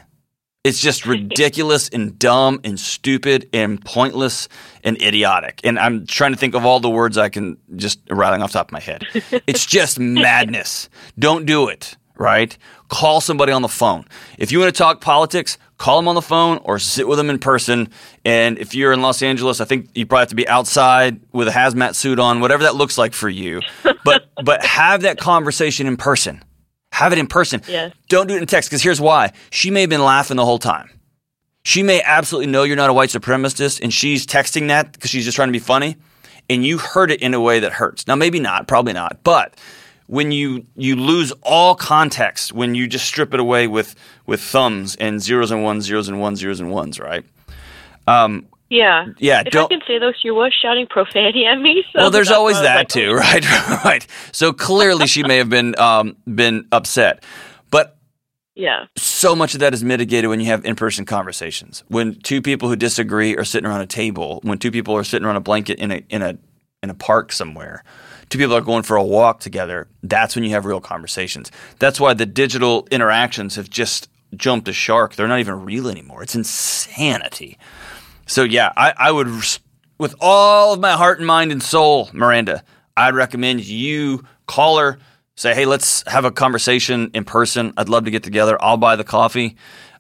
It's 0.64 0.80
just 0.80 1.04
ridiculous 1.04 1.90
and 1.90 2.18
dumb 2.18 2.58
and 2.64 2.80
stupid 2.80 3.50
and 3.52 3.84
pointless 3.84 4.48
and 4.82 5.00
idiotic. 5.02 5.60
And 5.62 5.78
I'm 5.78 6.06
trying 6.06 6.32
to 6.32 6.38
think 6.38 6.54
of 6.54 6.64
all 6.64 6.80
the 6.80 6.88
words 6.88 7.18
I 7.18 7.28
can 7.28 7.58
just 7.76 8.00
rattling 8.08 8.40
off 8.40 8.52
top 8.52 8.68
of 8.68 8.72
my 8.72 8.80
head. 8.80 9.04
It's 9.46 9.66
just 9.66 9.98
madness. 9.98 10.88
Don't 11.18 11.44
do 11.44 11.68
it, 11.68 11.98
right? 12.16 12.56
Call 12.88 13.20
somebody 13.20 13.52
on 13.52 13.60
the 13.60 13.68
phone. 13.68 14.06
If 14.38 14.52
you 14.52 14.58
want 14.58 14.74
to 14.74 14.78
talk 14.78 15.02
politics, 15.02 15.58
call 15.76 15.98
them 15.98 16.08
on 16.08 16.14
the 16.14 16.22
phone 16.22 16.60
or 16.64 16.78
sit 16.78 17.06
with 17.06 17.18
them 17.18 17.28
in 17.28 17.38
person. 17.38 17.90
And 18.24 18.58
if 18.58 18.74
you're 18.74 18.92
in 18.94 19.02
Los 19.02 19.22
Angeles, 19.22 19.60
I 19.60 19.66
think 19.66 19.90
you 19.94 20.06
probably 20.06 20.22
have 20.22 20.28
to 20.30 20.34
be 20.34 20.48
outside 20.48 21.20
with 21.32 21.46
a 21.46 21.50
hazmat 21.50 21.94
suit 21.94 22.18
on, 22.18 22.40
whatever 22.40 22.62
that 22.62 22.74
looks 22.74 22.96
like 22.96 23.12
for 23.12 23.28
you. 23.28 23.60
But 24.02 24.30
but 24.42 24.64
have 24.64 25.02
that 25.02 25.18
conversation 25.18 25.86
in 25.86 25.98
person 25.98 26.42
have 26.94 27.12
it 27.12 27.18
in 27.18 27.26
person. 27.26 27.60
Yes. 27.66 27.92
Don't 28.08 28.28
do 28.28 28.36
it 28.36 28.40
in 28.40 28.46
text 28.46 28.70
because 28.70 28.82
here's 28.82 29.00
why. 29.00 29.32
She 29.50 29.68
may 29.70 29.80
have 29.80 29.90
been 29.90 30.04
laughing 30.04 30.36
the 30.36 30.44
whole 30.44 30.60
time. 30.60 30.88
She 31.64 31.82
may 31.82 32.00
absolutely 32.02 32.46
know 32.46 32.62
you're 32.62 32.76
not 32.76 32.88
a 32.88 32.92
white 32.92 33.08
supremacist 33.08 33.80
and 33.82 33.92
she's 33.92 34.24
texting 34.24 34.68
that 34.68 34.92
because 34.92 35.10
she's 35.10 35.24
just 35.24 35.34
trying 35.34 35.48
to 35.48 35.52
be 35.52 35.58
funny 35.58 35.96
and 36.48 36.64
you 36.64 36.78
heard 36.78 37.10
it 37.10 37.20
in 37.20 37.34
a 37.34 37.40
way 37.40 37.58
that 37.58 37.72
hurts. 37.72 38.06
Now 38.06 38.14
maybe 38.14 38.38
not, 38.38 38.68
probably 38.68 38.92
not, 38.92 39.24
but 39.24 39.56
when 40.06 40.30
you 40.30 40.66
you 40.76 40.94
lose 40.94 41.32
all 41.42 41.74
context 41.74 42.52
when 42.52 42.74
you 42.76 42.86
just 42.86 43.06
strip 43.06 43.34
it 43.34 43.40
away 43.40 43.66
with 43.66 43.96
with 44.26 44.40
thumbs 44.40 44.94
and 44.96 45.20
zeros 45.20 45.50
and 45.50 45.64
ones, 45.64 45.86
zeros 45.86 46.08
and 46.08 46.20
ones, 46.20 46.38
zeros 46.38 46.60
and 46.60 46.70
ones, 46.70 47.00
right? 47.00 47.24
Um, 48.06 48.46
yeah. 48.74 49.06
Yeah. 49.18 49.42
If 49.46 49.52
don't, 49.52 49.72
I 49.72 49.76
can 49.76 49.86
say 49.86 49.98
though, 49.98 50.12
she 50.20 50.30
was 50.30 50.52
shouting 50.60 50.86
profanity 50.88 51.46
at 51.46 51.56
me. 51.60 51.84
So 51.92 52.00
well, 52.00 52.10
there's 52.10 52.30
always 52.30 52.60
that 52.60 52.76
like, 52.76 52.88
too, 52.88 53.12
right? 53.14 53.44
right. 53.84 54.06
So 54.32 54.52
clearly, 54.52 55.06
she 55.06 55.22
may 55.22 55.38
have 55.38 55.48
been 55.48 55.78
um, 55.78 56.16
been 56.26 56.66
upset, 56.72 57.24
but 57.70 57.96
yeah, 58.54 58.86
so 58.96 59.34
much 59.34 59.54
of 59.54 59.60
that 59.60 59.74
is 59.74 59.82
mitigated 59.82 60.28
when 60.28 60.40
you 60.40 60.46
have 60.46 60.64
in-person 60.64 61.06
conversations. 61.06 61.84
When 61.88 62.16
two 62.20 62.42
people 62.42 62.68
who 62.68 62.76
disagree 62.76 63.36
are 63.36 63.44
sitting 63.44 63.68
around 63.68 63.80
a 63.80 63.86
table, 63.86 64.40
when 64.42 64.58
two 64.58 64.70
people 64.70 64.96
are 64.96 65.04
sitting 65.04 65.26
around 65.26 65.36
a 65.36 65.40
blanket 65.40 65.78
in 65.78 65.90
a 65.90 66.04
in 66.08 66.22
a 66.22 66.38
in 66.82 66.90
a 66.90 66.94
park 66.94 67.32
somewhere, 67.32 67.84
two 68.28 68.38
people 68.38 68.54
are 68.56 68.60
going 68.60 68.82
for 68.82 68.96
a 68.96 69.04
walk 69.04 69.40
together. 69.40 69.88
That's 70.02 70.34
when 70.34 70.44
you 70.44 70.50
have 70.50 70.66
real 70.66 70.80
conversations. 70.80 71.50
That's 71.78 72.00
why 72.00 72.14
the 72.14 72.26
digital 72.26 72.88
interactions 72.90 73.56
have 73.56 73.70
just 73.70 74.08
jumped 74.36 74.68
a 74.68 74.72
shark. 74.72 75.14
They're 75.14 75.28
not 75.28 75.40
even 75.40 75.64
real 75.64 75.88
anymore. 75.88 76.22
It's 76.22 76.34
insanity. 76.34 77.58
So 78.26 78.42
yeah, 78.42 78.72
I, 78.76 78.94
I 78.96 79.12
would, 79.12 79.28
with 79.98 80.14
all 80.20 80.74
of 80.74 80.80
my 80.80 80.92
heart 80.92 81.18
and 81.18 81.26
mind 81.26 81.52
and 81.52 81.62
soul, 81.62 82.10
Miranda, 82.12 82.62
I'd 82.96 83.14
recommend 83.14 83.64
you 83.64 84.24
call 84.46 84.78
her, 84.78 84.98
say, 85.36 85.54
hey, 85.54 85.66
let's 85.66 86.04
have 86.08 86.24
a 86.24 86.30
conversation 86.30 87.10
in 87.14 87.24
person. 87.24 87.74
I'd 87.76 87.88
love 87.88 88.04
to 88.04 88.10
get 88.10 88.22
together. 88.22 88.56
I'll 88.62 88.76
buy 88.76 88.96
the 88.96 89.04
coffee. 89.04 89.56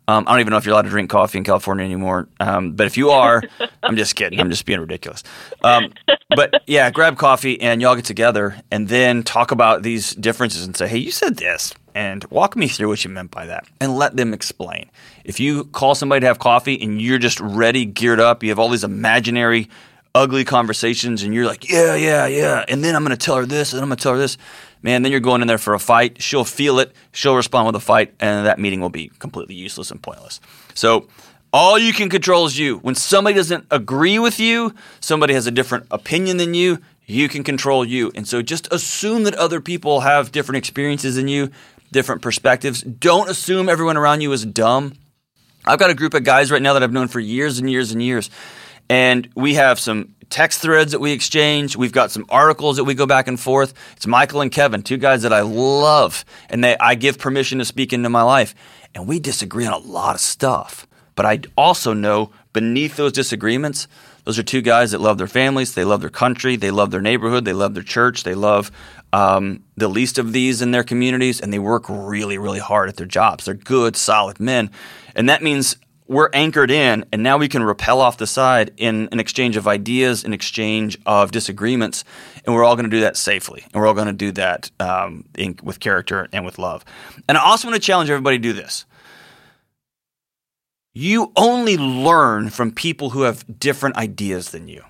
Um, 0.06 0.24
I 0.26 0.32
don't 0.32 0.40
even 0.40 0.50
know 0.50 0.58
if 0.58 0.66
you're 0.66 0.74
allowed 0.74 0.82
to 0.82 0.90
drink 0.90 1.08
coffee 1.08 1.38
in 1.38 1.44
California 1.44 1.84
anymore. 1.84 2.28
Um, 2.38 2.72
but 2.72 2.86
if 2.86 2.96
you 2.96 3.10
are, 3.10 3.42
I'm 3.82 3.96
just 3.96 4.14
kidding. 4.16 4.38
I'm 4.38 4.50
just 4.50 4.66
being 4.66 4.80
ridiculous. 4.80 5.22
Um, 5.62 5.94
but 6.36 6.62
yeah, 6.66 6.90
grab 6.90 7.16
coffee 7.16 7.60
and 7.60 7.80
y'all 7.80 7.94
get 7.96 8.04
together 8.04 8.60
and 8.70 8.88
then 8.88 9.22
talk 9.22 9.50
about 9.50 9.82
these 9.82 10.14
differences 10.14 10.64
and 10.66 10.76
say, 10.76 10.88
hey, 10.88 10.98
you 10.98 11.10
said 11.10 11.36
this. 11.36 11.72
And 11.94 12.24
walk 12.24 12.56
me 12.56 12.66
through 12.66 12.88
what 12.88 13.04
you 13.04 13.10
meant 13.10 13.30
by 13.30 13.46
that 13.46 13.68
and 13.80 13.96
let 13.96 14.16
them 14.16 14.34
explain. 14.34 14.90
If 15.24 15.38
you 15.38 15.64
call 15.64 15.94
somebody 15.94 16.20
to 16.22 16.26
have 16.26 16.40
coffee 16.40 16.80
and 16.82 17.00
you're 17.00 17.18
just 17.18 17.38
ready, 17.38 17.84
geared 17.84 18.18
up, 18.18 18.42
you 18.42 18.48
have 18.48 18.58
all 18.58 18.68
these 18.68 18.82
imaginary, 18.82 19.70
ugly 20.12 20.44
conversations 20.44 21.22
and 21.22 21.32
you're 21.32 21.46
like, 21.46 21.70
yeah, 21.70 21.94
yeah, 21.94 22.26
yeah. 22.26 22.64
And 22.66 22.82
then 22.82 22.96
I'm 22.96 23.04
going 23.04 23.16
to 23.16 23.24
tell 23.24 23.36
her 23.36 23.46
this 23.46 23.72
and 23.72 23.80
I'm 23.80 23.88
going 23.88 23.96
to 23.96 24.02
tell 24.02 24.14
her 24.14 24.18
this 24.18 24.36
man, 24.84 25.02
then 25.02 25.10
you're 25.10 25.20
going 25.20 25.40
in 25.40 25.48
there 25.48 25.58
for 25.58 25.74
a 25.74 25.80
fight. 25.80 26.22
She'll 26.22 26.44
feel 26.44 26.78
it. 26.78 26.92
She'll 27.10 27.34
respond 27.34 27.66
with 27.66 27.74
a 27.74 27.80
fight, 27.80 28.14
and 28.20 28.46
that 28.46 28.60
meeting 28.60 28.80
will 28.80 28.90
be 28.90 29.10
completely 29.18 29.56
useless 29.56 29.90
and 29.90 30.00
pointless. 30.00 30.40
So, 30.74 31.08
all 31.52 31.78
you 31.78 31.92
can 31.92 32.10
control 32.10 32.46
is 32.46 32.58
you. 32.58 32.78
When 32.78 32.94
somebody 32.94 33.34
doesn't 33.34 33.66
agree 33.70 34.18
with 34.18 34.38
you, 34.38 34.74
somebody 35.00 35.34
has 35.34 35.46
a 35.46 35.50
different 35.50 35.86
opinion 35.90 36.36
than 36.36 36.52
you, 36.52 36.80
you 37.06 37.28
can 37.28 37.44
control 37.44 37.84
you. 37.84 38.12
And 38.14 38.28
so, 38.28 38.42
just 38.42 38.70
assume 38.72 39.24
that 39.24 39.34
other 39.34 39.60
people 39.60 40.00
have 40.00 40.30
different 40.30 40.58
experiences 40.58 41.16
than 41.16 41.28
you, 41.28 41.50
different 41.94 42.22
perspectives. 42.22 42.82
Don't 42.82 43.30
assume 43.30 43.68
everyone 43.68 43.96
around 43.96 44.20
you 44.20 44.32
is 44.32 44.44
dumb. 44.44 44.94
I've 45.64 45.78
got 45.78 45.90
a 45.90 45.94
group 45.94 46.12
of 46.12 46.24
guys 46.24 46.50
right 46.50 46.60
now 46.60 46.74
that 46.74 46.82
I've 46.82 46.92
known 46.92 47.08
for 47.08 47.20
years 47.20 47.60
and 47.60 47.70
years 47.70 47.92
and 47.92 48.02
years. 48.02 48.28
And 48.90 49.30
we 49.34 49.54
have 49.54 49.78
some 49.78 50.14
text 50.28 50.60
threads 50.60 50.90
that 50.92 50.98
we 50.98 51.12
exchange. 51.12 51.76
We've 51.76 51.92
got 51.92 52.10
some 52.10 52.26
articles 52.28 52.76
that 52.76 52.84
we 52.84 52.94
go 52.94 53.06
back 53.06 53.28
and 53.28 53.38
forth. 53.38 53.72
It's 53.96 54.08
Michael 54.08 54.40
and 54.40 54.50
Kevin, 54.50 54.82
two 54.82 54.96
guys 54.96 55.22
that 55.22 55.32
I 55.32 55.42
love, 55.42 56.24
and 56.50 56.62
they, 56.64 56.76
I 56.76 56.96
give 56.96 57.18
permission 57.18 57.60
to 57.60 57.64
speak 57.64 57.92
into 57.92 58.10
my 58.10 58.22
life. 58.22 58.56
And 58.94 59.06
we 59.06 59.20
disagree 59.20 59.64
on 59.64 59.72
a 59.72 59.78
lot 59.78 60.16
of 60.16 60.20
stuff. 60.20 60.88
But 61.14 61.26
I 61.26 61.40
also 61.56 61.92
know 61.92 62.32
beneath 62.52 62.96
those 62.96 63.12
disagreements, 63.12 63.86
those 64.24 64.38
are 64.38 64.42
two 64.42 64.62
guys 64.62 64.90
that 64.90 65.00
love 65.00 65.18
their 65.18 65.28
families, 65.28 65.74
they 65.74 65.84
love 65.84 66.00
their 66.00 66.10
country, 66.10 66.56
they 66.56 66.72
love 66.72 66.90
their 66.90 67.00
neighborhood, 67.00 67.44
they 67.44 67.52
love 67.52 67.74
their 67.74 67.84
church, 67.84 68.24
they 68.24 68.34
love 68.34 68.72
um, 69.14 69.62
the 69.76 69.86
least 69.86 70.18
of 70.18 70.32
these 70.32 70.60
in 70.60 70.72
their 70.72 70.82
communities, 70.82 71.40
and 71.40 71.52
they 71.52 71.60
work 71.60 71.84
really, 71.88 72.36
really 72.36 72.58
hard 72.58 72.88
at 72.88 72.96
their 72.96 73.06
jobs. 73.06 73.44
They're 73.44 73.54
good, 73.54 73.94
solid 73.94 74.40
men. 74.40 74.72
And 75.14 75.28
that 75.28 75.40
means 75.40 75.76
we're 76.08 76.30
anchored 76.32 76.72
in, 76.72 77.04
and 77.12 77.22
now 77.22 77.38
we 77.38 77.46
can 77.46 77.62
repel 77.62 78.00
off 78.00 78.18
the 78.18 78.26
side 78.26 78.72
in 78.76 79.08
an 79.12 79.20
exchange 79.20 79.56
of 79.56 79.68
ideas, 79.68 80.24
an 80.24 80.32
exchange 80.32 80.98
of 81.06 81.30
disagreements, 81.30 82.02
and 82.44 82.56
we're 82.56 82.64
all 82.64 82.74
going 82.74 82.90
to 82.90 82.96
do 82.96 83.02
that 83.02 83.16
safely, 83.16 83.62
and 83.62 83.80
we're 83.80 83.86
all 83.86 83.94
going 83.94 84.08
to 84.08 84.12
do 84.12 84.32
that 84.32 84.72
um, 84.80 85.24
in, 85.38 85.56
with 85.62 85.78
character 85.78 86.28
and 86.32 86.44
with 86.44 86.58
love. 86.58 86.84
And 87.28 87.38
I 87.38 87.42
also 87.42 87.68
want 87.68 87.80
to 87.80 87.86
challenge 87.86 88.10
everybody 88.10 88.38
to 88.38 88.42
do 88.42 88.52
this. 88.52 88.84
You 90.92 91.30
only 91.36 91.76
learn 91.76 92.50
from 92.50 92.72
people 92.72 93.10
who 93.10 93.22
have 93.22 93.44
different 93.60 93.96
ideas 93.96 94.50
than 94.50 94.66
you. 94.66 94.82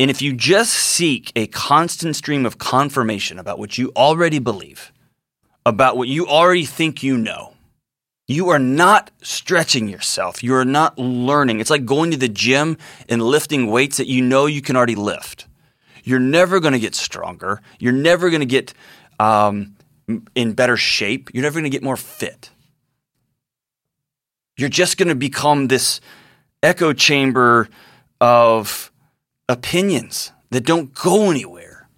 And 0.00 0.10
if 0.10 0.22
you 0.22 0.32
just 0.32 0.72
seek 0.72 1.30
a 1.36 1.46
constant 1.48 2.16
stream 2.16 2.46
of 2.46 2.56
confirmation 2.56 3.38
about 3.38 3.58
what 3.58 3.76
you 3.76 3.92
already 3.94 4.38
believe, 4.38 4.92
about 5.66 5.98
what 5.98 6.08
you 6.08 6.26
already 6.26 6.64
think 6.64 7.02
you 7.02 7.18
know, 7.18 7.52
you 8.26 8.48
are 8.48 8.58
not 8.58 9.10
stretching 9.20 9.90
yourself. 9.90 10.42
You 10.42 10.54
are 10.54 10.64
not 10.64 10.98
learning. 10.98 11.60
It's 11.60 11.68
like 11.68 11.84
going 11.84 12.12
to 12.12 12.16
the 12.16 12.30
gym 12.30 12.78
and 13.10 13.20
lifting 13.20 13.66
weights 13.66 13.98
that 13.98 14.06
you 14.06 14.22
know 14.22 14.46
you 14.46 14.62
can 14.62 14.74
already 14.74 14.94
lift. 14.94 15.46
You're 16.02 16.18
never 16.18 16.60
going 16.60 16.72
to 16.72 16.78
get 16.78 16.94
stronger. 16.94 17.60
You're 17.78 17.92
never 17.92 18.30
going 18.30 18.40
to 18.40 18.46
get 18.46 18.72
um, 19.18 19.76
in 20.34 20.54
better 20.54 20.78
shape. 20.78 21.28
You're 21.34 21.42
never 21.42 21.60
going 21.60 21.70
to 21.70 21.76
get 21.76 21.82
more 21.82 21.98
fit. 21.98 22.48
You're 24.56 24.70
just 24.70 24.96
going 24.96 25.10
to 25.10 25.14
become 25.14 25.68
this 25.68 26.00
echo 26.62 26.94
chamber 26.94 27.68
of 28.18 28.89
opinions 29.50 30.32
that 30.50 30.64
don't 30.64 30.94
go 30.94 31.30
anywhere. 31.30 31.88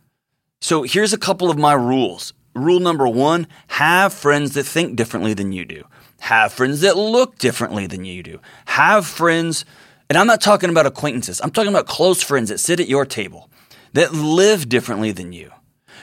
So 0.61 0.83
here's 0.83 1.13
a 1.13 1.19
couple 1.19 1.51
of 1.51 1.59
my 1.59 1.75
rules. 1.75 2.33
Rule 2.55 2.81
number 2.81 3.09
one 3.09 3.47
have 3.69 4.13
friends 4.13 4.55
that 4.55 4.65
think 4.65 4.97
differently 4.97 5.35
than 5.35 5.53
you 5.53 5.65
do. 5.65 5.85
Have 6.21 6.53
friends 6.53 6.81
that 6.81 6.97
look 6.97 7.39
differently 7.39 7.87
than 7.87 8.05
you 8.05 8.23
do. 8.23 8.41
Have 8.67 9.07
friends, 9.07 9.65
and 10.09 10.17
I'm 10.17 10.27
not 10.27 10.41
talking 10.41 10.71
about 10.71 10.87
acquaintances, 10.87 11.41
I'm 11.41 11.51
talking 11.51 11.73
about 11.73 11.87
close 11.87 12.23
friends 12.23 12.49
that 12.49 12.59
sit 12.59 12.81
at 12.81 12.89
your 12.89 13.05
table 13.07 13.51
that 13.93 14.15
live 14.15 14.69
differently 14.69 15.13
than 15.13 15.33
you. 15.33 15.51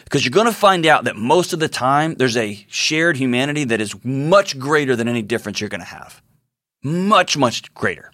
Because 0.04 0.26
you're 0.26 0.32
going 0.32 0.48
to 0.48 0.54
find 0.54 0.86
out 0.86 1.04
that 1.04 1.16
most 1.16 1.54
of 1.54 1.60
the 1.60 1.70
time 1.70 2.16
there's 2.16 2.38
a 2.38 2.66
shared 2.68 3.18
humanity 3.18 3.64
that 3.66 3.82
is 3.82 3.96
much 4.04 4.58
greater 4.58 4.96
than 4.96 5.08
any 5.08 5.22
difference 5.22 5.60
you're 5.60 5.70
going 5.70 5.82
to 5.82 5.86
have. 5.86 6.22
Much, 6.84 7.38
much 7.38 7.74
greater. 7.74 8.12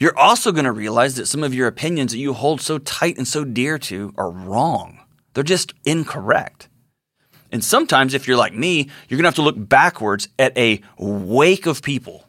You're 0.00 0.18
also 0.18 0.52
going 0.52 0.64
to 0.64 0.72
realize 0.72 1.14
that 1.16 1.26
some 1.26 1.44
of 1.44 1.54
your 1.54 1.68
opinions 1.68 2.12
that 2.12 2.18
you 2.18 2.32
hold 2.32 2.60
so 2.60 2.78
tight 2.78 3.16
and 3.16 3.28
so 3.28 3.44
dear 3.44 3.78
to 3.78 4.12
are 4.16 4.30
wrong. 4.30 5.00
They're 5.34 5.44
just 5.44 5.74
incorrect. 5.84 6.68
And 7.52 7.64
sometimes, 7.64 8.14
if 8.14 8.26
you're 8.26 8.36
like 8.36 8.54
me, 8.54 8.90
you're 9.08 9.16
going 9.16 9.22
to 9.22 9.28
have 9.28 9.34
to 9.36 9.42
look 9.42 9.56
backwards 9.56 10.28
at 10.38 10.56
a 10.58 10.80
wake 10.98 11.66
of 11.66 11.82
people 11.82 12.28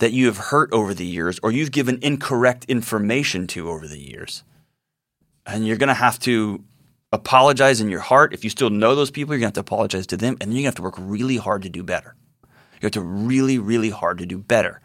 that 0.00 0.12
you 0.12 0.26
have 0.26 0.36
hurt 0.36 0.72
over 0.72 0.94
the 0.94 1.06
years 1.06 1.38
or 1.42 1.52
you've 1.52 1.70
given 1.70 1.98
incorrect 2.02 2.64
information 2.66 3.46
to 3.48 3.68
over 3.68 3.86
the 3.86 4.00
years. 4.00 4.42
And 5.46 5.66
you're 5.66 5.76
going 5.76 5.88
to 5.88 5.94
have 5.94 6.18
to 6.20 6.64
apologize 7.12 7.80
in 7.80 7.88
your 7.88 8.00
heart. 8.00 8.34
If 8.34 8.44
you 8.44 8.50
still 8.50 8.70
know 8.70 8.94
those 8.94 9.10
people, 9.10 9.34
you're 9.34 9.40
going 9.40 9.52
to 9.52 9.58
have 9.58 9.66
to 9.66 9.72
apologize 9.72 10.06
to 10.08 10.16
them. 10.16 10.36
And 10.40 10.52
you're 10.52 10.56
going 10.56 10.64
to 10.64 10.68
have 10.68 10.74
to 10.76 10.82
work 10.82 10.94
really 10.98 11.36
hard 11.36 11.62
to 11.62 11.68
do 11.68 11.82
better. 11.82 12.16
You 12.42 12.86
have 12.86 12.92
to 12.92 13.00
really, 13.00 13.58
really 13.58 13.90
hard 13.90 14.18
to 14.18 14.26
do 14.26 14.38
better. 14.38 14.80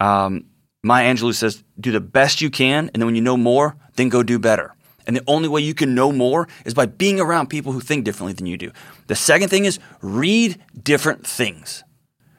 Um, 0.00 0.46
Maya 0.82 1.12
Angelou 1.12 1.34
says, 1.34 1.62
do 1.78 1.92
the 1.92 2.00
best 2.00 2.40
you 2.40 2.50
can. 2.50 2.90
And 2.92 3.00
then 3.00 3.06
when 3.06 3.14
you 3.14 3.22
know 3.22 3.36
more, 3.36 3.76
then 3.94 4.08
go 4.08 4.22
do 4.22 4.38
better. 4.38 4.74
And 5.06 5.16
the 5.16 5.24
only 5.26 5.48
way 5.48 5.60
you 5.60 5.74
can 5.74 5.94
know 5.94 6.12
more 6.12 6.48
is 6.64 6.74
by 6.74 6.86
being 6.86 7.20
around 7.20 7.48
people 7.48 7.72
who 7.72 7.80
think 7.80 8.04
differently 8.04 8.32
than 8.32 8.46
you 8.46 8.56
do. 8.56 8.72
The 9.06 9.16
second 9.16 9.48
thing 9.48 9.64
is 9.64 9.78
read 10.00 10.62
different 10.80 11.26
things. 11.26 11.84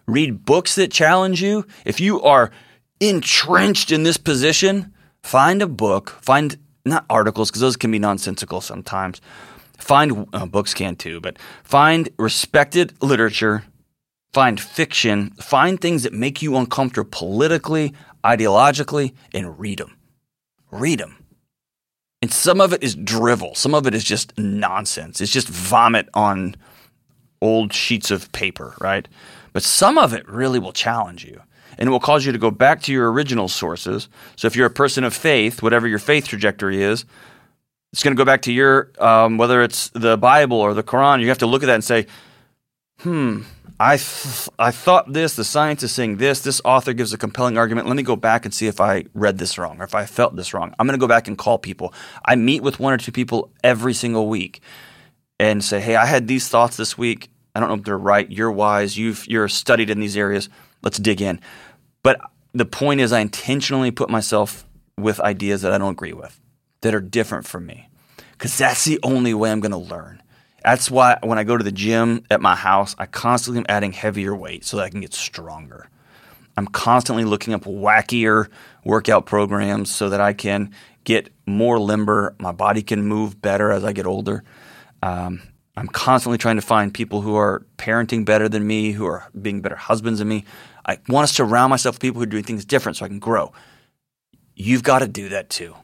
Read 0.07 0.45
books 0.45 0.75
that 0.75 0.91
challenge 0.91 1.41
you. 1.41 1.65
If 1.85 1.99
you 1.99 2.21
are 2.21 2.51
entrenched 2.99 3.91
in 3.91 4.03
this 4.03 4.17
position, 4.17 4.93
find 5.21 5.61
a 5.61 5.67
book, 5.67 6.09
find 6.21 6.57
not 6.85 7.05
articles, 7.09 7.49
because 7.49 7.61
those 7.61 7.77
can 7.77 7.91
be 7.91 7.99
nonsensical 7.99 8.59
sometimes. 8.59 9.21
Find 9.77 10.27
uh, 10.33 10.45
books 10.45 10.73
can 10.73 10.95
too, 10.95 11.19
but 11.19 11.37
find 11.63 12.09
respected 12.17 12.93
literature, 13.01 13.63
find 14.33 14.59
fiction, 14.59 15.31
find 15.31 15.79
things 15.79 16.03
that 16.03 16.13
make 16.13 16.41
you 16.41 16.55
uncomfortable 16.55 17.09
politically, 17.11 17.93
ideologically, 18.23 19.13
and 19.33 19.59
read 19.59 19.79
them. 19.79 19.97
Read 20.71 20.99
them 20.99 21.23
and 22.23 22.31
some 22.31 22.61
of 22.61 22.71
it 22.71 22.81
is 22.81 22.95
drivel. 22.95 23.53
Some 23.53 23.75
of 23.75 23.85
it 23.85 23.93
is 23.93 24.01
just 24.01 24.31
nonsense. 24.37 25.19
It's 25.19 25.29
just 25.29 25.49
vomit 25.49 26.07
on 26.13 26.55
old 27.41 27.73
sheets 27.73 28.11
of 28.11 28.31
paper, 28.31 28.75
right? 28.79 29.05
But 29.51 29.61
some 29.61 29.97
of 29.97 30.13
it 30.13 30.25
really 30.29 30.57
will 30.57 30.71
challenge 30.71 31.25
you 31.25 31.41
and 31.77 31.89
it 31.89 31.91
will 31.91 31.99
cause 31.99 32.25
you 32.25 32.31
to 32.31 32.37
go 32.37 32.49
back 32.49 32.81
to 32.83 32.93
your 32.93 33.11
original 33.11 33.49
sources. 33.49 34.07
So 34.37 34.47
if 34.47 34.55
you're 34.55 34.67
a 34.67 34.69
person 34.69 35.03
of 35.03 35.13
faith, 35.13 35.61
whatever 35.61 35.85
your 35.85 35.99
faith 35.99 36.25
trajectory 36.25 36.81
is, 36.81 37.03
it's 37.91 38.03
going 38.03 38.15
to 38.15 38.17
go 38.17 38.23
back 38.23 38.43
to 38.43 38.53
your, 38.53 38.93
um, 38.99 39.37
whether 39.37 39.61
it's 39.61 39.89
the 39.89 40.17
Bible 40.17 40.61
or 40.61 40.73
the 40.73 40.81
Quran, 40.81 41.19
you 41.19 41.27
have 41.27 41.39
to 41.39 41.45
look 41.45 41.61
at 41.61 41.65
that 41.65 41.75
and 41.75 41.83
say, 41.83 42.07
hmm, 42.99 43.41
I, 43.79 43.97
th- 43.97 44.49
I 44.57 44.71
thought 44.71 45.11
this, 45.11 45.35
the 45.35 45.43
science 45.43 45.83
is 45.83 45.91
saying 45.91 46.17
this, 46.17 46.41
this 46.41 46.61
author 46.63 46.93
gives 46.93 47.11
a 47.11 47.17
compelling 47.17 47.57
argument. 47.57 47.87
Let 47.87 47.97
me 47.97 48.03
go 48.03 48.15
back 48.15 48.45
and 48.45 48.53
see 48.53 48.67
if 48.67 48.79
I 48.79 49.05
read 49.13 49.37
this 49.37 49.57
wrong 49.57 49.81
or 49.81 49.83
if 49.83 49.95
I 49.95 50.05
felt 50.05 50.35
this 50.35 50.53
wrong. 50.53 50.73
I'm 50.79 50.87
going 50.87 50.97
to 50.97 51.01
go 51.03 51.07
back 51.07 51.27
and 51.27 51.37
call 51.37 51.57
people. 51.57 51.93
I 52.25 52.35
meet 52.35 52.63
with 52.63 52.79
one 52.79 52.93
or 52.93 52.97
two 52.97 53.11
people 53.11 53.51
every 53.63 53.93
single 53.93 54.29
week 54.29 54.61
and 55.39 55.63
say, 55.63 55.81
hey, 55.81 55.95
I 55.95 56.05
had 56.05 56.27
these 56.27 56.47
thoughts 56.47 56.77
this 56.77 56.97
week. 56.97 57.29
I 57.55 57.59
don't 57.59 57.69
know 57.69 57.75
if 57.75 57.83
they're 57.83 57.97
right. 57.97 58.29
You're 58.31 58.51
wise. 58.51 58.97
You've, 58.97 59.27
you're 59.27 59.47
studied 59.47 59.89
in 59.89 59.99
these 59.99 60.15
areas. 60.15 60.49
Let's 60.81 60.97
dig 60.97 61.21
in. 61.21 61.41
But 62.03 62.21
the 62.53 62.65
point 62.65 63.01
is, 63.01 63.11
I 63.11 63.19
intentionally 63.19 63.91
put 63.91 64.09
myself 64.09 64.65
with 64.97 65.19
ideas 65.19 65.63
that 65.63 65.73
I 65.73 65.77
don't 65.77 65.91
agree 65.91 66.13
with, 66.13 66.39
that 66.81 66.93
are 66.93 67.01
different 67.01 67.45
from 67.45 67.65
me, 67.65 67.89
because 68.31 68.57
that's 68.57 68.85
the 68.85 68.99
only 69.03 69.33
way 69.33 69.51
I'm 69.51 69.59
going 69.59 69.71
to 69.71 69.77
learn. 69.77 70.22
That's 70.63 70.89
why 70.89 71.17
when 71.23 71.37
I 71.37 71.43
go 71.43 71.57
to 71.57 71.63
the 71.63 71.71
gym 71.71 72.25
at 72.31 72.41
my 72.41 72.55
house, 72.55 72.95
I 72.97 73.05
constantly 73.05 73.59
am 73.59 73.65
adding 73.67 73.91
heavier 73.91 74.35
weight 74.35 74.63
so 74.63 74.77
that 74.77 74.83
I 74.83 74.89
can 74.89 75.01
get 75.01 75.13
stronger. 75.13 75.89
I'm 76.55 76.67
constantly 76.67 77.25
looking 77.25 77.53
up 77.53 77.63
wackier 77.63 78.47
workout 78.85 79.25
programs 79.25 79.91
so 79.93 80.09
that 80.09 80.21
I 80.21 80.33
can 80.33 80.71
get 81.03 81.29
more 81.45 81.79
limber. 81.79 82.35
My 82.39 82.51
body 82.51 82.81
can 82.81 83.03
move 83.03 83.41
better 83.41 83.71
as 83.71 83.83
I 83.83 83.91
get 83.91 84.05
older. 84.05 84.43
Um, 85.01 85.41
I'm 85.75 85.87
constantly 85.87 86.37
trying 86.37 86.57
to 86.57 86.61
find 86.61 86.93
people 86.93 87.21
who 87.21 87.35
are 87.35 87.65
parenting 87.77 88.23
better 88.23 88.47
than 88.47 88.65
me, 88.65 88.91
who 88.91 89.05
are 89.05 89.27
being 89.41 89.61
better 89.61 89.75
husbands 89.75 90.19
than 90.19 90.27
me. 90.27 90.45
I 90.85 90.99
want 91.09 91.27
to 91.27 91.33
surround 91.33 91.71
myself 91.71 91.95
with 91.95 92.01
people 92.01 92.19
who 92.19 92.23
are 92.23 92.27
doing 92.27 92.43
things 92.43 92.63
different 92.63 92.97
so 92.97 93.05
I 93.05 93.07
can 93.07 93.19
grow. 93.19 93.51
You've 94.55 94.83
got 94.83 94.99
to 94.99 95.07
do 95.07 95.29
that 95.29 95.49
too. 95.49 95.75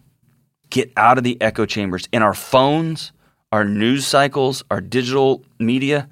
Get 0.69 0.93
out 0.95 1.17
of 1.17 1.23
the 1.23 1.41
echo 1.41 1.65
chambers. 1.65 2.07
In 2.11 2.21
our 2.21 2.35
phones, 2.35 3.11
our 3.51 3.63
news 3.63 4.05
cycles, 4.05 4.63
our 4.69 4.81
digital 4.81 5.43
media, 5.59 6.07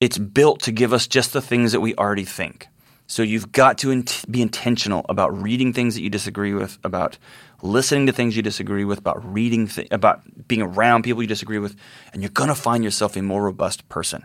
it's 0.00 0.18
built 0.18 0.60
to 0.62 0.72
give 0.72 0.92
us 0.92 1.06
just 1.06 1.32
the 1.32 1.42
things 1.42 1.72
that 1.72 1.80
we 1.80 1.94
already 1.96 2.24
think. 2.24 2.68
So 3.06 3.22
you've 3.22 3.52
got 3.52 3.78
to 3.78 3.90
in- 3.90 4.04
be 4.30 4.42
intentional 4.42 5.04
about 5.08 5.42
reading 5.42 5.72
things 5.72 5.94
that 5.94 6.02
you 6.02 6.10
disagree 6.10 6.52
with, 6.52 6.78
about 6.84 7.18
listening 7.62 8.06
to 8.06 8.12
things 8.12 8.36
you 8.36 8.42
disagree 8.42 8.84
with, 8.84 8.98
about 8.98 9.32
reading, 9.32 9.66
th- 9.66 9.88
about 9.90 10.20
being 10.46 10.62
around 10.62 11.02
people 11.02 11.22
you 11.22 11.28
disagree 11.28 11.58
with, 11.58 11.74
and 12.12 12.22
you're 12.22 12.30
going 12.30 12.48
to 12.48 12.54
find 12.54 12.84
yourself 12.84 13.16
a 13.16 13.22
more 13.22 13.42
robust 13.42 13.88
person. 13.88 14.24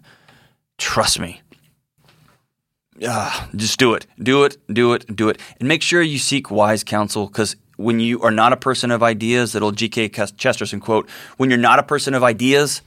Trust 0.77 1.19
me. 1.19 1.41
Uh, 3.05 3.47
just 3.55 3.79
do 3.79 3.93
it. 3.93 4.05
Do 4.21 4.43
it. 4.43 4.57
Do 4.71 4.93
it. 4.93 5.15
Do 5.15 5.29
it. 5.29 5.39
And 5.59 5.67
make 5.67 5.81
sure 5.81 6.01
you 6.01 6.19
seek 6.19 6.51
wise 6.51 6.83
counsel 6.83 7.27
because 7.27 7.55
when 7.77 7.99
you 7.99 8.21
are 8.21 8.31
not 8.31 8.53
a 8.53 8.57
person 8.57 8.91
of 8.91 9.01
ideas, 9.01 9.53
that'll 9.53 9.71
G.K. 9.71 10.09
Chesterton 10.09 10.79
quote, 10.79 11.09
when 11.37 11.49
you're 11.49 11.59
not 11.59 11.79
a 11.79 11.83
person 11.83 12.13
of 12.13 12.23
ideas, 12.23 12.81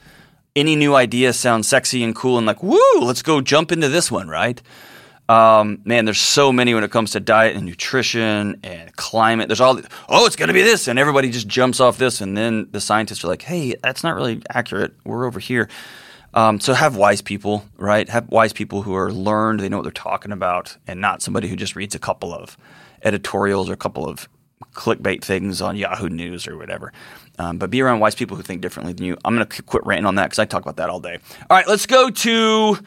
any 0.54 0.76
new 0.76 0.94
idea 0.94 1.32
sounds 1.32 1.68
sexy 1.68 2.02
and 2.02 2.14
cool 2.14 2.38
and 2.38 2.46
like, 2.46 2.62
woo, 2.62 2.78
let's 3.00 3.22
go 3.22 3.40
jump 3.40 3.72
into 3.72 3.88
this 3.88 4.10
one, 4.10 4.28
right? 4.28 4.60
Um, 5.28 5.80
man, 5.84 6.04
there's 6.04 6.20
so 6.20 6.52
many 6.52 6.72
when 6.72 6.84
it 6.84 6.90
comes 6.90 7.10
to 7.12 7.20
diet 7.20 7.56
and 7.56 7.66
nutrition 7.66 8.60
and 8.62 8.94
climate. 8.96 9.48
There's 9.48 9.60
all, 9.60 9.80
oh, 10.08 10.26
it's 10.26 10.36
going 10.36 10.48
to 10.48 10.54
be 10.54 10.62
this. 10.62 10.86
And 10.86 10.98
everybody 10.98 11.30
just 11.30 11.48
jumps 11.48 11.80
off 11.80 11.98
this. 11.98 12.20
And 12.20 12.36
then 12.36 12.68
the 12.70 12.80
scientists 12.80 13.24
are 13.24 13.28
like, 13.28 13.42
hey, 13.42 13.74
that's 13.82 14.04
not 14.04 14.14
really 14.14 14.40
accurate. 14.50 14.94
We're 15.04 15.26
over 15.26 15.40
here. 15.40 15.68
Um, 16.32 16.60
so 16.60 16.74
have 16.74 16.96
wise 16.96 17.22
people, 17.22 17.64
right? 17.76 18.08
Have 18.08 18.28
wise 18.28 18.52
people 18.52 18.82
who 18.82 18.94
are 18.94 19.10
learned, 19.10 19.60
they 19.60 19.68
know 19.68 19.78
what 19.78 19.84
they're 19.84 19.92
talking 19.92 20.32
about, 20.32 20.76
and 20.86 21.00
not 21.00 21.22
somebody 21.22 21.48
who 21.48 21.56
just 21.56 21.74
reads 21.74 21.94
a 21.94 21.98
couple 21.98 22.32
of 22.34 22.58
editorials 23.02 23.70
or 23.70 23.72
a 23.72 23.76
couple 23.76 24.06
of 24.06 24.28
clickbait 24.72 25.22
things 25.22 25.60
on 25.60 25.76
Yahoo 25.76 26.08
News 26.08 26.46
or 26.46 26.56
whatever. 26.56 26.92
Um, 27.38 27.58
but 27.58 27.70
be 27.70 27.82
around 27.82 28.00
wise 28.00 28.14
people 28.14 28.36
who 28.36 28.42
think 28.42 28.62
differently 28.62 28.92
than 28.92 29.04
you. 29.04 29.16
I'm 29.24 29.34
going 29.34 29.46
to 29.46 29.62
quit 29.62 29.84
ranting 29.86 30.06
on 30.06 30.14
that 30.14 30.24
because 30.24 30.38
I 30.38 30.44
talk 30.44 30.62
about 30.62 30.76
that 30.76 30.88
all 30.88 31.00
day. 31.00 31.18
All 31.50 31.56
right, 31.56 31.68
let's 31.68 31.86
go 31.86 32.10
to 32.10 32.78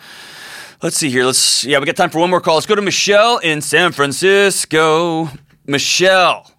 Let's 0.82 0.95
see 0.95 1.09
here. 1.09 1.26
Let's 1.26 1.65
yeah, 1.65 1.78
we 1.80 1.86
got 1.86 1.97
time 1.97 2.09
for 2.09 2.20
one 2.20 2.30
more 2.30 2.39
call. 2.39 2.55
Let's 2.55 2.65
go 2.65 2.76
to 2.76 2.82
Michelle 2.82 3.38
in 3.39 3.59
San 3.59 3.91
Francisco. 3.91 5.28
Michelle, 5.67 6.49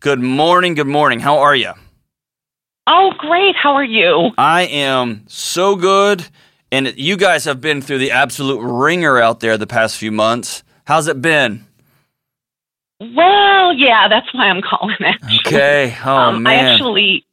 good 0.00 0.18
morning. 0.18 0.72
Good 0.72 0.86
morning. 0.86 1.20
How 1.20 1.40
are 1.40 1.54
you? 1.54 1.72
Oh, 2.86 3.12
great. 3.18 3.54
How 3.54 3.74
are 3.74 3.84
you? 3.84 4.30
I 4.38 4.62
am 4.62 5.24
so 5.28 5.76
good. 5.76 6.26
And 6.72 6.94
you 6.96 7.18
guys 7.18 7.44
have 7.44 7.60
been 7.60 7.82
through 7.82 7.98
the 7.98 8.12
absolute 8.12 8.60
wringer 8.62 9.18
out 9.18 9.40
there 9.40 9.58
the 9.58 9.66
past 9.66 9.98
few 9.98 10.10
months. 10.10 10.62
How's 10.86 11.06
it 11.06 11.20
been? 11.20 11.66
Well, 13.00 13.74
yeah, 13.74 14.08
that's 14.08 14.32
why 14.32 14.48
I'm 14.48 14.62
calling. 14.62 14.96
Actually. 15.00 15.38
Okay. 15.46 15.96
Oh 16.04 16.16
um, 16.16 16.42
man. 16.42 16.66
I 16.66 16.72
actually 16.72 17.26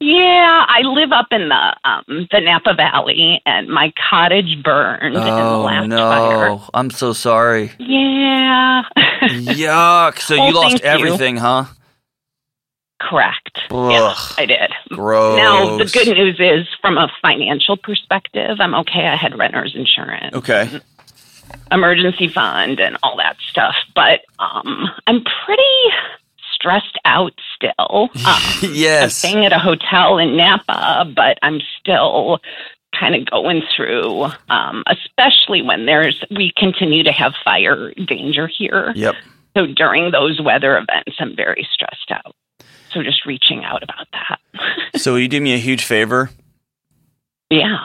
yeah, 0.00 0.64
I 0.68 0.82
live 0.82 1.10
up 1.10 1.26
in 1.32 1.48
the 1.48 1.76
um, 1.84 2.28
the 2.30 2.40
Napa 2.40 2.74
Valley, 2.74 3.42
and 3.44 3.68
my 3.68 3.92
cottage 4.08 4.62
burned 4.62 5.16
oh, 5.16 5.20
in 5.20 5.34
the 5.34 5.58
last 5.58 5.88
no. 5.88 6.08
fire. 6.08 6.68
I'm 6.72 6.90
so 6.90 7.12
sorry. 7.12 7.72
Yeah. 7.80 8.84
Yuck. 9.22 10.20
So 10.20 10.36
Well, 10.36 10.46
you 10.46 10.54
lost 10.54 10.82
thank 10.82 10.82
you. 10.84 10.88
everything, 11.06 11.36
huh? 11.36 11.64
Correct. 13.00 13.58
Ugh. 13.70 13.90
Yeah, 13.90 14.14
I 14.36 14.46
did. 14.46 14.70
Gross. 14.90 15.36
Now 15.36 15.78
the 15.78 15.84
good 15.84 16.16
news 16.16 16.36
is, 16.38 16.68
from 16.80 16.96
a 16.96 17.08
financial 17.20 17.76
perspective, 17.76 18.58
I'm 18.60 18.74
okay. 18.74 19.06
I 19.06 19.16
had 19.16 19.36
renter's 19.36 19.74
insurance, 19.74 20.34
Okay. 20.34 20.80
Emergency 21.70 22.28
fund, 22.28 22.80
and 22.80 22.96
all 23.02 23.16
that 23.16 23.36
stuff. 23.50 23.74
But 23.94 24.20
um, 24.38 24.88
I'm 25.06 25.22
pretty 25.44 25.62
stressed 26.54 26.98
out 27.04 27.32
still. 27.54 28.08
Um, 28.28 28.42
I'm 28.62 28.74
yes. 28.74 29.16
staying 29.16 29.44
at 29.44 29.52
a 29.52 29.58
hotel 29.58 30.18
in 30.18 30.36
Napa, 30.36 31.10
but 31.14 31.38
I'm 31.42 31.60
still 31.78 32.40
kind 32.98 33.14
of 33.14 33.30
going 33.30 33.62
through, 33.76 34.24
um, 34.48 34.82
especially 34.86 35.62
when 35.62 35.86
there's 35.86 36.22
we 36.30 36.52
continue 36.56 37.02
to 37.04 37.12
have 37.12 37.32
fire 37.44 37.92
danger 38.06 38.48
here. 38.48 38.92
Yep. 38.94 39.14
So 39.56 39.66
during 39.66 40.10
those 40.10 40.40
weather 40.40 40.76
events, 40.76 41.16
I'm 41.18 41.34
very 41.36 41.66
stressed 41.72 42.10
out. 42.10 42.34
So 42.92 43.02
just 43.02 43.24
reaching 43.24 43.64
out 43.64 43.82
about 43.82 44.06
that. 44.12 44.38
So 44.98 45.12
will 45.12 45.20
you 45.20 45.28
do 45.28 45.40
me 45.40 45.54
a 45.54 45.58
huge 45.58 45.84
favor? 45.84 46.30
yeah. 47.50 47.84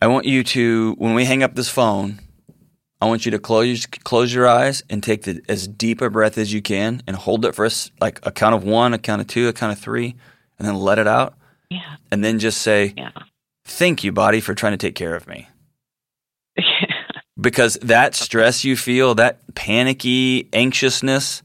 I 0.00 0.06
want 0.06 0.26
you 0.26 0.42
to, 0.44 0.94
when 0.98 1.14
we 1.14 1.24
hang 1.24 1.42
up 1.42 1.54
this 1.54 1.68
phone, 1.68 2.18
I 3.02 3.06
want 3.06 3.24
you 3.26 3.32
to 3.32 3.40
close 3.40 3.84
close 3.84 4.32
your 4.32 4.46
eyes 4.46 4.84
and 4.88 5.02
take 5.02 5.24
the, 5.24 5.42
as 5.48 5.66
deep 5.66 6.00
a 6.00 6.08
breath 6.08 6.38
as 6.38 6.52
you 6.52 6.62
can 6.62 7.02
and 7.04 7.16
hold 7.16 7.44
it 7.44 7.52
for 7.52 7.64
us, 7.66 7.90
like 8.00 8.20
a 8.24 8.30
count 8.30 8.54
of 8.54 8.62
one, 8.62 8.94
a 8.94 8.98
count 8.98 9.20
of 9.20 9.26
two, 9.26 9.48
a 9.48 9.52
count 9.52 9.72
of 9.72 9.80
three, 9.80 10.14
and 10.56 10.68
then 10.68 10.76
let 10.76 11.00
it 11.00 11.08
out. 11.08 11.34
Yeah. 11.68 11.96
And 12.12 12.22
then 12.22 12.38
just 12.38 12.62
say, 12.62 12.94
Yeah. 12.96 13.10
Thank 13.64 14.04
you, 14.04 14.12
body, 14.12 14.38
for 14.40 14.54
trying 14.54 14.74
to 14.74 14.76
take 14.76 14.94
care 14.94 15.16
of 15.16 15.26
me. 15.26 15.48
Because 17.40 17.76
that 17.82 18.14
stress 18.14 18.62
you 18.62 18.76
feel, 18.76 19.16
that 19.16 19.40
panicky 19.56 20.48
anxiousness, 20.52 21.42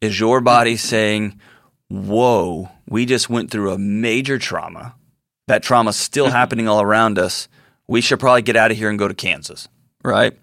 is 0.00 0.20
your 0.20 0.40
body 0.40 0.74
mm-hmm. 0.74 0.86
saying, 0.86 1.40
Whoa, 1.88 2.70
we 2.88 3.06
just 3.06 3.28
went 3.28 3.50
through 3.50 3.72
a 3.72 3.78
major 3.78 4.38
trauma. 4.38 4.94
That 5.48 5.64
trauma's 5.64 5.96
still 5.96 6.26
mm-hmm. 6.26 6.36
happening 6.36 6.68
all 6.68 6.80
around 6.80 7.18
us. 7.18 7.48
We 7.88 8.02
should 8.02 8.20
probably 8.20 8.42
get 8.42 8.54
out 8.54 8.70
of 8.70 8.76
here 8.76 8.88
and 8.88 9.00
go 9.00 9.08
to 9.08 9.14
Kansas, 9.14 9.66
right? 10.04 10.38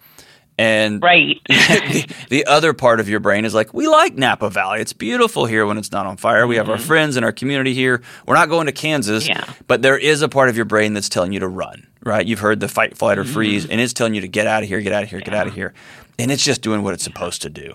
And 0.60 1.02
right. 1.02 1.40
the, 1.48 2.14
the 2.30 2.46
other 2.46 2.74
part 2.74 3.00
of 3.00 3.08
your 3.08 3.22
brain 3.22 3.46
is 3.46 3.54
like, 3.56 3.74
we 3.74 3.88
like 3.88 4.16
Napa 4.16 4.50
Valley. 4.50 4.82
It's 4.82 4.92
beautiful 4.92 5.46
here 5.46 5.66
when 5.66 5.78
it's 5.78 5.94
not 5.94 6.06
on 6.06 6.18
fire. 6.18 6.46
We 6.46 6.58
have 6.58 6.70
our 6.70 6.78
friends 6.78 7.16
and 7.16 7.24
our 7.24 7.32
community 7.32 7.74
here. 7.74 8.02
We're 8.28 8.36
not 8.36 8.50
going 8.50 8.66
to 8.66 8.74
Kansas, 8.74 9.26
Yeah. 9.26 9.46
but 9.68 9.82
there 9.82 9.98
is 9.98 10.22
a 10.22 10.28
part 10.28 10.50
of 10.50 10.58
your 10.58 10.66
brain 10.66 10.94
that's 10.94 11.08
telling 11.08 11.32
you 11.32 11.40
to 11.40 11.48
run, 11.48 11.88
right? 12.04 12.26
You've 12.26 12.40
heard 12.42 12.60
the 12.60 12.68
fight, 12.68 12.98
flight, 12.98 13.18
or 13.18 13.24
freeze, 13.24 13.66
and 13.68 13.80
it's 13.80 13.94
telling 13.94 14.16
you 14.16 14.22
to 14.22 14.28
get 14.28 14.48
out 14.48 14.62
of 14.62 14.68
here, 14.68 14.82
get 14.82 14.92
out 14.92 15.04
of 15.04 15.10
here, 15.10 15.22
get 15.22 15.34
out 15.34 15.48
of 15.48 15.54
here. 15.54 15.74
And 16.20 16.30
it's 16.30 16.44
just 16.44 16.62
doing 16.62 16.84
what 16.84 16.94
it's 16.94 17.06
supposed 17.06 17.42
to 17.44 17.50
do. 17.50 17.74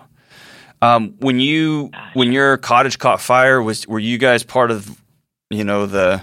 Um, 0.82 1.14
when 1.20 1.40
you 1.40 1.90
when 2.12 2.32
your 2.32 2.58
cottage 2.58 2.98
caught 2.98 3.22
fire, 3.22 3.62
was 3.62 3.88
were 3.88 3.98
you 3.98 4.18
guys 4.18 4.42
part 4.42 4.70
of 4.70 5.00
you 5.48 5.64
know 5.64 5.86
the 5.86 6.20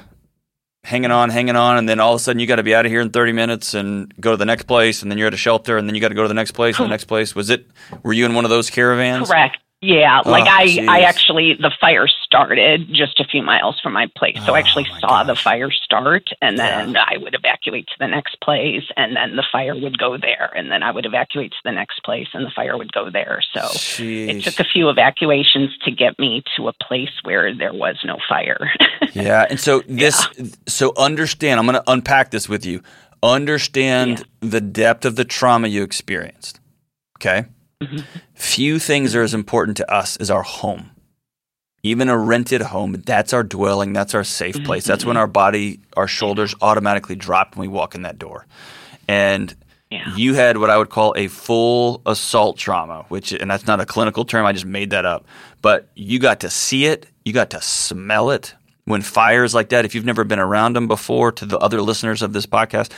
hanging 0.84 1.11
on, 1.11 1.29
hanging 1.29 1.55
on, 1.55 1.77
and 1.77 1.88
then 1.88 1.99
all 1.99 2.13
of 2.13 2.17
a 2.17 2.23
sudden 2.23 2.39
you 2.39 2.47
got 2.47 2.55
to 2.55 2.63
be 2.63 2.73
out 2.73 2.86
of 2.86 2.91
here 2.91 3.01
in 3.01 3.09
30 3.09 3.32
minutes 3.34 3.73
and 3.73 4.13
go 4.19 4.32
to 4.32 4.38
the 4.38 4.45
next 4.45 4.63
place, 4.63 5.01
and 5.01 5.11
then 5.11 5.17
you're 5.17 5.27
at 5.27 5.34
a 5.34 5.38
shelter, 5.38 5.77
and 5.77 5.88
then 5.88 5.95
you 5.95 6.01
got 6.01 6.09
to 6.09 6.15
go 6.15 6.23
to 6.23 6.27
the 6.27 6.34
next 6.34 6.51
place 6.51 6.77
and 6.77 6.86
the 6.86 6.89
next 6.89 7.05
place. 7.05 7.36
Was 7.36 7.49
it? 7.49 7.67
Were 8.03 8.13
you 8.13 8.25
in 8.25 8.34
one 8.34 8.45
of 8.45 8.49
those 8.49 8.69
caravans? 8.69 9.29
Correct. 9.29 9.57
Yeah, 9.82 10.21
like 10.25 10.45
Oh, 10.45 10.49
I, 10.51 10.65
jeez. 10.67 10.88
I 10.88 11.01
actually 11.01 11.55
the 11.59 11.71
fire 11.82 12.07
started 12.07 12.88
just 12.93 13.19
a 13.19 13.23
few 13.25 13.41
miles 13.41 13.79
from 13.82 13.93
my 13.93 14.07
place, 14.15 14.38
so 14.45 14.51
Oh, 14.51 14.55
I 14.55 14.59
actually 14.59 14.86
saw 14.99 15.23
the 15.23 15.36
fire 15.43 15.71
start, 15.71 16.29
and 16.41 16.57
Yeah. 16.57 16.86
then 16.86 16.95
I 16.97 17.17
would 17.17 17.34
evacuate 17.34 17.88
to 17.88 17.93
the 17.99 18.07
next 18.07 18.39
place, 18.41 18.84
and 18.95 19.15
then 19.15 19.36
the 19.36 19.43
fire 19.51 19.75
would 19.75 19.97
go 19.97 20.17
there, 20.17 20.51
and 20.55 20.71
then 20.71 20.84
I 20.84 20.91
would 20.91 21.07
evacuate 21.07 21.51
to 21.51 21.57
the 21.63 21.71
next 21.71 22.03
place, 22.03 22.27
and 22.34 22.45
the 22.45 22.51
fire 22.55 22.77
would 22.77 22.93
go 22.93 23.09
there. 23.09 23.41
So 23.53 23.61
it 23.99 24.43
took 24.43 24.59
a 24.59 24.63
few 24.71 24.89
evacuations 24.89 25.75
to 25.86 25.91
get 25.91 26.17
me 26.19 26.43
to 26.57 26.67
a 26.67 26.73
place 26.73 27.11
where 27.23 27.53
there 27.53 27.73
was 27.73 27.97
no 28.05 28.17
fire. 28.29 28.71
Yeah, 29.13 29.45
and 29.49 29.59
so 29.59 29.82
this, 29.89 30.25
so 30.67 30.93
understand. 30.95 31.59
I'm 31.59 31.65
going 31.65 31.75
to 31.84 31.91
unpack 31.91 32.32
this 32.32 32.47
with 32.47 32.65
you. 32.65 32.82
Understand 33.21 34.23
the 34.39 34.61
depth 34.61 35.03
of 35.03 35.17
the 35.17 35.25
trauma 35.25 35.67
you 35.67 35.84
experienced. 35.84 36.61
Okay. 37.17 37.45
Few 38.34 38.79
things 38.79 39.15
are 39.15 39.23
as 39.23 39.34
important 39.34 39.77
to 39.77 39.91
us 39.91 40.17
as 40.17 40.29
our 40.29 40.43
home. 40.43 40.91
Even 41.84 42.09
a 42.09 42.17
rented 42.17 42.61
home, 42.61 42.93
that's 42.93 43.34
our 43.34 43.43
dwelling, 43.43 43.91
that's 43.91 44.13
our 44.13 44.23
safe 44.23 44.55
mm-hmm, 44.55 44.65
place. 44.65 44.86
That's 44.86 45.03
when 45.03 45.15
mm-hmm. 45.15 45.21
our 45.21 45.27
body, 45.27 45.79
our 45.97 46.07
shoulders 46.07 46.53
automatically 46.61 47.15
drop 47.15 47.55
when 47.55 47.67
we 47.67 47.75
walk 47.75 47.95
in 47.95 48.03
that 48.03 48.19
door. 48.19 48.45
And 49.07 49.55
yeah. 49.89 50.15
you 50.15 50.36
had 50.36 50.57
what 50.57 50.69
I 50.69 50.77
would 50.77 50.89
call 50.89 51.13
a 51.17 51.27
full 51.27 52.03
assault 52.05 52.57
trauma, 52.57 53.05
which, 53.09 53.34
and 53.34 53.49
that's 53.49 53.65
not 53.65 53.82
a 53.82 53.86
clinical 53.86 54.25
term, 54.25 54.45
I 54.45 54.53
just 54.53 54.65
made 54.65 54.91
that 54.91 55.05
up. 55.05 55.25
But 55.61 55.89
you 55.95 56.19
got 56.19 56.41
to 56.41 56.49
see 56.49 56.86
it, 56.86 57.07
you 57.25 57.34
got 57.34 57.49
to 57.51 57.61
smell 57.61 58.29
it. 58.29 58.53
When 58.86 59.01
fires 59.01 59.53
like 59.53 59.69
that, 59.69 59.86
if 59.86 59.93
you've 59.93 60.05
never 60.05 60.23
been 60.23 60.39
around 60.39 60.75
them 60.75 60.88
before, 60.88 61.32
to 61.34 61.45
the 61.45 61.57
other 61.59 61.82
listeners 61.82 62.21
of 62.21 62.34
this 62.34 62.45
podcast, 62.45 62.91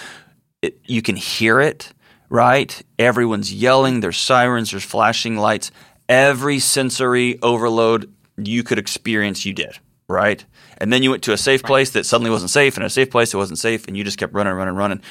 it, 0.61 0.79
you 0.85 1.01
can 1.01 1.15
hear 1.15 1.59
it, 1.59 1.93
right? 2.33 2.81
Everyone's 2.97 3.53
yelling, 3.53 3.99
there's 3.99 4.17
sirens, 4.17 4.71
there's 4.71 4.83
flashing 4.83 5.37
lights. 5.37 5.69
Every 6.09 6.57
sensory 6.57 7.39
overload 7.43 8.11
you 8.37 8.63
could 8.63 8.79
experience, 8.79 9.45
you 9.45 9.53
did, 9.53 9.77
right? 10.07 10.43
And 10.79 10.91
then 10.91 11.03
you 11.03 11.11
went 11.11 11.21
to 11.23 11.33
a 11.33 11.37
safe 11.37 11.61
place 11.61 11.91
that 11.91 12.07
suddenly 12.07 12.31
wasn't 12.31 12.49
safe, 12.49 12.75
and 12.75 12.83
a 12.83 12.89
safe 12.89 13.11
place 13.11 13.31
that 13.31 13.37
wasn't 13.37 13.59
safe, 13.59 13.87
and 13.87 13.95
you 13.95 14.03
just 14.03 14.17
kept 14.17 14.33
running, 14.33 14.51
running, 14.53 14.73
running. 14.73 15.01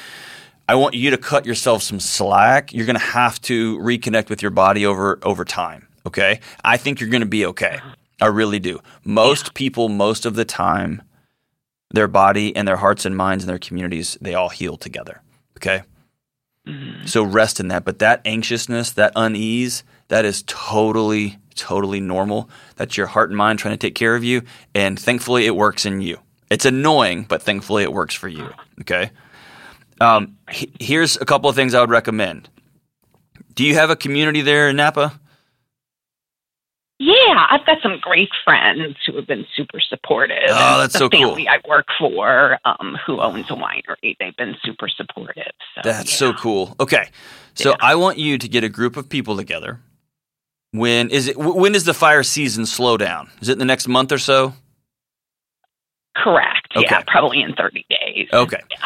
I 0.67 0.75
want 0.75 0.95
you 0.95 1.11
to 1.11 1.17
cut 1.17 1.45
yourself 1.45 1.81
some 1.81 2.01
slack. 2.01 2.73
You're 2.73 2.85
going 2.85 2.99
to 2.99 3.05
have 3.05 3.39
to 3.43 3.79
reconnect 3.79 4.29
with 4.29 4.41
your 4.41 4.51
body 4.51 4.85
over 4.85 5.17
over 5.23 5.45
time. 5.45 5.87
Okay, 6.05 6.41
I 6.65 6.75
think 6.75 6.99
you're 6.99 7.09
going 7.09 7.21
to 7.21 7.25
be 7.25 7.45
okay. 7.45 7.79
I 8.21 8.27
really 8.27 8.59
do. 8.59 8.81
Most 9.05 9.53
people, 9.53 9.87
most 9.87 10.25
of 10.25 10.35
the 10.35 10.43
time, 10.43 11.01
their 11.91 12.09
body 12.09 12.53
and 12.53 12.67
their 12.67 12.77
hearts 12.77 13.05
and 13.05 13.15
minds 13.15 13.45
and 13.45 13.49
their 13.49 13.59
communities, 13.59 14.17
they 14.19 14.33
all 14.33 14.49
heal 14.49 14.75
together. 14.75 15.21
Okay? 15.57 15.83
Mhm. 16.67 17.07
So 17.07 17.23
rest 17.23 17.59
in 17.59 17.67
that. 17.69 17.83
But 17.85 17.99
that 17.99 18.21
anxiousness, 18.25 18.91
that 18.91 19.11
unease, 19.15 19.83
that 20.07 20.25
is 20.25 20.43
totally, 20.47 21.37
totally 21.55 21.99
normal. 21.99 22.49
That's 22.77 22.95
your 22.97 23.07
heart 23.07 23.29
and 23.29 23.37
mind 23.37 23.59
trying 23.59 23.73
to 23.73 23.77
take 23.77 23.95
care 23.95 24.15
of 24.15 24.23
you. 24.23 24.43
And 24.73 24.99
thankfully, 24.99 25.45
it 25.45 25.55
works 25.55 25.85
in 25.85 26.01
you. 26.01 26.19
It's 26.49 26.65
annoying, 26.65 27.25
but 27.27 27.41
thankfully, 27.41 27.83
it 27.83 27.91
works 27.91 28.15
for 28.15 28.27
you. 28.27 28.49
Okay? 28.81 29.11
Um, 29.99 30.37
he- 30.51 30.71
here's 30.79 31.17
a 31.17 31.25
couple 31.25 31.49
of 31.49 31.55
things 31.55 31.73
I 31.73 31.81
would 31.81 31.89
recommend. 31.89 32.49
Do 33.55 33.63
you 33.63 33.75
have 33.75 33.89
a 33.89 33.95
community 33.95 34.41
there 34.41 34.69
in 34.69 34.75
Napa? 34.75 35.19
Yeah, 36.99 37.47
I've 37.49 37.65
got 37.65 37.79
some 37.81 37.97
great 38.01 38.29
friends 38.45 38.95
who 39.05 39.15
have 39.15 39.27
been 39.27 39.45
super 39.55 39.79
supportive. 39.81 40.37
Oh, 40.49 40.77
that's 40.79 40.93
the 40.93 40.99
so 40.99 41.09
cool. 41.09 41.29
family 41.29 41.47
I 41.49 41.59
work 41.67 41.87
for, 41.99 42.57
um, 42.65 42.97
who 43.05 43.19
owns 43.19 43.49
a 43.49 43.53
winery, 43.55 44.15
they've 44.19 44.35
been 44.37 44.55
super 44.63 44.87
supportive. 44.87 45.51
So, 45.75 45.81
That's 45.83 46.09
yeah. 46.11 46.17
so 46.17 46.33
cool. 46.33 46.75
Okay, 46.79 47.09
so 47.55 47.71
Yeah. 47.71 47.75
I 47.81 47.95
want 47.95 48.19
you 48.19 48.37
to 48.37 48.47
get 48.47 48.63
a 48.63 48.69
group 48.69 48.95
of 48.95 49.09
people 49.09 49.35
together. 49.35 49.81
When 50.71 51.09
is 51.09 51.27
it? 51.27 51.35
wh- 51.35 51.55
When 51.55 51.71
does 51.73 51.83
the 51.83 51.93
fire 51.93 52.23
season 52.23 52.65
slow 52.65 52.95
down? 52.97 53.29
Is 53.41 53.49
it 53.49 53.53
in 53.53 53.59
the 53.59 53.65
next 53.65 53.87
month 53.87 54.11
or 54.11 54.17
so? 54.19 54.53
correct. 56.15 56.67
Yeah, 56.75 57.01
probably 57.07 57.41
in 57.41 57.53
thirty 57.55 57.85
days. 57.89 58.27
Okay. 58.31 58.61
Yeah. 58.69 58.77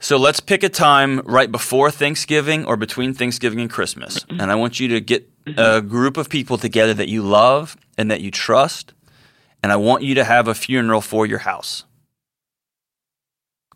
So 0.00 0.16
let's 0.16 0.38
pick 0.38 0.62
a 0.62 0.68
time 0.68 1.20
right 1.24 1.50
before 1.50 1.90
Thanksgiving 1.90 2.64
or 2.66 2.76
between 2.76 3.14
Thanksgiving 3.14 3.60
and 3.60 3.68
Christmas. 3.70 4.20
Mm-hmm. 4.20 4.40
And 4.40 4.50
I 4.52 4.54
want 4.54 4.78
you 4.78 4.88
to 4.88 5.00
get 5.00 5.28
a 5.56 5.80
group 5.80 6.16
of 6.16 6.28
people 6.28 6.58
together 6.58 6.94
that 6.94 7.08
you 7.08 7.22
love 7.22 7.76
and 7.96 8.10
that 8.10 8.20
you 8.20 8.30
trust. 8.30 8.92
And 9.62 9.72
I 9.72 9.76
want 9.76 10.02
you 10.02 10.14
to 10.16 10.24
have 10.24 10.48
a 10.48 10.54
funeral 10.54 11.00
for 11.00 11.26
your 11.26 11.38
house. 11.38 11.84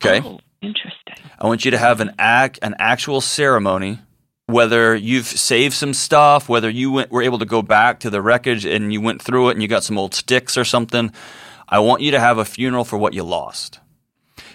Okay? 0.01 0.21
Oh, 0.25 0.41
interesting. 0.61 1.15
I 1.39 1.47
want 1.47 1.65
you 1.65 1.71
to 1.73 1.79
have 1.79 2.01
an 2.01 2.15
act, 2.19 2.59
an 2.63 2.75
actual 2.79 3.21
ceremony. 3.21 3.99
Whether 4.47 4.95
you've 4.95 5.27
saved 5.27 5.75
some 5.75 5.95
stuff, 5.95 6.49
whether 6.49 6.69
you 6.69 6.91
went, 6.93 7.11
were 7.11 7.23
able 7.23 7.39
to 7.39 7.47
go 7.47 7.63
back 7.63 8.01
to 8.01 8.11
the 8.11 8.21
wreckage 8.21 8.67
and 8.67 8.93
you 8.93 9.01
went 9.01 9.23
through 9.23 9.49
it 9.49 9.53
and 9.53 9.63
you 9.63 9.69
got 9.69 9.85
some 9.85 9.97
old 9.97 10.15
sticks 10.15 10.59
or 10.59 10.65
something, 10.65 11.13
I 11.69 11.79
want 11.79 12.03
you 12.03 12.11
to 12.11 12.21
have 12.21 12.39
a 12.39 12.45
funeral 12.45 12.85
for 12.85 12.99
what 12.99 13.15
you 13.15 13.23
lost. 13.23 13.81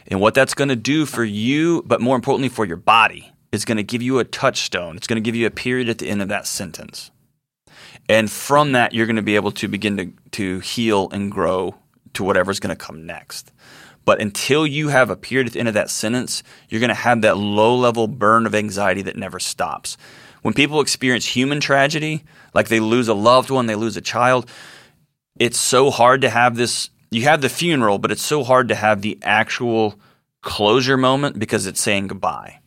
And 0.07 0.20
what 0.22 0.34
that's 0.34 0.53
going 0.53 0.70
to 0.70 0.76
do 0.76 1.05
for 1.05 1.24
you, 1.24 1.84
but 1.86 1.99
more 1.99 2.15
importantly 2.15 2.49
for 2.49 2.65
your 2.65 2.78
body, 2.78 3.32
is 3.58 3.66
going 3.66 3.78
to 3.78 3.84
give 3.84 4.01
you 4.01 4.20
a 4.20 4.24
touchstone. 4.24 4.95
It's 4.95 5.08
going 5.08 5.22
to 5.22 5.26
give 5.26 5.36
you 5.36 5.47
a 5.47 5.51
period 5.51 5.89
at 5.89 5.97
the 5.97 6.08
end 6.08 6.22
of 6.22 6.30
that 6.30 6.47
sentence. 6.47 7.12
And 8.08 8.32
from 8.32 8.72
that, 8.72 8.93
you're 8.93 9.05
going 9.05 9.18
to 9.18 9.22
be 9.22 9.36
able 9.36 9.51
to 9.51 9.68
begin 9.68 9.97
to, 9.97 10.14
to 10.32 10.60
heal 10.60 11.10
and 11.12 11.32
grow 11.32 11.76
to 12.14 12.24
whatever's 12.24 12.60
going 12.60 12.76
to 12.76 12.86
come 12.86 13.05
next. 13.05 13.51
But 14.05 14.22
until 14.22 14.66
you 14.66 14.88
have 14.88 15.10
a 15.10 15.18
period 15.18 15.47
at 15.47 15.53
the 15.53 15.60
end 15.60 15.68
of 15.68 15.74
that 15.74 15.89
sentence, 15.89 16.41
you're 16.70 16.80
going 16.80 16.88
to 16.88 16.93
have 16.93 17.22
that 17.24 17.38
low 17.38 17.76
level 17.76 18.08
burn 18.08 18.45
of 18.45 18.55
anxiety 18.55 19.01
that 19.01 19.18
never 19.18 19.39
stops. 19.39 19.97
When 20.43 20.53
people 20.53 20.80
experience 20.80 21.26
human 21.26 21.60
tragedy, 21.60 22.24
like 22.53 22.70
they 22.70 22.80
lose 22.80 23.10
a 23.10 23.14
loved 23.14 23.49
one, 23.49 23.66
they 23.66 23.76
lose 23.76 23.97
a 23.97 24.01
child, 24.01 24.49
it's 25.38 25.60
so 25.60 25.91
hard 25.91 26.22
to 26.22 26.30
have 26.30 26.55
this. 26.55 26.89
You 27.12 27.24
have 27.24 27.41
the 27.41 27.49
funeral, 27.49 27.97
but 27.97 28.12
it's 28.12 28.22
so 28.22 28.43
hard 28.43 28.70
to 28.70 28.76
have 28.76 29.01
the 29.01 29.18
actual 29.24 29.99
closure 30.41 30.97
moment 30.97 31.38
because 31.38 31.66
it's 31.66 31.82
saying 31.82 32.08
goodbye. 32.08 32.60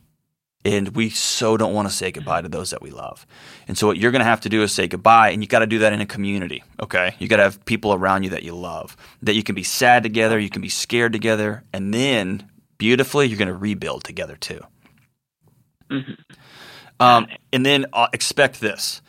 And 0.63 0.89
we 0.95 1.09
so 1.09 1.57
don't 1.57 1.73
want 1.73 1.89
to 1.89 1.93
say 1.93 2.11
goodbye 2.11 2.41
to 2.41 2.49
those 2.49 2.69
that 2.69 2.83
we 2.83 2.91
love. 2.91 3.25
And 3.67 3.75
so 3.77 3.87
what 3.87 3.97
you're 3.97 4.11
going 4.11 4.19
to 4.19 4.25
have 4.25 4.41
to 4.41 4.49
do 4.49 4.61
is 4.61 4.71
say 4.71 4.87
goodbye, 4.87 5.31
and 5.31 5.41
you 5.41 5.47
got 5.47 5.59
to 5.59 5.65
do 5.67 5.79
that 5.79 5.91
in 5.91 6.01
a 6.01 6.05
community. 6.05 6.63
Okay, 6.79 7.15
you 7.17 7.27
got 7.27 7.37
to 7.37 7.43
have 7.43 7.65
people 7.65 7.93
around 7.93 8.23
you 8.23 8.29
that 8.29 8.43
you 8.43 8.55
love, 8.55 8.95
that 9.23 9.33
you 9.33 9.41
can 9.41 9.55
be 9.55 9.63
sad 9.63 10.03
together, 10.03 10.37
you 10.37 10.49
can 10.49 10.61
be 10.61 10.69
scared 10.69 11.13
together, 11.13 11.63
and 11.73 11.91
then 11.93 12.47
beautifully 12.77 13.27
you're 13.27 13.39
going 13.39 13.47
to 13.47 13.55
rebuild 13.55 14.03
together 14.03 14.35
too. 14.35 14.61
Mhm. 15.89 16.17
Um, 16.99 17.27
and 17.51 17.65
then 17.65 17.87
uh, 17.93 18.07
expect 18.13 18.59
this. 18.61 19.01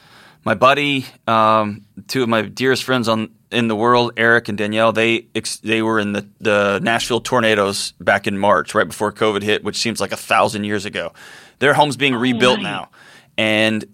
My 0.44 0.54
buddy, 0.54 1.04
um, 1.26 1.82
two 2.08 2.22
of 2.22 2.28
my 2.28 2.42
dearest 2.42 2.82
friends 2.82 3.08
on 3.08 3.30
in 3.52 3.68
the 3.68 3.76
world, 3.76 4.12
Eric 4.16 4.48
and 4.48 4.58
Danielle, 4.58 4.92
they 4.92 5.26
ex- 5.34 5.58
they 5.58 5.82
were 5.82 6.00
in 6.00 6.12
the, 6.12 6.26
the 6.40 6.80
Nashville 6.82 7.20
tornadoes 7.20 7.92
back 8.00 8.26
in 8.26 8.38
March, 8.38 8.74
right 8.74 8.86
before 8.86 9.12
COVID 9.12 9.42
hit, 9.42 9.62
which 9.62 9.76
seems 9.76 10.00
like 10.00 10.12
a 10.12 10.16
thousand 10.16 10.64
years 10.64 10.84
ago. 10.84 11.12
Their 11.58 11.74
home's 11.74 11.96
being 11.96 12.14
rebuilt 12.14 12.56
right. 12.56 12.62
now, 12.62 12.90
and 13.36 13.84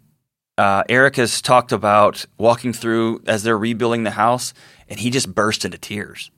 uh, 0.57 0.83
Eric 0.89 1.17
has 1.17 1.41
talked 1.41 1.73
about 1.73 2.25
walking 2.37 2.73
through 2.73 3.23
as 3.27 3.43
they're 3.43 3.59
rebuilding 3.59 4.03
the 4.03 4.11
house, 4.11 4.55
and 4.89 4.99
he 4.99 5.11
just 5.11 5.35
burst 5.35 5.65
into 5.65 5.79
tears. 5.79 6.31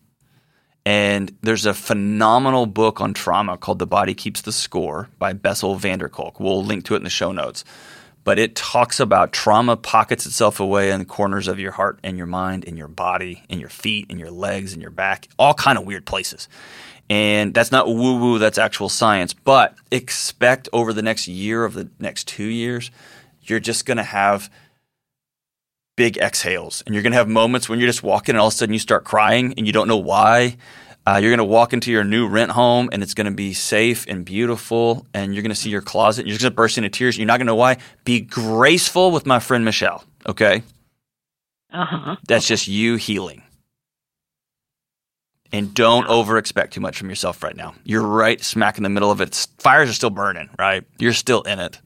And 0.85 1.37
there's 1.43 1.67
a 1.67 1.75
phenomenal 1.75 2.67
book 2.67 3.01
on 3.01 3.15
trauma 3.15 3.57
called 3.57 3.79
The 3.79 3.87
Body 3.87 4.15
Keeps 4.15 4.43
the 4.43 4.53
Score 4.53 5.09
by 5.19 5.33
Bessel 5.33 5.77
van 5.77 5.99
der 5.99 6.09
Kolk. 6.09 6.41
We'll 6.41 6.65
link 6.65 6.85
to 6.87 6.95
it 6.95 6.99
in 6.99 7.05
the 7.05 7.11
show 7.11 7.33
notes. 7.33 7.65
But 8.23 8.39
it 8.39 8.55
talks 8.55 9.01
about 9.01 9.33
trauma 9.33 9.77
pockets 9.77 10.27
itself 10.27 10.61
away 10.61 10.91
in 10.91 10.99
the 10.99 11.07
corners 11.07 11.49
of 11.49 11.59
your 11.59 11.73
heart 11.73 11.99
and 12.03 12.19
your 12.19 12.27
mind 12.27 12.65
and 12.67 12.77
your 12.77 12.89
body 12.89 13.43
and 13.49 13.61
your 13.61 13.71
feet 13.71 14.07
and 14.11 14.21
your 14.21 14.31
legs 14.31 14.73
and 14.73 14.83
your 14.83 14.91
back, 14.91 15.29
all 15.39 15.55
kind 15.55 15.79
of 15.79 15.85
weird 15.85 16.05
places. 16.05 16.49
And 17.09 17.53
that's 17.55 17.73
not 17.73 17.89
woo 17.89 18.19
woo, 18.19 18.39
that's 18.39 18.59
actual 18.59 18.89
science. 18.89 19.33
But 19.35 19.75
expect 19.91 20.69
over 20.73 20.93
the 20.93 21.03
next 21.03 21.29
year 21.29 21.65
of 21.65 21.75
the 21.75 21.89
next 21.99 22.29
two 22.29 22.45
years, 22.45 22.91
you're 23.43 23.61
just 23.61 23.87
going 23.87 23.97
to 23.97 24.05
have 24.05 24.51
big 25.97 26.17
exhales 26.19 26.83
and 26.87 26.95
you're 26.95 27.03
going 27.03 27.13
to 27.13 27.19
have 27.19 27.29
moments 27.29 27.69
when 27.69 27.79
you're 27.79 27.89
just 27.89 28.03
walking 28.03 28.35
and 28.35 28.41
all 28.41 28.47
of 28.47 28.55
a 28.55 28.57
sudden 28.57 28.73
you 28.73 28.79
start 28.79 29.05
crying 29.05 29.53
and 29.57 29.67
you 29.67 29.73
don't 29.73 29.89
know 29.89 29.97
why. 29.97 30.57
Uh, 31.07 31.19
you're 31.21 31.31
going 31.31 31.39
to 31.39 31.45
walk 31.45 31.73
into 31.73 31.91
your 31.91 32.05
new 32.05 32.29
rent 32.29 32.51
home 32.53 32.89
and 32.93 33.03
it's 33.03 33.15
going 33.15 33.25
to 33.27 33.31
be 33.33 33.53
safe 33.53 34.05
and 34.07 34.25
beautiful 34.25 35.07
and 35.15 35.35
you're 35.35 35.43
going 35.43 35.51
to 35.51 35.57
see 35.57 35.71
your 35.71 35.81
closet. 35.81 36.27
You're 36.27 36.35
just 36.35 36.43
going 36.43 36.53
to 36.53 36.57
burst 36.57 36.77
into 36.79 36.91
tears. 36.91 37.17
You're 37.17 37.27
not 37.27 37.39
going 37.39 37.47
to 37.47 37.53
know 37.53 37.57
why. 37.57 37.79
Be 38.05 38.21
graceful 38.21 39.11
with 39.11 39.25
my 39.27 39.39
friend 39.41 39.65
Michelle, 39.65 40.05
okay? 40.27 40.63
Uh 41.73 41.85
huh. 41.85 42.17
That's 42.29 42.47
just 42.47 42.69
you 42.69 42.97
healing. 42.97 43.43
And 45.53 45.75
don't 45.75 46.07
over 46.07 46.39
expect 46.39 46.75
too 46.75 46.81
much 46.81 46.99
from 46.99 47.09
yourself 47.09 47.43
right 47.43 47.57
now. 47.57 47.75
You're 47.85 48.07
right 48.07 48.41
smack 48.43 48.77
in 48.77 48.85
the 48.85 48.89
middle 48.89 49.11
of 49.11 49.21
it. 49.21 49.29
It's- 49.29 49.49
Fires 49.59 49.91
are 49.91 49.95
still 49.95 50.11
burning, 50.11 50.49
right? 50.59 50.85
You're 50.99 51.13
still 51.13 51.43
in 51.43 51.59
it. 51.59 51.81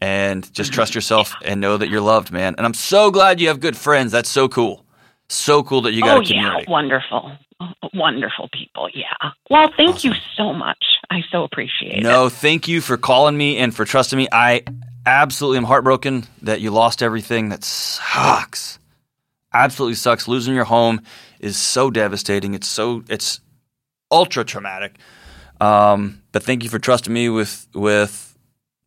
And 0.00 0.52
just 0.52 0.72
trust 0.72 0.94
yourself 0.96 1.32
and 1.44 1.60
know 1.60 1.76
that 1.76 1.88
you're 1.88 2.00
loved, 2.00 2.32
man. 2.32 2.56
And 2.58 2.66
I'm 2.66 2.74
so 2.74 3.10
glad 3.12 3.40
you 3.40 3.48
have 3.48 3.60
good 3.60 3.76
friends. 3.76 4.10
That's 4.12 4.28
so 4.28 4.48
cool. 4.48 4.84
So 5.28 5.62
cool 5.62 5.82
that 5.82 5.92
you 5.92 6.02
got 6.02 6.18
oh 6.18 6.20
a 6.20 6.24
community. 6.24 6.64
yeah, 6.66 6.70
wonderful, 6.70 7.32
wonderful 7.94 8.48
people. 8.52 8.88
Yeah. 8.92 9.30
Well, 9.48 9.70
thank 9.76 10.04
you 10.04 10.12
so 10.36 10.52
much. 10.52 10.84
I 11.10 11.22
so 11.30 11.44
appreciate 11.44 11.98
it. 11.98 12.02
No, 12.02 12.28
thank 12.28 12.68
you 12.68 12.80
for 12.80 12.96
calling 12.96 13.36
me 13.36 13.56
and 13.58 13.74
for 13.74 13.84
trusting 13.84 14.16
me. 14.16 14.28
I 14.30 14.62
absolutely 15.06 15.58
am 15.58 15.64
heartbroken 15.64 16.24
that 16.42 16.60
you 16.60 16.70
lost 16.70 17.02
everything. 17.02 17.48
That 17.48 17.64
sucks. 17.64 18.78
Absolutely 19.54 19.94
sucks. 19.94 20.28
Losing 20.28 20.54
your 20.54 20.64
home 20.64 21.00
is 21.40 21.56
so 21.56 21.90
devastating. 21.90 22.54
It's 22.54 22.68
so 22.68 23.02
it's 23.08 23.40
ultra 24.10 24.44
traumatic. 24.44 24.96
Um, 25.60 26.22
but 26.32 26.42
thank 26.42 26.64
you 26.64 26.70
for 26.70 26.78
trusting 26.78 27.12
me 27.12 27.28
with 27.28 27.68
with 27.74 28.36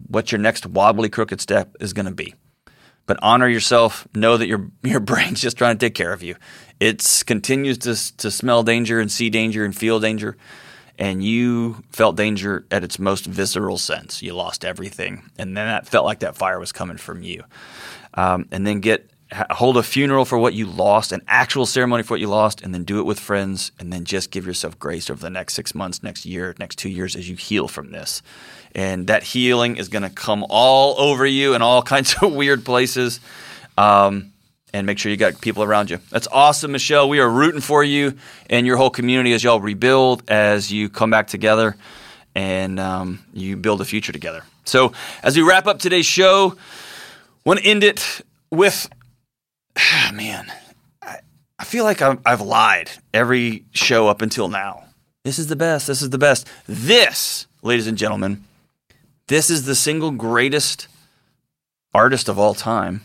what 0.08 0.32
your 0.32 0.40
next 0.40 0.66
wobbly 0.66 1.10
crooked 1.10 1.42
step 1.42 1.76
is 1.80 1.94
going 1.94 2.06
to 2.06 2.12
be. 2.12 2.36
But 3.06 3.20
honor 3.22 3.47
yourself. 3.47 4.08
Know 4.16 4.38
that 4.38 4.47
your 4.47 4.70
your 4.84 4.99
brain's 4.99 5.41
just 5.41 5.58
trying 5.58 5.78
to 5.78 5.86
take 5.86 5.95
care 5.95 6.14
of 6.14 6.24
you. 6.24 6.36
It 6.80 7.24
continues 7.26 7.78
to 7.80 8.18
to 8.18 8.32
smell 8.32 8.64
danger 8.64 8.99
and 8.99 9.12
see 9.12 9.30
danger 9.30 9.64
and 9.66 9.76
feel 9.76 9.99
danger 9.99 10.38
and 10.97 11.24
you 11.24 11.84
felt 11.91 12.16
danger 12.16 12.66
at 12.72 12.84
its 12.84 12.99
most 12.99 13.26
visceral 13.26 13.78
sense. 13.78 14.22
You 14.22 14.34
lost 14.34 14.64
everything, 14.64 15.30
and 15.38 15.56
then 15.56 15.68
that 15.68 15.88
felt 15.88 16.06
like 16.06 16.20
that 16.20 16.36
fire 16.36 16.60
was 16.60 16.72
coming 16.72 16.97
from 16.97 17.22
you. 17.22 17.43
Um, 18.14 18.47
and 18.51 18.66
then 18.66 18.80
get 18.80 19.10
hold 19.52 19.78
a 19.78 19.84
funeral 19.84 20.26
for 20.26 20.38
what 20.38 20.54
you 20.54 20.66
lost, 20.66 21.12
an 21.12 21.22
actual 21.28 21.66
ceremony 21.66 22.04
for 22.04 22.14
what 22.14 22.20
you 22.20 22.28
lost, 22.28 22.62
and 22.62 22.74
then 22.74 22.84
do 22.84 23.00
it 23.00 23.04
with 23.04 23.20
friends, 23.20 23.72
and 23.80 23.92
then 23.92 24.06
just 24.06 24.32
give 24.32 24.46
yourself 24.46 24.78
grace 24.80 25.10
over 25.10 25.22
the 25.22 25.30
next 25.30 25.54
six 25.54 25.76
months, 25.76 26.04
next 26.04 26.26
year, 26.26 26.56
next 26.60 26.78
two 26.78 26.90
years 26.90 27.16
as 27.16 27.30
you 27.30 27.36
heal 27.36 27.68
from 27.68 27.92
this. 27.92 28.22
And 28.74 29.08
that 29.08 29.24
healing 29.24 29.78
is 29.78 29.88
going 29.90 30.04
to 30.04 30.10
come 30.10 30.46
all 30.50 31.00
over 31.00 31.26
you 31.26 31.54
in 31.54 31.62
all 31.62 31.82
kinds 31.94 32.16
of 32.22 32.34
weird 32.34 32.66
places. 32.66 33.20
Um, 33.78 34.32
and 34.76 34.86
make 34.86 35.00
sure 35.00 35.10
you 35.10 35.18
got 35.18 35.40
people 35.40 35.64
around 35.64 35.90
you. 35.90 36.00
That's 36.10 36.28
awesome, 36.28 36.74
Michelle. 36.74 37.08
We 37.08 37.20
are 37.20 37.30
rooting 37.30 37.62
for 37.62 37.82
you 37.82 38.18
and 38.50 38.68
your 38.68 38.76
whole 38.76 38.90
community 38.90 39.32
as 39.32 39.42
y'all 39.42 39.62
rebuild, 39.62 40.30
as 40.30 40.72
you 40.72 40.90
come 40.90 41.10
back 41.10 41.28
together, 41.28 41.78
and 42.36 42.78
um, 42.78 43.24
you 43.34 43.56
build 43.56 43.80
a 43.80 43.86
future 43.86 44.12
together. 44.12 44.44
So, 44.66 44.92
as 45.24 45.38
we 45.38 45.44
wrap 45.44 45.66
up 45.68 45.80
today's 45.80 46.06
show, 46.06 46.58
want 47.46 47.62
to 47.62 47.66
end 47.66 47.86
it 47.86 48.22
with, 48.50 48.90
Ah, 49.78 50.12
man, 50.14 50.52
I, 51.02 51.18
I 51.60 51.64
feel 51.66 51.84
like 51.84 52.02
I'm, 52.02 52.20
I've 52.26 52.42
lied 52.42 52.92
every 53.14 53.66
show 53.72 54.08
up 54.08 54.22
until 54.22 54.48
now. 54.48 54.84
This 55.24 55.40
is 55.40 55.48
the 55.48 55.56
best. 55.56 55.88
This 55.88 56.02
is 56.02 56.12
the 56.12 56.18
best. 56.18 56.48
This, 56.68 57.48
ladies 57.62 57.88
and 57.88 57.98
gentlemen, 57.98 58.44
this 59.28 59.50
is 59.50 59.66
the 59.66 59.76
single 59.76 60.12
greatest 60.12 60.88
artist 61.94 62.30
of 62.30 62.38
all 62.38 62.54
time. 62.54 63.02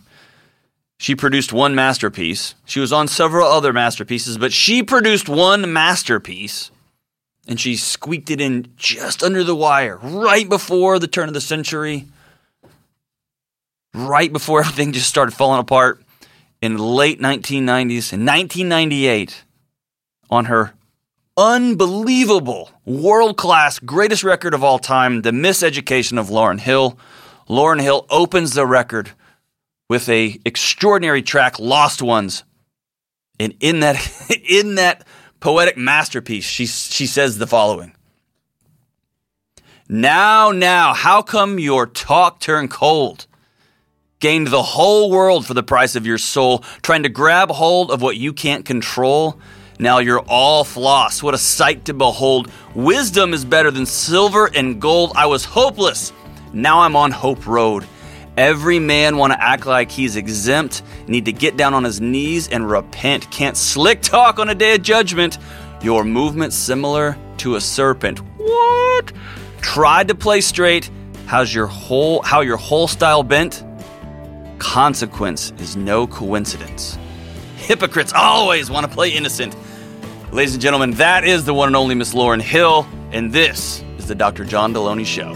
She 0.99 1.15
produced 1.15 1.51
one 1.53 1.75
masterpiece. 1.75 2.55
She 2.67 2.79
was 2.79 2.93
on 2.93 3.09
several 3.09 3.47
other 3.47 3.73
masterpieces, 3.73 4.37
but 4.37 4.53
she 4.53 4.83
produced 4.83 5.29
one 5.29 5.73
masterpiece. 5.73 6.71
and 7.49 7.59
she 7.59 7.75
squeaked 7.75 8.31
it 8.31 8.41
in 8.41 8.73
just 8.77 9.23
under 9.23 9.43
the 9.43 9.57
wire, 9.57 9.97
right 9.97 10.49
before 10.49 10.99
the 10.99 11.09
turn 11.09 11.27
of 11.27 11.35
the 11.35 11.41
century, 11.41 12.05
right 13.95 14.31
before 14.33 14.61
everything 14.65 14.93
just 14.93 15.09
started 15.09 15.33
falling 15.33 15.59
apart 15.61 16.03
in 16.63 16.77
late 16.77 17.21
1990s. 17.21 18.13
In 18.13 18.27
1998, 18.27 19.45
on 20.29 20.47
her 20.47 20.75
unbelievable, 21.37 22.71
world 22.85 23.37
class, 23.37 23.79
greatest 23.79 24.23
record 24.25 24.55
of 24.55 24.63
all 24.63 24.79
time, 24.79 25.23
The 25.23 25.31
Miseducation 25.31 26.19
of 26.19 26.29
Lauryn 26.29 26.61
Hill. 26.61 26.99
Lauryn 27.49 27.81
Hill 27.81 28.07
opens 28.11 28.55
the 28.55 28.67
record 28.67 29.11
with 29.89 30.09
a 30.09 30.39
extraordinary 30.45 31.23
track, 31.23 31.59
Lost 31.59 32.03
Ones. 32.03 32.45
And 33.39 33.55
in 33.61 33.81
that, 33.81 33.97
in 34.49 34.77
that 34.77 35.07
poetic 35.41 35.77
masterpiece, 35.77 36.45
she, 36.45 36.67
she 36.67 37.07
says 37.07 37.39
the 37.39 37.47
following. 37.47 37.95
Now, 39.89 40.53
now, 40.53 40.95
how 40.95 41.23
come 41.23 41.59
your 41.59 41.87
talk 41.87 42.39
turned 42.39 42.71
cold? 42.71 43.27
Gained 44.21 44.49
the 44.49 44.63
whole 44.63 45.11
world 45.11 45.47
for 45.47 45.55
the 45.55 45.63
price 45.63 45.97
of 45.97 46.07
your 46.07 46.19
soul, 46.19 46.59
trying 46.83 47.05
to 47.05 47.09
grab 47.09 47.51
hold 47.51 47.91
of 47.91 48.03
what 48.03 48.19
you 48.19 48.35
can't 48.35 48.67
control. 48.67 49.41
Now 49.79 49.97
you're 49.97 50.23
all 50.29 50.63
floss. 50.63 51.23
What 51.23 51.33
a 51.33 51.39
sight 51.39 51.87
to 51.87 51.95
behold. 51.95 52.53
Wisdom 52.75 53.33
is 53.33 53.47
better 53.47 53.71
than 53.71 53.87
silver 53.87 54.51
and 54.55 54.79
gold. 54.79 55.13
I 55.17 55.25
was 55.25 55.47
hopeless. 55.47 56.13
Now 56.53 56.81
I'm 56.81 56.97
on 56.97 57.13
Hope 57.13 57.47
Road. 57.47 57.87
Every 58.37 58.79
man 58.79 59.17
want 59.17 59.33
to 59.33 59.43
act 59.43 59.65
like 59.65 59.91
he's 59.91 60.17
exempt, 60.17 60.83
need 61.07 61.25
to 61.25 61.33
get 61.33 61.57
down 61.57 61.73
on 61.73 61.83
his 61.83 62.03
knees 62.03 62.47
and 62.49 62.71
repent. 62.71 63.31
Can't 63.31 63.57
slick 63.57 64.03
talk 64.03 64.39
on 64.39 64.51
a 64.51 64.55
day 64.55 64.75
of 64.75 64.83
judgment. 64.83 65.39
Your 65.81 66.05
movement 66.05 66.53
similar 66.53 67.17
to 67.39 67.55
a 67.55 67.61
serpent. 67.61 68.19
What? 68.37 69.13
Tried 69.63 70.09
to 70.09 70.15
play 70.15 70.43
straight. 70.43 70.91
How's 71.25 71.55
your 71.55 71.69
whole 71.69 72.21
how 72.21 72.43
your 72.43 72.59
whole 72.59 72.87
style 72.87 73.23
bent? 73.23 73.65
Consequence 74.61 75.53
is 75.59 75.75
no 75.75 76.07
coincidence. 76.07 76.99
Hypocrites 77.57 78.13
always 78.15 78.71
want 78.71 78.87
to 78.87 78.93
play 78.93 79.09
innocent. 79.09 79.57
Ladies 80.33 80.53
and 80.53 80.63
gentlemen, 80.63 80.93
that 80.93 81.25
is 81.25 81.47
the 81.47 81.55
one 81.55 81.69
and 81.69 81.75
only 81.75 81.95
Miss 81.95 82.13
Lauryn 82.13 82.43
Hill, 82.43 82.87
and 83.11 83.33
this 83.33 83.83
is 83.97 84.07
the 84.07 84.15
Dr. 84.15 84.45
John 84.45 84.75
Delony 84.75 85.07
Show. 85.07 85.35